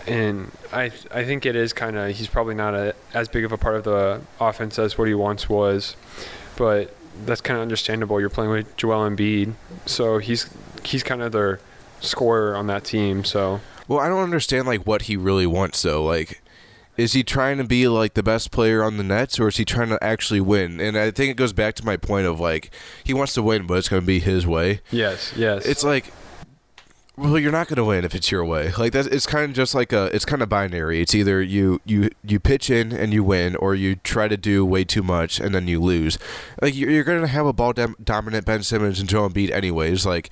And 0.07 0.51
I 0.73 0.91
I 1.11 1.25
think 1.25 1.47
it 1.47 1.57
is 1.57 1.73
kind 1.73 1.97
of 1.97 2.15
he's 2.15 2.29
probably 2.29 2.55
not 2.55 2.75
a, 2.75 2.95
as 3.15 3.29
big 3.29 3.45
of 3.45 3.53
a 3.53 3.57
part 3.57 3.77
of 3.77 3.85
the 3.85 4.21
offense 4.39 4.79
as 4.79 4.99
what 4.99 5.09
he 5.09 5.15
once 5.15 5.49
was, 5.49 5.97
but 6.57 6.95
that's 7.25 7.41
kind 7.41 7.57
of 7.57 7.63
understandable. 7.63 8.21
You're 8.21 8.31
playing 8.31 8.51
with 8.51 8.77
Joel 8.77 9.09
Embiid, 9.09 9.55
so 9.87 10.19
he's 10.19 10.49
he's 10.85 11.03
kind 11.03 11.23
of 11.23 11.33
their 11.33 11.61
scorer 12.01 12.55
on 12.57 12.67
that 12.67 12.85
team. 12.85 13.25
So 13.25 13.61
Well, 13.89 14.01
I 14.01 14.09
don't 14.09 14.23
understand 14.23 14.67
like 14.67 14.87
what 14.87 15.03
he 15.03 15.17
really 15.17 15.47
wants 15.47 15.81
though. 15.83 16.05
Like, 16.05 16.43
is 16.97 17.13
he 17.13 17.23
trying 17.25 17.59
to 17.59 17.65
be 17.65 17.89
like 17.89 18.15
the 18.15 18.23
best 18.23 18.51
player 18.51 18.83
on 18.83 18.97
the 18.97 19.05
Nets, 19.05 19.39
or 19.41 19.49
is 19.49 19.57
he 19.57 19.65
trying 19.65 19.89
to 19.89 20.03
actually 20.03 20.41
win? 20.41 20.81
And 20.81 20.97
I 20.97 21.11
think 21.11 21.31
it 21.31 21.37
goes 21.37 21.53
back 21.53 21.75
to 21.77 21.85
my 21.85 21.97
point 21.97 22.27
of 22.27 22.39
like 22.41 22.71
he 23.03 23.15
wants 23.15 23.35
to 23.35 23.43
win, 23.43 23.67
but 23.67 23.79
it's 23.79 23.89
going 23.89 24.03
to 24.03 24.07
be 24.07 24.21
his 24.21 24.47
way. 24.47 24.81
yes, 24.91 25.33
yes, 25.37 25.65
It's 25.67 25.85
like 25.85 26.13
Well, 27.17 27.39
you're 27.39 27.53
not 27.53 27.69
going 27.69 27.77
to 27.77 27.85
win 27.85 28.05
if 28.05 28.13
it's 28.13 28.33
your 28.33 28.45
way. 28.45 28.73
Like 28.73 28.93
that's 28.93 29.07
it's 29.07 29.25
kind 29.25 29.45
of 29.45 29.53
just 29.53 29.73
like 29.73 29.93
a 29.93 30.07
it's 30.07 30.25
kind 30.25 30.43
of 30.43 30.49
binary. 30.49 31.01
It's 31.01 31.15
either 31.15 31.41
you 31.41 31.81
you 31.85 32.11
you 32.25 32.41
pitch 32.41 32.71
in 32.71 32.91
and 32.91 33.13
you 33.13 33.23
win, 33.23 33.55
or 33.57 33.77
you 33.77 33.95
try 33.95 34.27
to 34.27 34.37
do 34.37 34.67
way 34.67 34.83
too 34.83 35.03
much 35.05 35.39
and 35.39 35.55
then 35.55 35.69
you 35.69 35.81
lose. 35.81 36.19
Like 36.61 36.75
you're, 36.75 36.91
you're 36.91 37.05
going 37.05 37.21
to 37.21 37.29
have 37.29 37.47
a 37.47 37.53
ball 37.53 37.73
dom- 37.73 37.95
dominant 38.03 38.47
Ben 38.47 38.65
Simmons 38.65 38.99
and 38.99 39.09
Joel 39.09 39.31
Embiid 39.31 39.53
anyways. 39.53 40.05
Like 40.05 40.31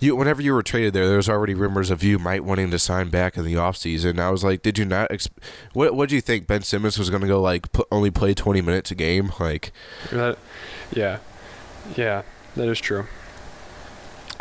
you, 0.00 0.16
whenever 0.16 0.42
you 0.42 0.54
were 0.54 0.64
traded 0.64 0.92
there, 0.92 1.06
there 1.06 1.18
was 1.18 1.28
already 1.28 1.54
rumors 1.54 1.88
of 1.88 2.02
you 2.02 2.18
might 2.18 2.42
wanting 2.42 2.72
to 2.72 2.80
sign 2.80 3.10
back 3.10 3.36
in 3.36 3.44
the 3.44 3.54
offseason. 3.54 4.18
I 4.18 4.30
was 4.30 4.42
like, 4.42 4.62
did 4.62 4.76
you 4.76 4.84
not? 4.84 5.10
Exp- 5.10 5.30
what 5.72 5.94
what 5.94 6.08
do 6.08 6.16
you 6.16 6.20
think 6.20 6.48
Ben 6.48 6.62
Simmons 6.62 6.98
was 6.98 7.10
going 7.10 7.22
to 7.22 7.28
go 7.28 7.40
like 7.40 7.68
only 7.92 8.10
play 8.10 8.34
20 8.34 8.60
minutes 8.60 8.90
a 8.90 8.96
game? 8.96 9.30
Like 9.38 9.70
That, 10.10 10.38
yeah, 10.92 11.18
yeah, 11.94 12.22
that 12.56 12.66
is 12.66 12.80
true. 12.80 13.06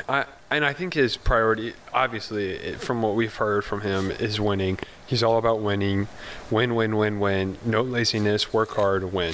I 0.09 0.25
and 0.53 0.63
I 0.63 0.73
think 0.73 0.93
his 0.93 1.17
priority, 1.17 1.73
obviously, 1.93 2.75
from 2.75 3.01
what 3.01 3.15
we've 3.15 3.35
heard 3.35 3.65
from 3.65 3.81
him, 3.81 4.11
is 4.11 4.39
winning. 4.39 4.79
He's 5.05 5.23
all 5.23 5.37
about 5.37 5.59
winning, 5.61 6.07
win, 6.49 6.75
win, 6.75 6.95
win, 6.95 7.19
win. 7.19 7.57
No 7.65 7.81
laziness, 7.81 8.53
work 8.53 8.71
hard, 8.71 9.11
win. 9.11 9.33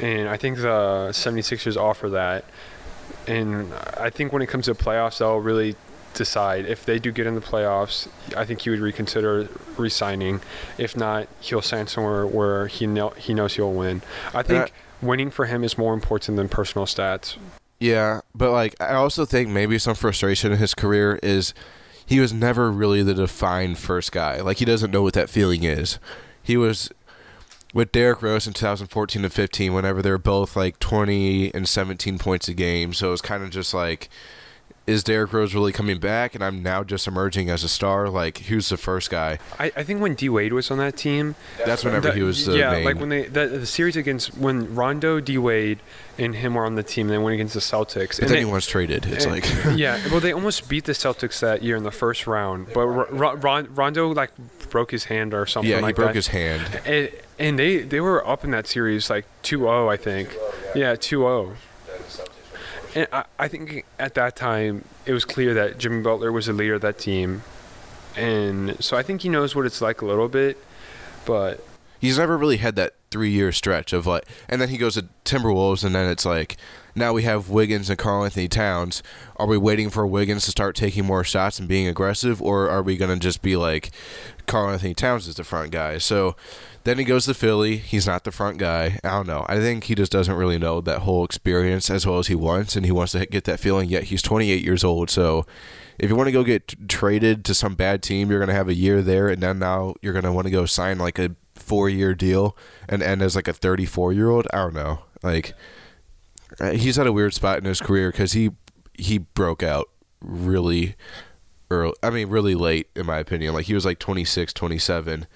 And 0.00 0.28
I 0.28 0.36
think 0.36 0.58
the 0.58 1.08
76ers 1.12 1.76
offer 1.76 2.08
that. 2.10 2.44
And 3.26 3.72
I 3.96 4.10
think 4.10 4.32
when 4.32 4.42
it 4.42 4.46
comes 4.46 4.66
to 4.66 4.74
playoffs, 4.74 5.18
they'll 5.18 5.38
really 5.38 5.76
decide 6.14 6.64
if 6.66 6.84
they 6.84 6.98
do 6.98 7.12
get 7.12 7.26
in 7.26 7.34
the 7.34 7.40
playoffs. 7.40 8.08
I 8.36 8.44
think 8.44 8.62
he 8.62 8.70
would 8.70 8.80
reconsider 8.80 9.48
re-signing. 9.76 10.40
If 10.78 10.96
not, 10.96 11.28
he'll 11.40 11.62
sign 11.62 11.86
somewhere 11.86 12.26
where 12.26 12.66
he 12.66 12.86
know, 12.86 13.10
he 13.10 13.34
knows 13.34 13.54
he'll 13.54 13.72
win. 13.72 14.02
I 14.34 14.42
think 14.42 14.72
winning 15.00 15.30
for 15.30 15.46
him 15.46 15.62
is 15.62 15.76
more 15.78 15.94
important 15.94 16.36
than 16.36 16.48
personal 16.48 16.86
stats. 16.86 17.36
Yeah, 17.78 18.20
but 18.34 18.52
like 18.52 18.74
I 18.80 18.94
also 18.94 19.24
think 19.24 19.48
maybe 19.48 19.78
some 19.78 19.94
frustration 19.94 20.52
in 20.52 20.58
his 20.58 20.74
career 20.74 21.18
is 21.22 21.52
he 22.06 22.20
was 22.20 22.32
never 22.32 22.70
really 22.70 23.02
the 23.02 23.14
defined 23.14 23.78
first 23.78 24.12
guy. 24.12 24.40
Like 24.40 24.58
he 24.58 24.64
doesn't 24.64 24.90
know 24.90 25.02
what 25.02 25.14
that 25.14 25.28
feeling 25.28 25.64
is. 25.64 25.98
He 26.42 26.56
was 26.56 26.90
with 27.74 27.92
Derrick 27.92 28.22
Rose 28.22 28.46
in 28.46 28.54
2014 28.54 29.24
and 29.24 29.32
15 29.32 29.74
whenever 29.74 30.00
they 30.00 30.10
were 30.10 30.18
both 30.18 30.56
like 30.56 30.78
20 30.78 31.52
and 31.52 31.68
17 31.68 32.18
points 32.18 32.48
a 32.48 32.54
game. 32.54 32.94
So 32.94 33.08
it 33.08 33.10
was 33.10 33.20
kind 33.20 33.42
of 33.42 33.50
just 33.50 33.74
like 33.74 34.08
is 34.86 35.02
Derrick 35.02 35.32
Rose 35.32 35.52
really 35.54 35.72
coming 35.72 35.98
back 35.98 36.34
and 36.34 36.44
I'm 36.44 36.62
now 36.62 36.84
just 36.84 37.06
emerging 37.08 37.50
as 37.50 37.64
a 37.64 37.68
star? 37.68 38.08
Like 38.08 38.38
who's 38.38 38.68
the 38.68 38.76
first 38.76 39.10
guy? 39.10 39.38
I, 39.58 39.72
I 39.76 39.82
think 39.82 40.00
when 40.00 40.14
D 40.14 40.28
Wade 40.28 40.52
was 40.52 40.70
on 40.70 40.78
that 40.78 40.96
team, 40.96 41.34
That's 41.64 41.84
whenever 41.84 42.08
that- 42.08 42.16
he 42.16 42.22
was 42.22 42.46
the 42.46 42.56
yeah, 42.58 42.70
main. 42.70 42.84
like 42.84 42.96
when 43.00 43.08
they 43.08 43.24
the, 43.24 43.46
the 43.48 43.66
series 43.66 43.96
against 43.96 44.36
when 44.36 44.74
Rondo, 44.74 45.18
D 45.20 45.38
Wade, 45.38 45.80
and 46.18 46.34
him 46.34 46.54
were 46.54 46.64
on 46.64 46.76
the 46.76 46.82
team, 46.82 47.06
and 47.08 47.14
they 47.14 47.18
went 47.18 47.34
against 47.34 47.54
the 47.54 47.60
Celtics. 47.60 48.08
but 48.08 48.20
and 48.20 48.28
then 48.28 48.32
they- 48.34 48.38
he 48.40 48.44
was 48.44 48.66
traded. 48.66 49.06
It's 49.06 49.24
and- 49.24 49.34
like 49.34 49.44
yeah, 49.78 50.00
well, 50.10 50.20
they 50.20 50.32
almost 50.32 50.68
beat 50.68 50.84
the 50.84 50.92
Celtics 50.92 51.40
that 51.40 51.62
year 51.62 51.76
in 51.76 51.82
the 51.82 51.90
first 51.90 52.26
round, 52.26 52.68
but 52.72 52.80
R- 52.80 53.36
R- 53.36 53.62
Rondo 53.64 54.12
like 54.14 54.30
broke 54.70 54.90
his 54.92 55.04
hand 55.04 55.34
or 55.34 55.46
something 55.46 55.70
yeah, 55.70 55.76
he 55.78 55.82
like 55.82 55.96
broke 55.96 56.08
that. 56.10 56.14
his 56.16 56.28
hand. 56.28 56.80
And, 56.86 57.10
and 57.38 57.58
they 57.58 57.78
they 57.78 58.00
were 58.00 58.26
up 58.26 58.44
in 58.44 58.50
that 58.52 58.66
series 58.66 59.10
like 59.10 59.24
2-0, 59.42 59.90
I 59.92 59.96
think. 59.96 60.34
Yeah, 60.74 60.94
2-0. 60.94 61.54
And 62.96 63.06
I, 63.12 63.24
I 63.38 63.48
think 63.48 63.84
at 63.98 64.14
that 64.14 64.36
time 64.36 64.82
it 65.04 65.12
was 65.12 65.26
clear 65.26 65.52
that 65.52 65.76
Jimmy 65.76 66.02
Butler 66.02 66.32
was 66.32 66.46
the 66.46 66.54
leader 66.54 66.74
of 66.74 66.80
that 66.80 66.98
team, 66.98 67.42
and 68.16 68.82
so 68.82 68.96
I 68.96 69.02
think 69.02 69.20
he 69.20 69.28
knows 69.28 69.54
what 69.54 69.66
it's 69.66 69.82
like 69.82 70.00
a 70.00 70.06
little 70.06 70.28
bit. 70.28 70.56
But 71.26 71.62
he's 72.00 72.16
never 72.16 72.38
really 72.38 72.56
had 72.56 72.74
that 72.76 72.94
three 73.10 73.30
year 73.30 73.52
stretch 73.52 73.92
of 73.92 74.06
like, 74.06 74.24
and 74.48 74.62
then 74.62 74.70
he 74.70 74.78
goes 74.78 74.94
to 74.94 75.08
Timberwolves, 75.26 75.84
and 75.84 75.94
then 75.94 76.08
it's 76.08 76.24
like, 76.24 76.56
now 76.94 77.12
we 77.12 77.24
have 77.24 77.50
Wiggins 77.50 77.90
and 77.90 77.98
Karl 77.98 78.24
Anthony 78.24 78.48
Towns. 78.48 79.02
Are 79.36 79.46
we 79.46 79.58
waiting 79.58 79.90
for 79.90 80.06
Wiggins 80.06 80.46
to 80.46 80.50
start 80.50 80.74
taking 80.74 81.04
more 81.04 81.22
shots 81.22 81.58
and 81.58 81.68
being 81.68 81.86
aggressive, 81.86 82.40
or 82.40 82.70
are 82.70 82.82
we 82.82 82.96
gonna 82.96 83.18
just 83.18 83.42
be 83.42 83.56
like, 83.56 83.90
Karl 84.46 84.70
Anthony 84.70 84.94
Towns 84.94 85.28
is 85.28 85.34
the 85.34 85.44
front 85.44 85.70
guy? 85.70 85.98
So 85.98 86.34
then 86.86 86.98
he 86.98 87.04
goes 87.04 87.24
to 87.26 87.34
Philly. 87.34 87.78
He's 87.78 88.06
not 88.06 88.22
the 88.22 88.30
front 88.30 88.58
guy. 88.58 89.00
I 89.02 89.10
don't 89.10 89.26
know. 89.26 89.44
I 89.48 89.58
think 89.58 89.84
he 89.84 89.96
just 89.96 90.12
doesn't 90.12 90.36
really 90.36 90.56
know 90.56 90.80
that 90.80 91.00
whole 91.00 91.24
experience 91.24 91.90
as 91.90 92.06
well 92.06 92.18
as 92.18 92.28
he 92.28 92.36
wants, 92.36 92.76
and 92.76 92.86
he 92.86 92.92
wants 92.92 93.12
to 93.12 93.26
get 93.26 93.42
that 93.44 93.58
feeling. 93.58 93.88
Yet 93.88 94.04
he's 94.04 94.22
28 94.22 94.64
years 94.64 94.84
old, 94.84 95.10
so. 95.10 95.44
If 95.98 96.10
you 96.10 96.16
want 96.16 96.26
to 96.26 96.32
go 96.32 96.44
get 96.44 96.68
t- 96.68 96.76
traded 96.88 97.42
to 97.46 97.54
some 97.54 97.74
bad 97.74 98.02
team, 98.02 98.28
you're 98.28 98.38
going 98.38 98.50
to 98.50 98.54
have 98.54 98.68
a 98.68 98.74
year 98.74 99.00
there, 99.00 99.28
and 99.28 99.42
then 99.42 99.58
now 99.58 99.94
you're 100.02 100.12
going 100.12 100.26
to 100.26 100.32
want 100.32 100.46
to 100.46 100.50
go 100.50 100.66
sign 100.66 100.98
like 100.98 101.18
a 101.18 101.34
four 101.54 101.88
year 101.88 102.14
deal 102.14 102.54
and 102.86 103.02
end 103.02 103.22
as 103.22 103.34
like 103.34 103.48
a 103.48 103.52
34 103.54 104.12
year 104.12 104.28
old. 104.28 104.46
I 104.52 104.58
don't 104.58 104.74
know. 104.74 105.00
Like, 105.22 105.54
uh, 106.60 106.72
he's 106.72 106.98
at 106.98 107.06
a 107.06 107.12
weird 107.12 107.32
spot 107.32 107.58
in 107.58 107.64
his 107.64 107.80
career 107.80 108.12
because 108.12 108.32
he 108.32 108.50
he 108.92 109.16
broke 109.16 109.62
out 109.62 109.88
really 110.20 110.96
early. 111.70 111.94
I 112.02 112.10
mean, 112.10 112.28
really 112.28 112.54
late, 112.54 112.88
in 112.94 113.06
my 113.06 113.18
opinion. 113.18 113.54
Like, 113.54 113.66
he 113.66 113.74
was 113.74 113.86
like 113.86 113.98
26, 113.98 114.52
27 114.52 115.26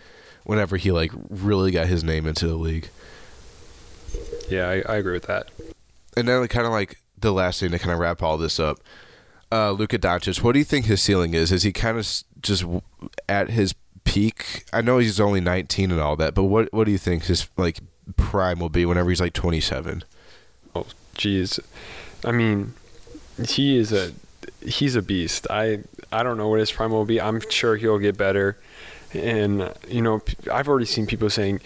whenever 0.44 0.76
he 0.76 0.90
like 0.90 1.12
really 1.28 1.70
got 1.70 1.86
his 1.86 2.02
name 2.04 2.26
into 2.26 2.46
the 2.46 2.56
league. 2.56 2.88
yeah, 4.48 4.68
I, 4.68 4.82
I 4.92 4.96
agree 4.96 5.12
with 5.12 5.26
that. 5.26 5.50
And 6.16 6.28
then 6.28 6.46
kind 6.48 6.66
of 6.66 6.72
like 6.72 6.98
the 7.18 7.32
last 7.32 7.60
thing 7.60 7.70
to 7.70 7.78
kind 7.78 7.92
of 7.92 7.98
wrap 7.98 8.22
all 8.22 8.36
this 8.36 8.58
up, 8.58 8.80
uh, 9.52 9.72
Luka 9.72 9.98
Doncic. 9.98 10.42
What 10.42 10.52
do 10.52 10.58
you 10.58 10.64
think 10.64 10.86
his 10.86 11.02
ceiling 11.02 11.34
is? 11.34 11.52
Is 11.52 11.62
he 11.62 11.72
kind 11.72 11.98
of 11.98 12.08
just 12.40 12.64
at 13.28 13.50
his 13.50 13.74
peak? 14.04 14.64
I 14.72 14.80
know 14.80 14.98
he's 14.98 15.20
only 15.20 15.40
19 15.40 15.90
and 15.90 16.00
all 16.00 16.16
that, 16.16 16.34
but 16.34 16.44
what 16.44 16.72
what 16.72 16.84
do 16.84 16.92
you 16.92 16.98
think 16.98 17.24
his 17.24 17.48
like 17.56 17.80
prime 18.16 18.58
will 18.58 18.68
be 18.68 18.84
whenever 18.84 19.10
he's 19.10 19.20
like 19.20 19.32
27? 19.32 20.04
Oh, 20.74 20.86
jeez. 21.14 21.60
I 22.24 22.32
mean, 22.32 22.74
he 23.46 23.76
is 23.76 23.92
a 23.92 24.12
he's 24.64 24.96
a 24.96 25.02
beast. 25.02 25.46
I 25.50 25.80
I 26.12 26.22
don't 26.22 26.36
know 26.36 26.48
what 26.48 26.60
his 26.60 26.72
prime 26.72 26.90
will 26.90 27.04
be. 27.04 27.20
I'm 27.20 27.40
sure 27.50 27.76
he'll 27.76 27.98
get 27.98 28.16
better. 28.16 28.58
And 29.14 29.72
you 29.88 30.02
know, 30.02 30.22
I've 30.52 30.68
already 30.68 30.86
seen 30.86 31.06
people 31.06 31.30
saying, 31.30 31.60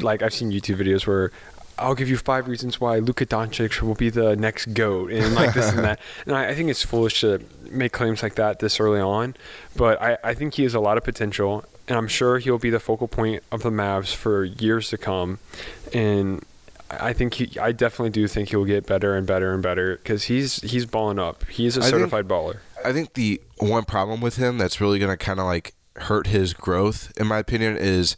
like 0.00 0.22
I've 0.22 0.34
seen 0.34 0.50
YouTube 0.50 0.76
videos 0.76 1.06
where 1.06 1.30
I'll 1.78 1.94
give 1.94 2.08
you 2.10 2.16
five 2.18 2.46
reasons 2.46 2.80
why 2.80 2.98
Luka 2.98 3.24
Doncic 3.24 3.80
will 3.80 3.94
be 3.94 4.10
the 4.10 4.36
next 4.36 4.74
goat, 4.74 5.10
and 5.12 5.34
like 5.34 5.54
this 5.54 5.70
and 5.70 5.78
that. 5.80 5.98
And 6.26 6.34
I, 6.36 6.48
I 6.50 6.54
think 6.54 6.68
it's 6.68 6.82
foolish 6.84 7.20
to 7.22 7.40
make 7.70 7.92
claims 7.92 8.22
like 8.22 8.34
that 8.34 8.58
this 8.58 8.80
early 8.80 9.00
on. 9.00 9.34
But 9.76 10.00
I, 10.02 10.18
I 10.22 10.34
think 10.34 10.54
he 10.54 10.64
has 10.64 10.74
a 10.74 10.80
lot 10.80 10.98
of 10.98 11.04
potential, 11.04 11.64
and 11.88 11.96
I'm 11.96 12.08
sure 12.08 12.38
he'll 12.38 12.58
be 12.58 12.70
the 12.70 12.80
focal 12.80 13.08
point 13.08 13.42
of 13.50 13.62
the 13.62 13.70
Mavs 13.70 14.14
for 14.14 14.44
years 14.44 14.90
to 14.90 14.98
come. 14.98 15.38
And 15.94 16.44
I 16.90 17.12
think 17.14 17.34
he, 17.34 17.58
I 17.58 17.72
definitely 17.72 18.10
do 18.10 18.26
think 18.28 18.50
he'll 18.50 18.64
get 18.66 18.84
better 18.86 19.14
and 19.16 19.26
better 19.26 19.54
and 19.54 19.62
better 19.62 19.96
because 19.96 20.24
he's 20.24 20.56
he's 20.62 20.84
balling 20.86 21.18
up. 21.18 21.44
He's 21.46 21.76
a 21.76 21.80
I 21.80 21.82
think- 21.84 21.92
certified 21.92 22.28
baller. 22.28 22.58
I 22.84 22.92
think 22.92 23.12
the 23.14 23.40
one 23.58 23.84
problem 23.84 24.20
with 24.20 24.36
him 24.36 24.58
that's 24.58 24.80
really 24.80 24.98
going 24.98 25.10
to 25.16 25.16
kind 25.22 25.38
of 25.38 25.46
like 25.46 25.72
hurt 25.96 26.28
his 26.28 26.54
growth, 26.54 27.12
in 27.16 27.26
my 27.26 27.38
opinion, 27.38 27.76
is 27.76 28.16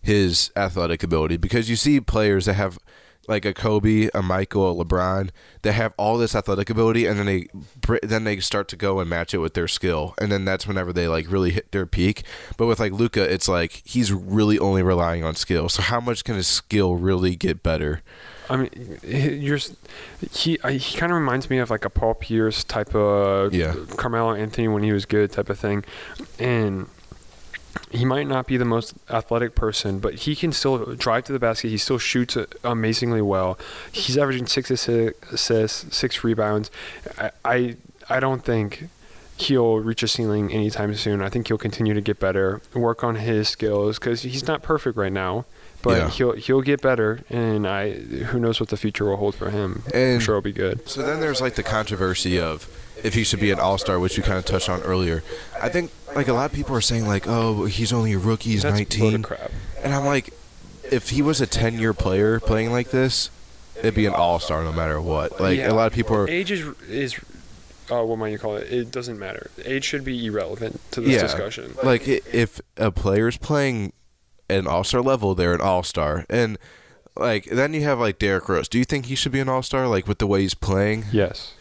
his 0.00 0.50
athletic 0.56 1.02
ability. 1.02 1.36
Because 1.36 1.68
you 1.68 1.76
see 1.76 2.00
players 2.00 2.46
that 2.46 2.54
have 2.54 2.78
like 3.26 3.44
a 3.44 3.52
Kobe, 3.52 4.08
a 4.14 4.22
Michael, 4.22 4.80
a 4.80 4.84
LeBron, 4.84 5.28
that 5.60 5.72
have 5.72 5.92
all 5.98 6.16
this 6.16 6.34
athletic 6.34 6.70
ability, 6.70 7.04
and 7.04 7.18
then 7.18 7.26
they 7.26 7.46
then 8.02 8.24
they 8.24 8.40
start 8.40 8.68
to 8.68 8.76
go 8.76 9.00
and 9.00 9.10
match 9.10 9.34
it 9.34 9.38
with 9.38 9.52
their 9.52 9.68
skill, 9.68 10.14
and 10.18 10.32
then 10.32 10.46
that's 10.46 10.66
whenever 10.66 10.94
they 10.94 11.06
like 11.08 11.30
really 11.30 11.50
hit 11.50 11.70
their 11.72 11.84
peak. 11.84 12.22
But 12.56 12.66
with 12.66 12.80
like 12.80 12.92
Luka, 12.92 13.30
it's 13.30 13.46
like 13.46 13.82
he's 13.84 14.10
really 14.12 14.58
only 14.58 14.82
relying 14.82 15.24
on 15.24 15.34
skill. 15.34 15.68
So 15.68 15.82
how 15.82 16.00
much 16.00 16.24
can 16.24 16.36
his 16.36 16.46
skill 16.46 16.94
really 16.96 17.36
get 17.36 17.62
better? 17.62 18.00
I 18.48 18.56
mean, 18.56 18.98
he- 19.04 19.34
you're 19.34 19.58
he 20.32 20.58
I, 20.64 20.72
he 20.72 20.96
kind 20.96 21.12
of 21.12 21.18
reminds 21.18 21.50
me 21.50 21.58
of 21.58 21.68
like 21.68 21.84
a 21.84 21.90
Paul 21.90 22.14
Pierce 22.14 22.64
type 22.64 22.94
of 22.94 23.52
Yeah. 23.52 23.74
Carmelo 23.98 24.32
Anthony 24.32 24.68
when 24.68 24.82
he 24.82 24.92
was 24.92 25.04
good 25.04 25.32
type 25.32 25.50
of 25.50 25.58
thing, 25.58 25.84
and 26.38 26.88
he 27.90 28.04
might 28.04 28.26
not 28.26 28.46
be 28.46 28.56
the 28.56 28.64
most 28.64 28.94
athletic 29.10 29.54
person, 29.54 29.98
but 29.98 30.14
he 30.14 30.36
can 30.36 30.52
still 30.52 30.94
drive 30.94 31.24
to 31.24 31.32
the 31.32 31.38
basket. 31.38 31.68
He 31.68 31.78
still 31.78 31.98
shoots 31.98 32.36
amazingly 32.64 33.22
well. 33.22 33.58
He's 33.92 34.16
averaging 34.18 34.46
six 34.46 34.70
assists, 34.70 35.96
six 35.96 36.24
rebounds. 36.24 36.70
I, 37.18 37.30
I 37.44 37.76
I 38.10 38.20
don't 38.20 38.44
think 38.44 38.88
he'll 39.36 39.76
reach 39.78 40.02
a 40.02 40.08
ceiling 40.08 40.52
anytime 40.52 40.94
soon. 40.94 41.22
I 41.22 41.28
think 41.28 41.48
he'll 41.48 41.58
continue 41.58 41.94
to 41.94 42.00
get 42.00 42.18
better, 42.18 42.60
work 42.74 43.04
on 43.04 43.16
his 43.16 43.48
skills 43.48 43.98
because 43.98 44.22
he's 44.22 44.46
not 44.46 44.62
perfect 44.62 44.96
right 44.96 45.12
now. 45.12 45.44
But 45.80 45.96
Yeah. 45.98 46.10
he'll 46.10 46.32
he'll 46.32 46.60
get 46.62 46.82
better, 46.82 47.20
and 47.30 47.64
I 47.66 47.90
who 47.92 48.40
knows 48.40 48.58
what 48.58 48.68
the 48.70 48.76
future 48.76 49.04
will 49.04 49.16
hold 49.16 49.36
for 49.36 49.50
him. 49.50 49.84
I'm 49.94 50.18
sure 50.18 50.34
it'll 50.36 50.42
be 50.42 50.50
good. 50.52 50.88
So 50.88 51.02
then 51.02 51.20
there's 51.20 51.40
like 51.40 51.54
the 51.54 51.62
controversy 51.62 52.38
of 52.40 52.68
if 53.04 53.14
he 53.14 53.24
should 53.24 53.40
be 53.40 53.50
an 53.50 53.60
all 53.60 53.78
star, 53.78 53.98
which 53.98 54.16
we 54.16 54.22
kind 54.22 54.38
of 54.38 54.44
touched 54.44 54.68
on 54.68 54.80
earlier. 54.82 55.22
I 55.60 55.68
think 55.68 55.90
like 56.14 56.28
a 56.28 56.32
lot 56.32 56.46
of 56.50 56.52
people 56.52 56.74
are 56.76 56.80
saying 56.80 57.06
like, 57.06 57.26
oh, 57.28 57.64
he's 57.66 57.92
only 57.92 58.12
a 58.12 58.18
rookie, 58.18 58.50
he's 58.50 58.62
That's 58.62 58.74
19, 58.74 59.24
and 59.82 59.94
I'm 59.94 60.04
like, 60.04 60.32
if 60.90 61.10
he 61.10 61.22
was 61.22 61.40
a 61.40 61.46
10 61.46 61.78
year 61.78 61.92
player 61.94 62.40
playing 62.40 62.72
like 62.72 62.90
this, 62.90 63.30
it'd 63.76 63.94
be 63.94 64.06
an 64.06 64.14
all 64.14 64.38
star 64.38 64.64
no 64.64 64.72
matter 64.72 65.00
what. 65.00 65.40
Like 65.40 65.58
Yeah. 65.58 65.70
a 65.70 65.74
lot 65.74 65.86
of 65.86 65.92
people 65.92 66.16
are. 66.16 66.28
Age 66.28 66.50
is 66.50 66.66
is 66.88 67.14
uh, 67.90 68.02
what 68.04 68.18
might 68.18 68.28
you 68.28 68.38
call 68.38 68.56
it? 68.56 68.70
It 68.72 68.90
doesn't 68.90 69.18
matter. 69.18 69.50
Age 69.64 69.84
should 69.84 70.04
be 70.04 70.26
irrelevant 70.26 70.80
to 70.90 71.00
this 71.00 71.14
Yeah. 71.14 71.22
discussion. 71.22 71.74
Like 71.82 72.06
if 72.08 72.60
a 72.76 72.90
player 72.90 73.28
is 73.28 73.36
playing 73.38 73.92
an 74.50 74.66
all 74.66 74.82
star 74.84 75.00
level, 75.02 75.34
they're 75.34 75.54
an 75.54 75.60
all 75.60 75.82
star, 75.82 76.24
and 76.30 76.58
like 77.16 77.44
then 77.46 77.74
you 77.74 77.82
have 77.84 77.98
like 78.00 78.18
Derrick 78.18 78.48
Rose. 78.48 78.68
Do 78.68 78.78
you 78.78 78.84
think 78.84 79.06
he 79.06 79.14
should 79.14 79.32
be 79.32 79.40
an 79.40 79.48
all 79.48 79.62
star? 79.62 79.86
Like 79.86 80.06
with 80.08 80.18
the 80.18 80.26
way 80.26 80.40
he's 80.42 80.54
playing, 80.54 81.04
Yes. 81.12 81.52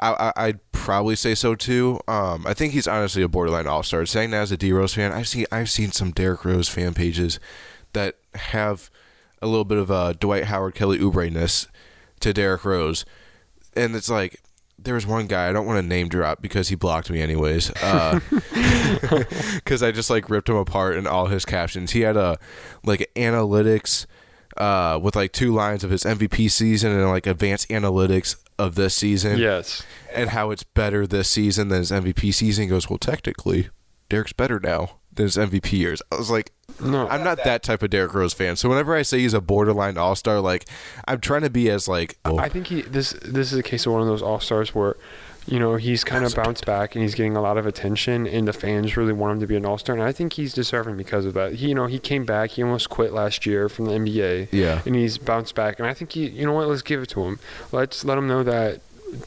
I, 0.00 0.32
I'd 0.36 0.72
probably 0.72 1.16
say 1.16 1.34
so 1.34 1.54
too. 1.54 2.00
Um, 2.06 2.46
I 2.46 2.54
think 2.54 2.72
he's 2.72 2.86
honestly 2.86 3.22
a 3.22 3.28
borderline 3.28 3.66
all 3.66 3.82
star. 3.82 4.06
Saying 4.06 4.30
that 4.30 4.42
as 4.42 4.52
a 4.52 4.56
D 4.56 4.72
Rose 4.72 4.94
fan, 4.94 5.12
I've 5.12 5.28
seen 5.28 5.46
I've 5.50 5.70
seen 5.70 5.92
some 5.92 6.12
Derrick 6.12 6.44
Rose 6.44 6.68
fan 6.68 6.94
pages 6.94 7.40
that 7.92 8.16
have 8.34 8.90
a 9.42 9.46
little 9.46 9.64
bit 9.64 9.78
of 9.78 9.90
a 9.90 10.14
Dwight 10.14 10.44
Howard 10.44 10.74
Kelly 10.74 10.98
Oubre 10.98 11.30
ness 11.32 11.66
to 12.20 12.32
Derrick 12.32 12.64
Rose, 12.64 13.04
and 13.74 13.94
it's 13.96 14.08
like 14.08 14.40
there 14.78 14.94
was 14.94 15.06
one 15.06 15.26
guy 15.26 15.48
I 15.48 15.52
don't 15.52 15.66
want 15.66 15.82
to 15.82 15.86
name 15.86 16.08
drop 16.08 16.40
because 16.40 16.68
he 16.68 16.76
blocked 16.76 17.10
me 17.10 17.20
anyways. 17.20 17.72
Because 19.54 19.82
I 19.82 19.92
just 19.92 20.08
like 20.10 20.30
ripped 20.30 20.48
him 20.48 20.56
apart 20.56 20.96
in 20.96 21.06
all 21.06 21.26
his 21.26 21.44
captions. 21.44 21.92
He 21.92 22.00
had 22.00 22.16
a 22.16 22.38
like 22.84 23.10
analytics 23.14 24.06
uh, 24.56 24.98
with 25.00 25.14
like 25.14 25.32
two 25.32 25.52
lines 25.52 25.84
of 25.84 25.90
his 25.90 26.04
MVP 26.04 26.50
season 26.50 26.92
and 26.92 27.06
like 27.08 27.26
advanced 27.26 27.68
analytics 27.68 28.36
of 28.58 28.74
this 28.74 28.94
season. 28.94 29.38
Yes. 29.38 29.84
And 30.12 30.30
how 30.30 30.50
it's 30.50 30.64
better 30.64 31.06
this 31.06 31.30
season 31.30 31.68
than 31.68 31.78
his 31.78 31.90
MVP 31.90 32.34
season. 32.34 32.62
He 32.64 32.68
goes, 32.68 32.88
well, 32.90 32.98
technically, 32.98 33.68
Derrick's 34.08 34.32
better 34.32 34.58
now 34.58 34.98
than 35.14 35.24
his 35.24 35.36
MVP 35.36 35.72
years. 35.72 36.02
I 36.10 36.16
was 36.16 36.30
like, 36.30 36.52
No. 36.80 37.08
I'm 37.08 37.24
not 37.24 37.42
that 37.44 37.62
type 37.62 37.82
of 37.82 37.90
Derrick 37.90 38.14
Rose 38.14 38.32
fan. 38.32 38.56
So 38.56 38.68
whenever 38.68 38.94
I 38.94 39.02
say 39.02 39.20
he's 39.20 39.34
a 39.34 39.40
borderline 39.40 39.98
All 39.98 40.14
Star, 40.14 40.40
like 40.40 40.66
I'm 41.06 41.20
trying 41.20 41.42
to 41.42 41.50
be 41.50 41.70
as 41.70 41.88
like, 41.88 42.18
oh, 42.24 42.38
I 42.38 42.48
think 42.48 42.68
he 42.68 42.82
this 42.82 43.10
this 43.22 43.52
is 43.52 43.58
a 43.58 43.62
case 43.62 43.86
of 43.86 43.92
one 43.92 44.02
of 44.02 44.08
those 44.08 44.22
all 44.22 44.40
stars 44.40 44.74
where, 44.74 44.96
you 45.48 45.58
know, 45.58 45.76
he's 45.76 46.04
kind 46.04 46.24
of 46.24 46.34
bounced 46.34 46.66
back 46.66 46.94
and 46.94 47.02
he's 47.02 47.14
getting 47.14 47.36
a 47.36 47.40
lot 47.40 47.56
of 47.58 47.66
attention, 47.66 48.26
and 48.26 48.46
the 48.46 48.52
fans 48.52 48.96
really 48.96 49.12
want 49.12 49.32
him 49.34 49.40
to 49.40 49.46
be 49.46 49.56
an 49.56 49.64
all 49.66 49.78
star, 49.78 49.94
and 49.94 50.04
I 50.04 50.12
think 50.12 50.34
he's 50.34 50.52
deserving 50.52 50.96
because 50.96 51.24
of 51.24 51.34
that. 51.34 51.54
He, 51.54 51.68
you 51.68 51.74
know, 51.74 51.86
he 51.86 51.98
came 51.98 52.24
back, 52.24 52.50
he 52.50 52.62
almost 52.62 52.88
quit 52.90 53.12
last 53.12 53.46
year 53.46 53.68
from 53.68 53.86
the 53.86 53.92
NBA, 53.92 54.48
Yeah. 54.52 54.82
and 54.84 54.94
he's 54.94 55.16
bounced 55.18 55.54
back, 55.54 55.78
and 55.78 55.88
I 55.88 55.94
think 55.94 56.12
he, 56.12 56.28
you 56.28 56.44
know 56.46 56.52
what, 56.52 56.68
let's 56.68 56.82
give 56.82 57.02
it 57.02 57.08
to 57.10 57.22
him. 57.24 57.38
Let's 57.72 58.04
let 58.04 58.18
him 58.18 58.28
know 58.28 58.42
that 58.44 58.80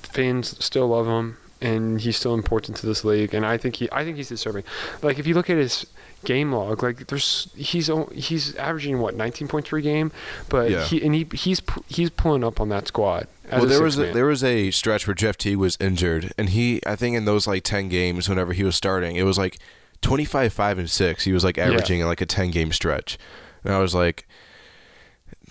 fans 0.03 0.63
still 0.63 0.88
love 0.89 1.07
him. 1.07 1.38
And 1.62 2.02
he's 2.02 2.17
still 2.17 2.34
important 2.34 2.76
to 2.78 2.88
this 2.88 3.06
league, 3.06 3.36
and 3.36 3.45
I 3.45 3.56
think 3.58 3.76
he, 3.76 3.88
I 3.91 4.04
think 4.04 4.17
he's 4.17 4.30
deserving. 4.30 4.63
Like 5.04 5.19
if 5.19 5.28
you 5.28 5.36
look 5.36 5.47
at 5.47 5.58
his 5.58 5.86
game 6.26 6.52
log, 6.52 6.82
like 6.82 7.06
there's 7.06 7.50
he's 7.56 7.88
he's 8.13 8.56
averaging 8.56 8.97
what 9.00 9.15
19 9.15 9.47
points 9.47 9.69
per 9.69 9.80
game, 9.80 10.12
but 10.50 10.71
Yeah. 10.71 10.84
he 10.84 11.06
and 11.06 11.13
he 11.13 11.28
he's 11.36 11.62
he's 11.88 12.10
pulling 12.10 12.43
up 12.43 12.60
on 12.60 12.69
that 12.69 12.88
squad. 12.88 13.28
As 13.47 13.60
well, 13.62 13.69
there 13.69 13.84
was 13.84 14.00
a, 14.00 14.12
there 14.12 14.26
was 14.26 14.43
a 14.43 14.71
stretch 14.71 15.06
where 15.06 15.13
Jeff 15.13 15.38
Teague 15.38 15.58
was 15.58 15.78
injured, 15.80 16.32
and 16.36 16.50
he 16.50 16.82
I 16.88 16.95
think 16.95 17.15
in 17.15 17.26
those 17.26 17.45
like 17.45 17.62
ten 17.63 17.89
games, 17.89 18.28
whenever 18.28 18.54
he 18.54 18.63
was 18.63 18.76
starting, 18.76 19.15
it 19.15 19.24
was 19.24 19.38
like 19.38 19.60
25, 20.02 20.52
five 20.52 20.80
and 20.80 20.89
six. 20.89 21.26
He 21.26 21.32
was 21.34 21.43
like 21.43 21.60
averaging 21.60 22.00
in 22.00 22.08
like 22.08 22.21
a 22.21 22.26
ten 22.26 22.50
game 22.50 22.71
stretch, 22.71 23.19
and 23.63 23.71
I 23.71 23.78
was 23.80 23.93
like, 23.93 24.26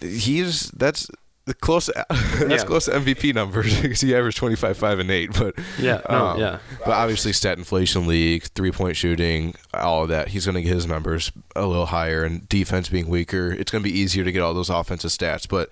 he's 0.03 0.71
that's 0.73 1.09
the 1.51 1.55
close 1.55 1.91
that's 2.09 2.41
Yeah. 2.41 2.65
close 2.65 2.85
to 2.85 2.93
MVP 2.93 3.35
numbers 3.35 3.81
because 3.83 4.01
he 4.01 4.15
averaged 4.15 4.37
25, 4.39 4.77
five 4.77 4.99
and 5.01 5.11
eight. 5.11 5.31
But 5.37 5.55
Yeah, 5.79 6.01
no, 6.09 6.27
um, 6.27 6.39
yeah. 6.41 6.59
But 6.79 6.91
obviously, 6.91 7.33
stat 7.33 7.59
inflation 7.59 8.07
league, 8.07 8.45
three 8.55 8.71
point 8.71 8.97
shooting, 8.97 9.55
all 9.75 10.05
of 10.05 10.09
that. 10.11 10.29
He's 10.29 10.45
going 10.47 10.55
to 10.55 10.63
get 10.63 10.73
his 10.73 10.87
numbers 10.87 11.33
a 11.57 11.67
little 11.67 11.87
higher, 11.87 12.23
and 12.23 12.49
defense 12.49 12.89
being 12.89 13.09
weaker, 13.09 13.51
it's 13.53 13.73
going 13.73 13.83
to 13.83 13.91
be 13.91 13.99
easier 13.99 14.23
to 14.25 14.31
get 14.33 14.43
all 14.43 14.55
those 14.55 14.71
offensive 14.71 15.11
stats. 15.11 15.49
But 15.49 15.69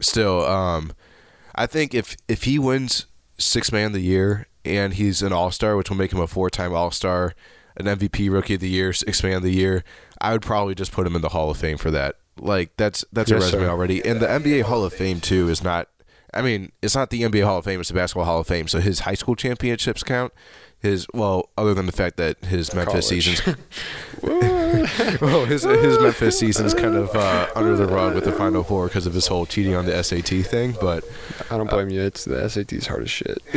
still, 0.00 0.44
um, 0.44 0.92
I 1.54 1.66
think 1.66 1.94
if 1.94 2.16
if 2.28 2.42
he 2.42 2.58
wins 2.58 3.06
six 3.38 3.70
man 3.70 3.86
of 3.88 3.92
the 3.92 4.00
year 4.02 4.46
and 4.64 4.94
he's 4.94 5.22
an 5.22 5.32
all 5.32 5.50
star, 5.52 5.76
which 5.76 5.88
will 5.88 5.96
make 5.96 6.12
him 6.12 6.20
a 6.20 6.26
four 6.26 6.50
time 6.50 6.72
all 6.74 6.90
star, 6.90 7.34
an 7.76 7.86
MVP 7.86 8.30
rookie 8.30 8.54
of 8.54 8.60
the 8.60 8.68
year, 8.68 8.92
six 8.92 9.22
man 9.22 9.34
of 9.36 9.42
the 9.42 9.52
year, 9.54 9.84
I 10.20 10.32
would 10.32 10.42
probably 10.42 10.74
just 10.74 10.90
put 10.90 11.06
him 11.06 11.14
in 11.14 11.22
the 11.22 11.28
Hall 11.30 11.48
of 11.50 11.56
Fame 11.58 11.78
for 11.78 11.90
that. 11.92 12.16
Like 12.38 12.76
that's 12.76 13.04
that's 13.12 13.30
Yes, 13.30 13.42
a 13.42 13.44
resume 13.46 13.62
sir. 13.62 13.70
already, 13.70 14.04
and 14.04 14.20
the 14.20 14.26
NBA 14.26 14.62
Hall 14.62 14.84
of 14.84 14.92
Fame 14.92 15.20
too 15.20 15.48
is 15.48 15.62
not. 15.64 15.88
I 16.34 16.42
mean, 16.42 16.70
it's 16.82 16.94
not 16.94 17.08
the 17.10 17.22
NBA 17.22 17.44
Hall 17.44 17.58
of 17.58 17.64
Fame; 17.64 17.80
it's 17.80 17.88
the 17.88 17.94
Basketball 17.94 18.26
Hall 18.26 18.40
of 18.40 18.46
Fame. 18.46 18.68
So 18.68 18.78
his 18.80 19.00
high 19.00 19.14
school 19.14 19.34
championships 19.36 20.02
count. 20.02 20.32
His 20.78 21.06
well, 21.14 21.48
other 21.56 21.72
than 21.72 21.86
the 21.86 21.92
fact 21.92 22.18
that 22.18 22.36
his 22.44 22.74
Memphis 22.74 23.08
College. 23.08 23.24
seasons, 23.24 23.56
well, 24.22 25.46
his 25.46 25.62
his 25.64 25.98
Memphis 25.98 26.38
season 26.38 26.66
is 26.66 26.74
kind 26.74 26.94
of 26.94 27.16
uh, 27.16 27.48
under 27.56 27.74
the 27.76 27.86
rug 27.86 28.14
with 28.14 28.24
the 28.24 28.32
Final 28.32 28.62
Four 28.62 28.88
because 28.88 29.06
of 29.06 29.14
his 29.14 29.26
whole 29.26 29.46
cheating 29.46 29.74
on 29.74 29.86
the 29.86 30.02
SAT 30.04 30.44
thing. 30.46 30.76
But 30.78 31.02
I 31.50 31.56
don't 31.56 31.70
blame 31.70 31.88
you. 31.88 32.02
It's 32.02 32.26
the 32.26 32.46
SAT's 32.50 32.86
hard 32.86 33.04
as 33.04 33.10
shit. 33.10 33.38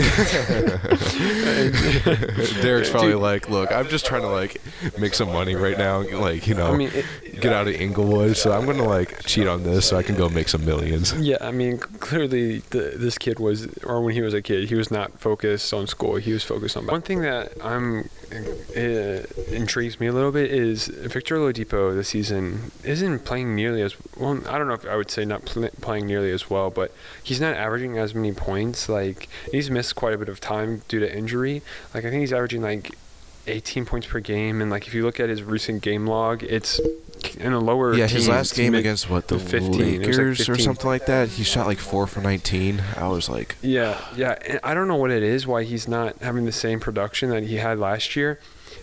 Derrick's 2.62 2.90
probably 2.90 3.12
Dude. 3.12 3.22
like, 3.22 3.50
"Look, 3.50 3.72
I'm 3.72 3.88
just 3.90 4.06
trying 4.06 4.22
to 4.22 4.28
like 4.30 4.62
make 4.98 5.14
some 5.14 5.32
money 5.32 5.56
right 5.56 5.78
now, 5.78 6.02
like 6.20 6.48
you 6.48 6.56
know, 6.56 6.72
I 6.72 6.78
mean, 6.78 6.92
it- 6.94 7.06
get 7.40 7.54
out 7.54 7.68
of 7.68 7.76
Englewood. 7.76 8.38
So 8.38 8.52
I'm 8.52 8.66
gonna 8.66 8.84
like 8.84 9.24
cheat 9.26 9.48
on 9.48 9.64
this 9.64 9.88
so 9.88 9.98
I 9.98 10.04
can 10.04 10.16
go 10.16 10.30
make 10.30 10.50
some 10.50 10.66
millions. 10.66 11.14
Yeah, 11.14 11.38
I 11.42 11.52
mean, 11.52 11.78
clearly 11.78 12.60
the, 12.70 12.94
this 12.96 13.18
kid 13.18 13.40
was, 13.40 13.68
or 13.84 14.02
when 14.02 14.14
he 14.14 14.22
was 14.22 14.34
a 14.34 14.42
kid, 14.42 14.70
he 14.70 14.76
was 14.76 14.92
not 14.92 15.20
focused 15.20 15.74
on 15.74 15.88
school. 15.88 16.16
He 16.16 16.34
was 16.34 16.44
focused 16.44 16.78
on. 16.78 16.88
One 16.88 17.02
thing 17.02 17.22
that 17.22 17.54
I'm 17.64 18.10
uh, 18.32 19.24
intrigues 19.52 20.00
me 20.00 20.08
a 20.08 20.14
little 20.14 20.32
bit 20.32 20.52
is 20.52 20.88
Victor 20.88 21.38
Oladipo 21.38 21.96
this 21.96 22.10
season 22.10 22.72
isn't 22.84 23.26
playing 23.26 23.56
nearly 23.56 23.82
as 23.82 23.96
well. 24.18 24.40
I 24.48 24.58
don't 24.58 24.68
know 24.68 24.74
if 24.74 24.86
I 24.86 24.96
would 24.96 25.10
say 25.10 25.26
not 25.26 25.46
pl- 25.46 25.70
playing 25.82 26.06
nearly 26.06 26.32
as 26.32 26.50
well, 26.50 26.70
but 26.70 26.94
he's 27.24 27.42
not 27.42 27.56
averaging 27.56 27.98
as 27.98 28.14
many 28.14 28.34
points. 28.34 28.88
Like 28.88 29.28
he's 29.52 29.72
missed 29.72 29.96
quite 29.96 30.14
a 30.14 30.18
bit 30.18 30.30
of 30.30 30.40
time 30.40 30.84
due 30.88 31.00
to 31.00 31.18
injury. 31.18 31.62
Like 31.94 32.06
I 32.06 32.10
think 32.10 32.22
he's 32.22 32.34
averaging 32.34 32.62
like 32.62 32.96
18 33.48 33.86
points 33.86 34.08
per 34.08 34.20
game, 34.20 34.62
and 34.62 34.70
like 34.70 34.88
if 34.88 34.94
you 34.94 35.04
look 35.04 35.20
at 35.20 35.30
his 35.30 35.44
recent 35.44 35.82
game 35.82 36.06
log, 36.06 36.44
it's 36.44 36.80
in 37.38 37.54
a 37.54 37.60
lower. 37.60 37.94
Yeah, 37.94 38.08
his 38.08 38.28
last 38.28 38.56
game 38.56 38.76
against 38.76 39.10
what 39.10 39.28
the 39.28 39.40
15. 39.40 39.62
It 39.62 39.70
was 39.70 39.78
like 39.78 40.18
Lakers 40.18 40.50
or 40.50 40.58
something 40.58 40.88
like 40.88 41.06
that, 41.08 41.30
he 41.30 41.44
shot 41.44 41.68
like 41.68 41.80
four 41.80 42.08
for 42.08 42.22
19. 42.22 42.82
I 42.98 43.08
was 43.08 43.30
like, 43.30 43.56
Yeah, 43.62 44.00
yeah. 44.16 44.38
And 44.48 44.60
I 44.64 44.74
don't 44.74 44.88
know 44.88 44.96
what 44.96 45.12
it 45.12 45.24
is 45.24 45.48
why 45.48 45.64
he's 45.64 45.88
not 45.88 46.18
having 46.20 46.46
the 46.46 46.52
same 46.52 46.80
production 46.80 47.30
that 47.30 47.44
he 47.44 47.56
had 47.56 47.80
last 47.80 48.16
year, 48.16 48.40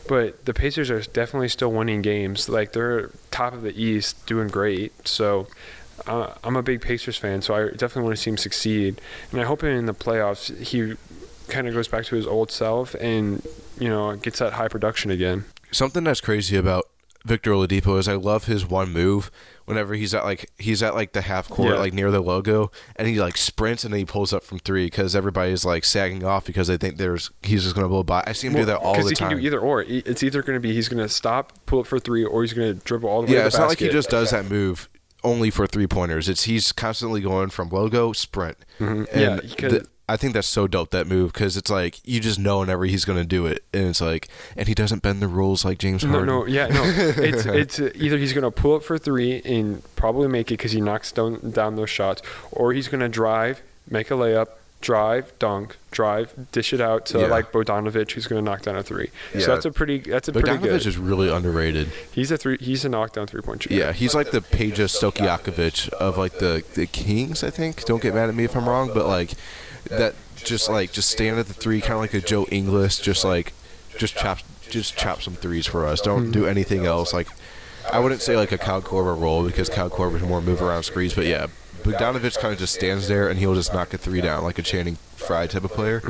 but 0.08 0.44
the 0.44 0.54
Pacers 0.54 0.90
are 0.90 1.00
definitely 1.00 1.48
still 1.48 1.72
winning 1.72 2.02
games. 2.02 2.48
Like 2.48 2.72
they're 2.72 3.10
top 3.30 3.52
of 3.52 3.62
the 3.62 3.80
East, 3.80 4.26
doing 4.26 4.48
great. 4.48 5.06
So 5.06 5.46
uh, 6.06 6.34
I'm 6.44 6.56
a 6.56 6.62
big 6.62 6.80
Pacers 6.80 7.16
fan, 7.16 7.42
so 7.42 7.54
I 7.54 7.68
definitely 7.70 8.02
want 8.02 8.16
to 8.16 8.22
see 8.22 8.30
him 8.30 8.36
succeed. 8.36 9.00
And 9.32 9.40
I 9.40 9.44
hope 9.44 9.64
in 9.64 9.86
the 9.86 9.94
playoffs 9.94 10.56
he 10.62 10.94
kind 11.48 11.68
of 11.68 11.74
goes 11.74 11.88
back 11.88 12.04
to 12.06 12.16
his 12.16 12.26
old 12.26 12.50
self 12.50 12.94
and 13.00 13.46
you 13.78 13.88
know 13.88 14.14
gets 14.16 14.38
that 14.38 14.54
high 14.54 14.68
production 14.68 15.10
again. 15.10 15.44
something 15.72 16.04
that's 16.04 16.20
crazy 16.20 16.56
about 16.56 16.84
Victor 17.24 17.50
Oladipo 17.50 17.98
is 17.98 18.06
I 18.06 18.14
love 18.14 18.44
his 18.44 18.64
one 18.64 18.92
move. 18.92 19.32
Whenever 19.64 19.94
he's 19.94 20.14
at 20.14 20.22
like 20.24 20.48
he's 20.58 20.80
at 20.80 20.94
like 20.94 21.12
the 21.12 21.22
half 21.22 21.48
court, 21.48 21.72
Yeah. 21.74 21.80
like 21.80 21.92
near 21.92 22.12
the 22.12 22.20
logo, 22.20 22.70
and 22.94 23.08
he 23.08 23.18
like 23.20 23.36
sprints 23.36 23.82
and 23.82 23.92
then 23.92 23.98
he 23.98 24.04
pulls 24.04 24.32
up 24.32 24.44
from 24.44 24.60
three 24.60 24.86
because 24.86 25.16
everybody's 25.16 25.64
like 25.64 25.84
sagging 25.84 26.22
off 26.24 26.44
because 26.46 26.68
they 26.68 26.76
think 26.76 26.98
there's 26.98 27.32
he's 27.42 27.64
just 27.64 27.74
gonna 27.74 27.88
blow 27.88 28.04
by. 28.04 28.22
I 28.28 28.32
see 28.32 28.46
him 28.46 28.54
do 28.54 28.64
that 28.66 28.76
all 28.78 28.92
Because 28.92 29.06
the 29.06 29.10
he 29.10 29.16
time. 29.16 29.28
can 29.30 29.38
do 29.40 29.44
either 29.44 29.58
or. 29.58 29.82
It's 29.82 30.22
either 30.22 30.40
going 30.42 30.54
to 30.54 30.60
be 30.60 30.72
he's 30.72 30.88
going 30.88 31.02
to 31.02 31.08
stop, 31.08 31.52
pull 31.66 31.80
up 31.80 31.88
for 31.88 31.98
three, 31.98 32.24
or 32.24 32.42
he's 32.44 32.52
going 32.52 32.78
to 32.78 32.84
dribble 32.84 33.08
all 33.08 33.22
the 33.22 33.26
way 33.26 33.32
yeah, 33.32 33.38
to 33.38 33.42
the 33.42 33.46
it's 33.48 33.58
not 33.58 33.68
like 33.68 33.80
he 33.80 33.88
just 33.88 34.08
does 34.08 34.30
that 34.30 34.48
move 34.48 34.88
only 35.24 35.50
for 35.50 35.66
three 35.66 35.88
pointers. 35.88 36.28
It's 36.28 36.44
he's 36.44 36.70
constantly 36.70 37.20
going 37.22 37.48
from 37.50 37.68
logo 37.70 38.12
sprint. 38.12 38.58
Mhm. 38.78 39.08
And 39.12 39.20
Yeah, 39.20 39.40
because- 39.42 39.86
I 40.08 40.16
think 40.16 40.34
that's 40.34 40.46
so 40.46 40.66
dope 40.68 40.90
that 40.90 41.06
move 41.08 41.32
because 41.32 41.56
it's 41.56 41.70
like 41.70 41.98
you 42.06 42.20
just 42.20 42.38
know 42.38 42.60
whenever 42.60 42.84
he's 42.84 43.04
gonna 43.04 43.24
do 43.24 43.44
it, 43.46 43.64
and 43.74 43.88
it's 43.88 44.00
like, 44.00 44.28
and 44.56 44.68
he 44.68 44.74
doesn't 44.74 45.02
bend 45.02 45.20
the 45.20 45.26
rules 45.28 45.64
like 45.64 45.78
James 45.78 46.04
Harden. 46.04 46.26
no, 46.26 46.40
no, 46.40 46.46
yeah, 46.46 46.68
no. 46.68 46.82
It's 46.84 47.44
it's 47.46 47.80
uh, 47.80 47.90
either 47.96 48.16
he's 48.16 48.32
gonna 48.32 48.52
pull 48.52 48.76
up 48.76 48.84
for 48.84 48.98
three 48.98 49.42
and 49.44 49.82
probably 49.96 50.28
make 50.28 50.50
it 50.50 50.54
because 50.58 50.72
he 50.72 50.80
knocks 50.80 51.10
down 51.10 51.50
down 51.50 51.74
those 51.76 51.90
shots, 51.90 52.22
or 52.52 52.72
he's 52.72 52.86
gonna 52.88 53.08
drive, 53.08 53.62
make 53.90 54.10
a 54.12 54.14
layup, 54.14 54.46
drive, 54.80 55.36
dunk, 55.40 55.76
drive, 55.90 56.32
dish 56.52 56.72
it 56.72 56.80
out 56.80 57.06
to 57.06 57.18
Yeah. 57.18 57.26
like 57.26 57.50
Bogdanovich, 57.50 58.12
who's 58.12 58.28
gonna 58.28 58.42
knock 58.42 58.62
down 58.62 58.76
a 58.76 58.84
three. 58.84 59.10
Yeah. 59.34 59.40
So 59.40 59.46
that's 59.54 59.64
a 59.64 59.72
pretty 59.72 59.98
that's 59.98 60.28
a 60.28 60.32
pretty 60.32 60.56
good. 60.58 60.86
is 60.86 60.96
really 60.98 61.30
underrated. 61.32 61.90
he's 62.12 62.30
a 62.30 62.36
three. 62.38 62.58
He's 62.60 62.84
a 62.84 62.88
knockdown 62.88 63.26
three 63.26 63.40
point 63.42 63.64
shooter. 63.64 63.74
Yeah, 63.74 63.92
he's 63.92 64.14
like 64.14 64.30
the 64.30 64.40
Peja 64.40 64.86
Stojakovic 64.86 65.88
of 65.94 66.16
like 66.16 66.38
the 66.38 66.62
the 66.74 66.86
Kings. 66.86 67.42
I 67.42 67.50
think. 67.50 67.84
Don't 67.86 68.00
get 68.00 68.14
mad 68.14 68.28
at 68.28 68.36
me 68.36 68.44
if 68.44 68.54
I'm 68.56 68.68
wrong, 68.68 68.90
but 68.94 69.06
like 69.06 69.32
that, 69.90 70.14
just 70.36 70.68
like 70.68 70.92
just 70.92 71.10
stand 71.10 71.38
at 71.38 71.46
the 71.46 71.54
three, 71.54 71.80
kind 71.80 71.94
of 71.94 72.00
like 72.00 72.14
a 72.14 72.20
Joe 72.20 72.46
Ingles, 72.50 72.98
just 72.98 73.24
like 73.24 73.52
just 73.98 74.16
chop 74.16 74.38
just 74.68 74.96
chop 74.96 75.22
some 75.22 75.34
threes 75.34 75.66
for 75.66 75.86
us. 75.86 76.00
Don't 76.00 76.30
do 76.30 76.46
anything 76.46 76.86
else. 76.86 77.12
Like 77.12 77.28
I 77.92 77.98
wouldn't 77.98 78.20
say 78.20 78.36
like 78.36 78.52
a 78.52 78.58
Kyle 78.58 78.82
Korver 78.82 79.18
role 79.18 79.44
because 79.44 79.68
Kyle 79.68 79.90
Korver's 79.90 80.22
more 80.22 80.40
move 80.40 80.62
around 80.62 80.82
screens, 80.84 81.14
but 81.14 81.26
yeah. 81.26 81.46
Bogdanovich 81.82 82.38
kind 82.38 82.52
of 82.52 82.58
just 82.58 82.74
stands 82.74 83.06
there 83.06 83.28
and 83.28 83.38
he'll 83.38 83.54
just 83.54 83.72
knock 83.72 83.94
a 83.94 83.98
three 83.98 84.20
down 84.20 84.42
like 84.42 84.58
a 84.58 84.62
Channing 84.62 84.96
Frye 85.14 85.46
type 85.46 85.62
of 85.62 85.70
player. 85.70 86.02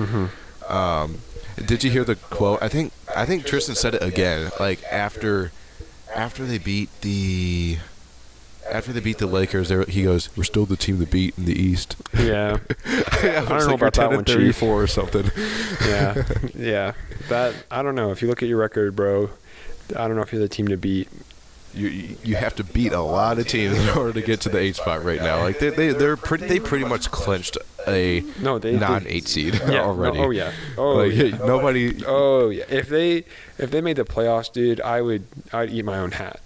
Um, 0.68 1.18
did 1.62 1.84
you 1.84 1.90
hear 1.90 2.04
the 2.04 2.16
quote? 2.16 2.62
I 2.62 2.68
think 2.68 2.92
I 3.14 3.26
think 3.26 3.44
Tristan 3.44 3.74
said 3.74 3.94
it 3.94 4.02
again. 4.02 4.50
Like 4.58 4.82
after 4.84 5.52
after 6.14 6.44
they 6.46 6.58
beat 6.58 6.88
the 7.02 7.78
after 8.76 8.92
they 8.92 9.00
beat 9.00 9.18
the 9.18 9.26
Lakers, 9.26 9.68
there 9.68 9.84
he 9.84 10.04
goes, 10.04 10.28
"We're 10.36 10.44
still 10.44 10.66
the 10.66 10.76
team 10.76 10.98
to 11.00 11.06
beat 11.06 11.36
in 11.38 11.44
the 11.46 11.58
East." 11.60 11.96
yeah, 12.16 12.58
I, 12.86 13.44
don't 13.48 13.66
know 13.68 13.74
about 13.74 13.94
that 13.94 14.10
one. 14.10 14.24
Thirty-four 14.24 14.82
or 14.82 14.86
something. 14.86 15.30
yeah, 15.86 16.24
yeah. 16.54 16.92
That 17.28 17.54
I 17.70 17.82
don't 17.82 17.94
know. 17.94 18.10
If 18.10 18.22
you 18.22 18.28
look 18.28 18.42
at 18.42 18.48
your 18.48 18.58
record, 18.58 18.94
bro, 18.94 19.30
I 19.96 20.06
don't 20.06 20.16
know 20.16 20.22
if 20.22 20.32
you're 20.32 20.42
the 20.42 20.48
team 20.48 20.68
to 20.68 20.76
beat. 20.76 21.08
you 21.74 21.88
you 22.22 22.36
have 22.36 22.54
to 22.56 22.64
beat 22.64 22.92
a 22.92 23.00
lot 23.00 23.38
of 23.38 23.46
teams 23.48 23.76
in 23.78 23.88
order 23.96 24.12
to 24.12 24.22
get 24.22 24.40
to 24.42 24.48
the 24.48 24.58
eight 24.58 24.76
spot 24.76 25.04
right 25.04 25.20
now. 25.20 25.40
Like 25.42 25.58
they 25.58 25.70
they 25.70 25.92
they're 25.92 26.16
pretty 26.16 26.46
they 26.46 26.60
pretty 26.60 26.84
much 26.84 27.10
clinched 27.10 27.58
a 27.88 28.22
No, 28.40 28.58
they- 28.58 28.72
they- 28.72 28.78
non 28.78 29.06
eight 29.06 29.28
seed 29.28 29.54
Yeah, 29.54 29.66
no, 29.68 29.84
already. 29.90 30.18
oh, 30.18 30.30
yeah. 30.30 30.52
Oh, 30.76 30.94
like, 30.96 31.12
yeah. 31.14 31.36
nobody. 31.38 32.02
Oh 32.06 32.48
yeah. 32.50 32.64
If 32.68 32.88
they 32.88 33.24
if 33.58 33.70
they 33.70 33.80
made 33.80 33.96
the 33.96 34.04
playoffs, 34.04 34.52
dude, 34.52 34.80
I 34.80 35.00
would 35.02 35.24
I'd 35.52 35.70
eat 35.70 35.84
my 35.84 35.98
own 35.98 36.12
hat. 36.12 36.40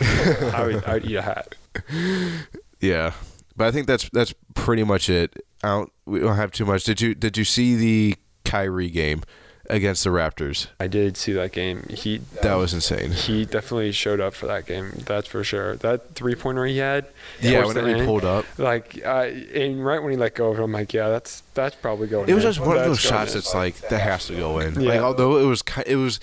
I 0.00 0.64
would 0.66 0.84
I'd 0.84 1.04
eat 1.04 1.16
a 1.16 1.22
hat. 1.22 1.54
Yeah, 2.80 3.12
but 3.56 3.66
I 3.66 3.70
think 3.70 3.86
that's 3.86 4.10
that's 4.10 4.34
pretty 4.54 4.84
much 4.84 5.08
it. 5.08 5.32
I 5.62 5.68
don't 5.68 5.92
we 6.04 6.20
don't 6.20 6.36
have 6.36 6.52
too 6.52 6.66
much. 6.66 6.84
Did 6.84 7.00
you 7.00 7.14
did 7.14 7.38
you 7.38 7.44
see 7.44 7.76
the 7.76 8.16
Kyrie 8.44 8.90
game 8.90 9.22
against 9.70 10.04
the 10.04 10.10
Raptors? 10.10 10.66
I 10.78 10.86
did 10.86 11.16
see 11.16 11.32
that 11.32 11.52
game. 11.52 11.86
He 11.88 12.18
That 12.42 12.56
was 12.56 12.74
insane. 12.74 13.12
he 13.12 13.46
definitely 13.46 13.92
showed 13.92 14.20
up 14.20 14.34
for 14.34 14.46
that 14.48 14.66
game. 14.66 14.92
That's 15.06 15.26
for 15.26 15.42
sure. 15.42 15.76
That 15.76 16.14
three 16.14 16.34
pointer 16.34 16.66
he 16.66 16.76
had. 16.76 17.06
Yeah, 17.40 17.64
whenever 17.64 17.96
he 17.96 18.04
pulled 18.04 18.24
up. 18.26 18.44
Like, 18.58 19.00
uh, 19.02 19.30
and 19.54 19.82
right 19.82 20.02
when 20.02 20.10
he 20.12 20.18
let 20.18 20.34
go 20.34 20.50
of 20.50 20.58
it, 20.58 20.62
I'm 20.62 20.72
like, 20.72 20.92
yeah, 20.92 21.08
that's 21.08 21.42
that's 21.54 21.76
probably 21.76 22.08
going. 22.08 22.28
It 22.28 22.34
was 22.34 22.44
in. 22.44 22.50
just 22.50 22.60
one 22.60 22.76
of 22.76 22.84
those 22.84 23.00
shots 23.00 23.32
in. 23.32 23.38
that's 23.38 23.54
like 23.54 23.76
that 23.88 24.00
has 24.00 24.26
to 24.26 24.36
go 24.36 24.58
in. 24.58 24.78
Yeah. 24.78 24.90
Like 24.90 25.00
although 25.00 25.38
it 25.38 25.46
was 25.46 25.62
it 25.86 25.96
was 25.96 26.20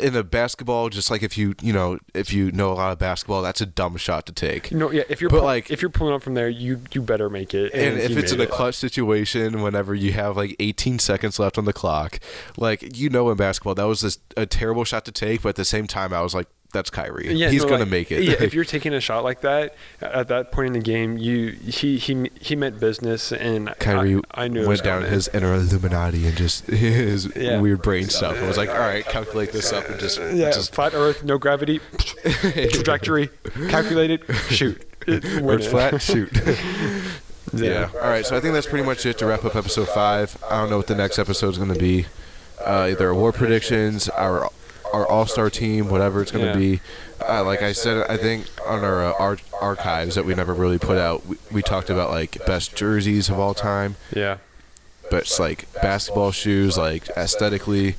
in 0.00 0.16
a 0.16 0.22
basketball, 0.22 0.88
just 0.88 1.10
like 1.10 1.22
if 1.22 1.36
you 1.38 1.54
you 1.62 1.72
know 1.72 1.98
if 2.14 2.32
you 2.32 2.50
know 2.52 2.72
a 2.72 2.74
lot 2.74 2.92
of 2.92 2.98
basketball, 2.98 3.42
that's 3.42 3.60
a 3.60 3.66
dumb 3.66 3.96
shot 3.96 4.26
to 4.26 4.32
take. 4.32 4.72
No, 4.72 4.90
yeah. 4.90 5.02
If 5.08 5.20
you're 5.20 5.30
But, 5.30 5.36
pull- 5.38 5.44
like- 5.46 5.70
if 5.70 5.80
you're 5.82 5.90
pulling 5.90 6.14
up 6.14 6.22
from 6.22 6.34
there, 6.34 6.48
you 6.48 6.80
you 6.92 7.02
better 7.02 7.28
make 7.30 7.54
it. 7.54 7.72
And 7.74 7.98
if 7.98 8.16
it's 8.16 8.32
in 8.32 8.40
a 8.40 8.44
it. 8.44 8.50
clutch 8.50 8.74
situation, 8.74 9.62
whenever 9.62 9.94
you 9.94 10.12
have 10.12 10.36
like 10.36 10.56
18 10.60 10.98
seconds 10.98 11.38
left 11.38 11.58
on 11.58 11.64
the 11.64 11.72
clock, 11.72 12.18
like 12.56 12.96
you 12.96 13.08
know 13.10 13.30
in 13.30 13.36
basketball 13.36 13.74
that 13.74 13.84
was 13.84 14.00
this, 14.00 14.18
a 14.36 14.46
terrible 14.46 14.84
shot 14.84 15.04
to 15.04 15.12
take, 15.12 15.42
but 15.42 15.50
at 15.50 15.56
the 15.56 15.64
same 15.64 15.86
time 15.86 16.12
I 16.12 16.22
was 16.22 16.34
like, 16.34 16.46
that's 16.72 16.90
Kyrie. 16.90 17.32
Yeah, 17.34 17.50
He's 17.50 17.62
no, 17.62 17.68
gonna 17.68 17.80
like, 17.84 17.90
make 17.90 18.12
it. 18.12 18.22
Yeah, 18.24 18.34
if 18.40 18.54
you're 18.54 18.64
taking 18.64 18.92
a 18.94 19.00
shot 19.00 19.24
like 19.24 19.42
that 19.42 19.74
at 20.00 20.28
that 20.28 20.50
point 20.52 20.68
in 20.68 20.72
the 20.72 20.78
game, 20.80 21.18
you 21.18 21.50
he 21.52 21.98
he 21.98 22.30
he 22.40 22.56
meant 22.56 22.80
business, 22.80 23.30
and 23.32 23.72
Kyrie 23.78 24.20
I, 24.32 24.44
I 24.44 24.48
knew 24.48 24.66
went 24.66 24.82
down 24.82 25.02
his 25.02 25.28
inner 25.28 25.54
Illuminati 25.54 26.26
and 26.26 26.36
just 26.36 26.66
his 26.70 27.34
Yeah. 27.36 27.60
weird 27.60 27.82
brain 27.82 28.08
stuff. 28.08 28.36
I 28.36 28.46
was 28.46 28.56
like, 28.56 28.70
all 28.70 28.78
right, 28.78 29.04
calculate 29.04 29.52
this 29.52 29.72
up 29.72 29.88
and 29.88 30.00
just 30.00 30.18
Yeah, 30.18 30.50
just 30.50 30.74
flat 30.74 30.94
Earth, 30.94 31.22
no 31.22 31.38
gravity, 31.38 31.80
trajectory, 32.22 33.28
calculated, 33.68 34.22
shoot. 34.48 34.82
Earth's 35.08 35.66
flat, 35.66 36.00
shoot. 36.00 36.30
yeah. 37.52 37.90
All 37.94 38.08
right. 38.08 38.24
So 38.24 38.36
I 38.36 38.40
think 38.40 38.54
that's 38.54 38.66
pretty 38.66 38.84
much 38.86 39.04
it 39.06 39.18
to 39.18 39.26
wrap 39.26 39.44
up 39.44 39.56
episode 39.56 39.88
five. 39.88 40.36
I 40.48 40.60
don't 40.60 40.70
know 40.70 40.76
what 40.76 40.86
the 40.86 40.94
next 40.94 41.18
episode 41.18 41.50
is 41.50 41.58
going 41.58 41.72
to 41.72 41.78
be. 41.78 42.06
Uh, 42.64 42.88
either 42.92 43.08
award 43.08 43.34
predictions, 43.34 44.08
our 44.10 44.48
our 44.92 45.06
all 45.06 45.26
star 45.26 45.50
team, 45.50 45.88
whatever 45.88 46.22
it's 46.22 46.30
going 46.30 46.44
to 46.44 46.50
Yeah. 46.60 46.76
be. 46.76 46.80
Uh, 47.26 47.44
like 47.44 47.62
I 47.62 47.72
said, 47.72 48.04
I 48.10 48.16
think 48.16 48.46
on 48.66 48.84
our 48.84 49.04
uh, 49.04 49.12
ar- 49.18 49.38
archives 49.60 50.14
that 50.16 50.24
we 50.24 50.34
never 50.34 50.52
really 50.54 50.78
put 50.78 50.98
out, 50.98 51.24
we, 51.26 51.36
we 51.50 51.62
talked 51.62 51.88
about 51.90 52.10
like 52.10 52.44
best 52.46 52.74
jerseys 52.76 53.28
of 53.28 53.38
all 53.38 53.54
time, 53.54 53.96
Yeah. 54.14 54.38
but 55.10 55.22
it's 55.22 55.38
like 55.38 55.66
basketball 55.82 56.32
shoes, 56.32 56.76
like 56.76 57.08
aesthetically. 57.16 57.96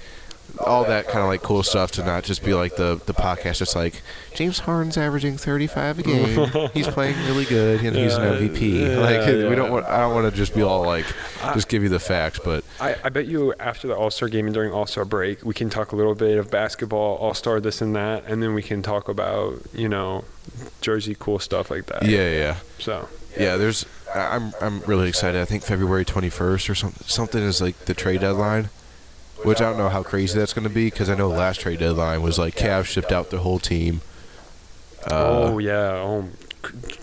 All 0.59 0.83
that 0.85 1.07
kind 1.07 1.19
of 1.19 1.25
like 1.25 1.41
cool 1.41 1.63
stuff 1.63 1.91
to 1.93 2.05
not 2.05 2.23
just 2.23 2.43
be 2.45 2.53
like 2.53 2.75
the 2.75 3.01
the 3.07 3.13
podcast, 3.13 3.57
just 3.57 3.75
like 3.75 4.01
James 4.35 4.59
Harden's 4.59 4.97
averaging 4.97 5.35
35 5.35 5.99
a 5.99 6.03
game. 6.03 6.69
he's 6.73 6.87
playing 6.87 7.17
really 7.25 7.45
good 7.45 7.83
and 7.83 7.95
he's 7.95 8.13
an 8.15 8.21
MVP. 8.37 8.79
yeah, 8.79 8.97
like 8.99 9.49
we 9.49 9.55
don't 9.55 9.71
want. 9.71 9.85
I 9.87 9.99
don't 10.01 10.13
want 10.13 10.31
to 10.31 10.37
just 10.37 10.53
be 10.53 10.61
all 10.61 10.83
like 10.85 11.05
just 11.53 11.69
give 11.69 11.81
you 11.81 11.89
the 11.89 11.99
facts, 11.99 12.39
but 12.43 12.63
I, 12.79 12.95
I 13.03 13.09
bet 13.09 13.25
you 13.25 13.53
after 13.59 13.87
the 13.87 13.95
All 13.95 14.11
Star 14.11 14.29
game 14.29 14.45
and 14.45 14.53
during 14.53 14.71
All 14.71 14.85
Star 14.85 15.05
break, 15.05 15.43
we 15.43 15.55
can 15.55 15.69
talk 15.71 15.91
a 15.91 15.95
little 15.95 16.15
bit 16.15 16.37
of 16.37 16.51
basketball, 16.51 17.17
All 17.17 17.33
Star 17.33 17.59
this 17.59 17.81
and 17.81 17.95
that, 17.95 18.23
and 18.27 18.41
then 18.43 18.53
we 18.53 18.61
can 18.61 18.83
talk 18.83 19.09
about 19.09 19.59
you 19.73 19.89
know, 19.89 20.23
jersey 20.81 21.15
cool 21.19 21.39
stuff 21.39 21.71
like 21.71 21.87
that. 21.87 22.05
yeah, 22.05 22.29
yeah, 22.29 22.55
So 22.79 23.09
yeah. 23.37 23.57
There's. 23.57 23.85
I'm 24.13 24.53
I'm 24.61 24.81
really 24.81 25.09
excited. 25.09 25.41
I 25.41 25.45
think 25.45 25.63
February 25.63 26.05
21st 26.05 26.69
or 26.69 26.75
something 26.75 27.07
something 27.07 27.41
is 27.41 27.59
like 27.59 27.75
the 27.85 27.95
trade 27.95 28.21
deadline. 28.21 28.69
Which 29.43 29.61
I 29.61 29.65
don't 29.69 29.77
know 29.77 29.89
how 29.89 30.03
crazy 30.03 30.37
that's 30.39 30.53
going 30.53 30.67
to 30.67 30.73
be 30.73 30.85
because 30.85 31.09
I 31.09 31.15
know 31.15 31.27
last 31.27 31.59
trade 31.61 31.79
deadline 31.79 32.21
was 32.21 32.37
like 32.39 32.55
Cavs 32.55 32.85
shipped 32.85 33.11
out 33.11 33.29
their 33.29 33.41
whole 33.41 33.59
team. 33.59 34.01
Uh, 35.05 35.49
oh 35.49 35.57
yeah, 35.59 35.91
oh 35.95 36.29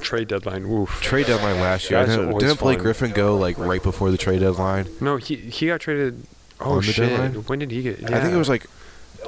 trade 0.00 0.28
deadline. 0.28 0.64
Oof. 0.64 1.00
trade 1.02 1.26
deadline 1.26 1.60
last 1.60 1.90
year. 1.90 2.00
I 2.00 2.04
That's 2.06 2.16
know- 2.16 2.38
didn't 2.38 2.60
Blake 2.60 2.78
fun. 2.78 2.82
Griffin 2.84 3.12
go 3.12 3.36
like 3.36 3.58
right 3.58 3.82
before 3.82 4.10
the 4.10 4.16
trade 4.16 4.40
deadline? 4.40 4.86
No, 5.00 5.16
he 5.16 5.36
he 5.36 5.66
got 5.66 5.80
traded. 5.80 6.26
Oh 6.60 6.80
shit! 6.80 6.96
deadline? 7.10 7.34
When 7.44 7.58
did 7.58 7.70
he 7.70 7.82
get? 7.82 8.10
I 8.10 8.20
think 8.20 8.32
it 8.34 8.38
was 8.38 8.48
like 8.48 8.66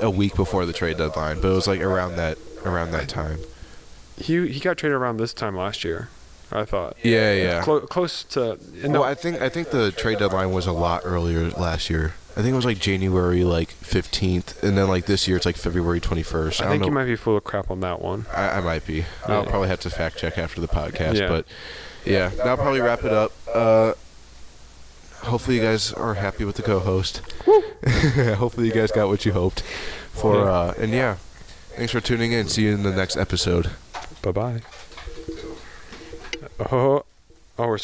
a 0.01 0.11
week 0.11 0.35
before 0.35 0.65
the 0.65 0.73
trade 0.73 0.97
deadline, 0.97 1.41
but 1.41 1.49
it 1.49 1.55
was 1.55 1.67
like 1.69 1.81
around 1.81 2.17
that 2.17 2.39
around 2.65 2.93
that 2.93 3.09
time. 3.09 3.39
He 4.17 4.49
he 4.49 4.59
got 4.61 4.79
traded 4.79 4.97
around 4.97 5.19
this 5.19 5.35
time 5.35 5.57
last 5.57 5.85
year. 5.85 6.09
I 6.51 6.65
thought. 6.67 6.97
Yeah, 7.03 7.33
yeah. 7.33 7.63
Clo- 7.63 7.81
close 7.81 8.25
to. 8.25 8.59
No, 8.83 8.89
No, 8.89 9.03
I 9.03 9.15
think 9.15 9.41
I 9.41 9.49
think 9.49 9.71
the 9.71 9.91
trade 9.93 10.19
deadline 10.19 10.51
was 10.51 10.67
a 10.67 10.73
lot 10.73 11.03
earlier 11.05 11.49
last 11.51 11.89
year. 11.89 12.15
I 12.35 12.41
think 12.41 12.53
it 12.55 12.57
was 12.57 12.65
like 12.65 12.79
January 12.79 13.45
like 13.45 13.71
fifteenth, 13.71 14.63
and 14.63 14.77
then 14.77 14.89
like 14.89 15.05
this 15.07 15.29
year 15.29 15.37
it's 15.37 15.45
like 15.45 15.57
February 15.57 16.01
twenty 16.01 16.23
first. 16.23 16.63
I 16.63 16.67
I, 16.67 16.69
think 16.71 16.87
you 16.87 16.91
might 16.91 17.05
be 17.05 17.17
full 17.17 17.37
of 17.37 17.45
crap 17.45 17.71
on 17.71 17.81
that 17.81 18.01
one. 18.01 18.27
I, 18.35 18.59
I 18.59 18.61
might 18.61 18.87
be. 18.87 19.05
I'll 19.27 19.45
probably 19.45 19.69
have 19.69 19.81
to 19.81 19.91
fact 19.91 20.17
check 20.17 20.39
after 20.39 20.61
the 20.61 20.69
podcast, 20.69 21.19
Yeah. 21.21 21.29
but 21.29 21.47
yeah, 22.05 22.29
that'll 22.29 22.57
probably 22.57 22.81
wrap 22.81 23.05
it 23.05 23.13
up. 23.13 23.33
Uh, 23.53 23.93
hopefully 25.25 25.57
you 25.57 25.63
guys 25.63 25.93
are 25.93 26.15
happy 26.15 26.45
with 26.45 26.57
the 26.57 26.63
co-host. 26.63 27.19
hopefully 28.37 28.67
you 28.67 28.73
guys 28.73 28.91
got 28.91 29.09
what 29.09 29.25
you 29.27 29.33
hoped 29.33 29.61
for. 30.13 30.49
Uh, 30.49 30.75
and 30.79 30.93
yeah, 30.93 31.17
thanks 31.77 31.93
for 31.93 32.01
tuning 32.01 32.33
in. 32.33 32.49
See 32.49 32.65
you 32.65 32.73
in 32.73 32.83
the 32.83 32.93
next 32.93 33.17
episode. 33.17 33.71
Bye 34.23 34.33
bye. 34.33 34.61
Oh, 36.71 37.05
oh, 37.59 37.67
we're 37.67 37.79
so 37.79 37.81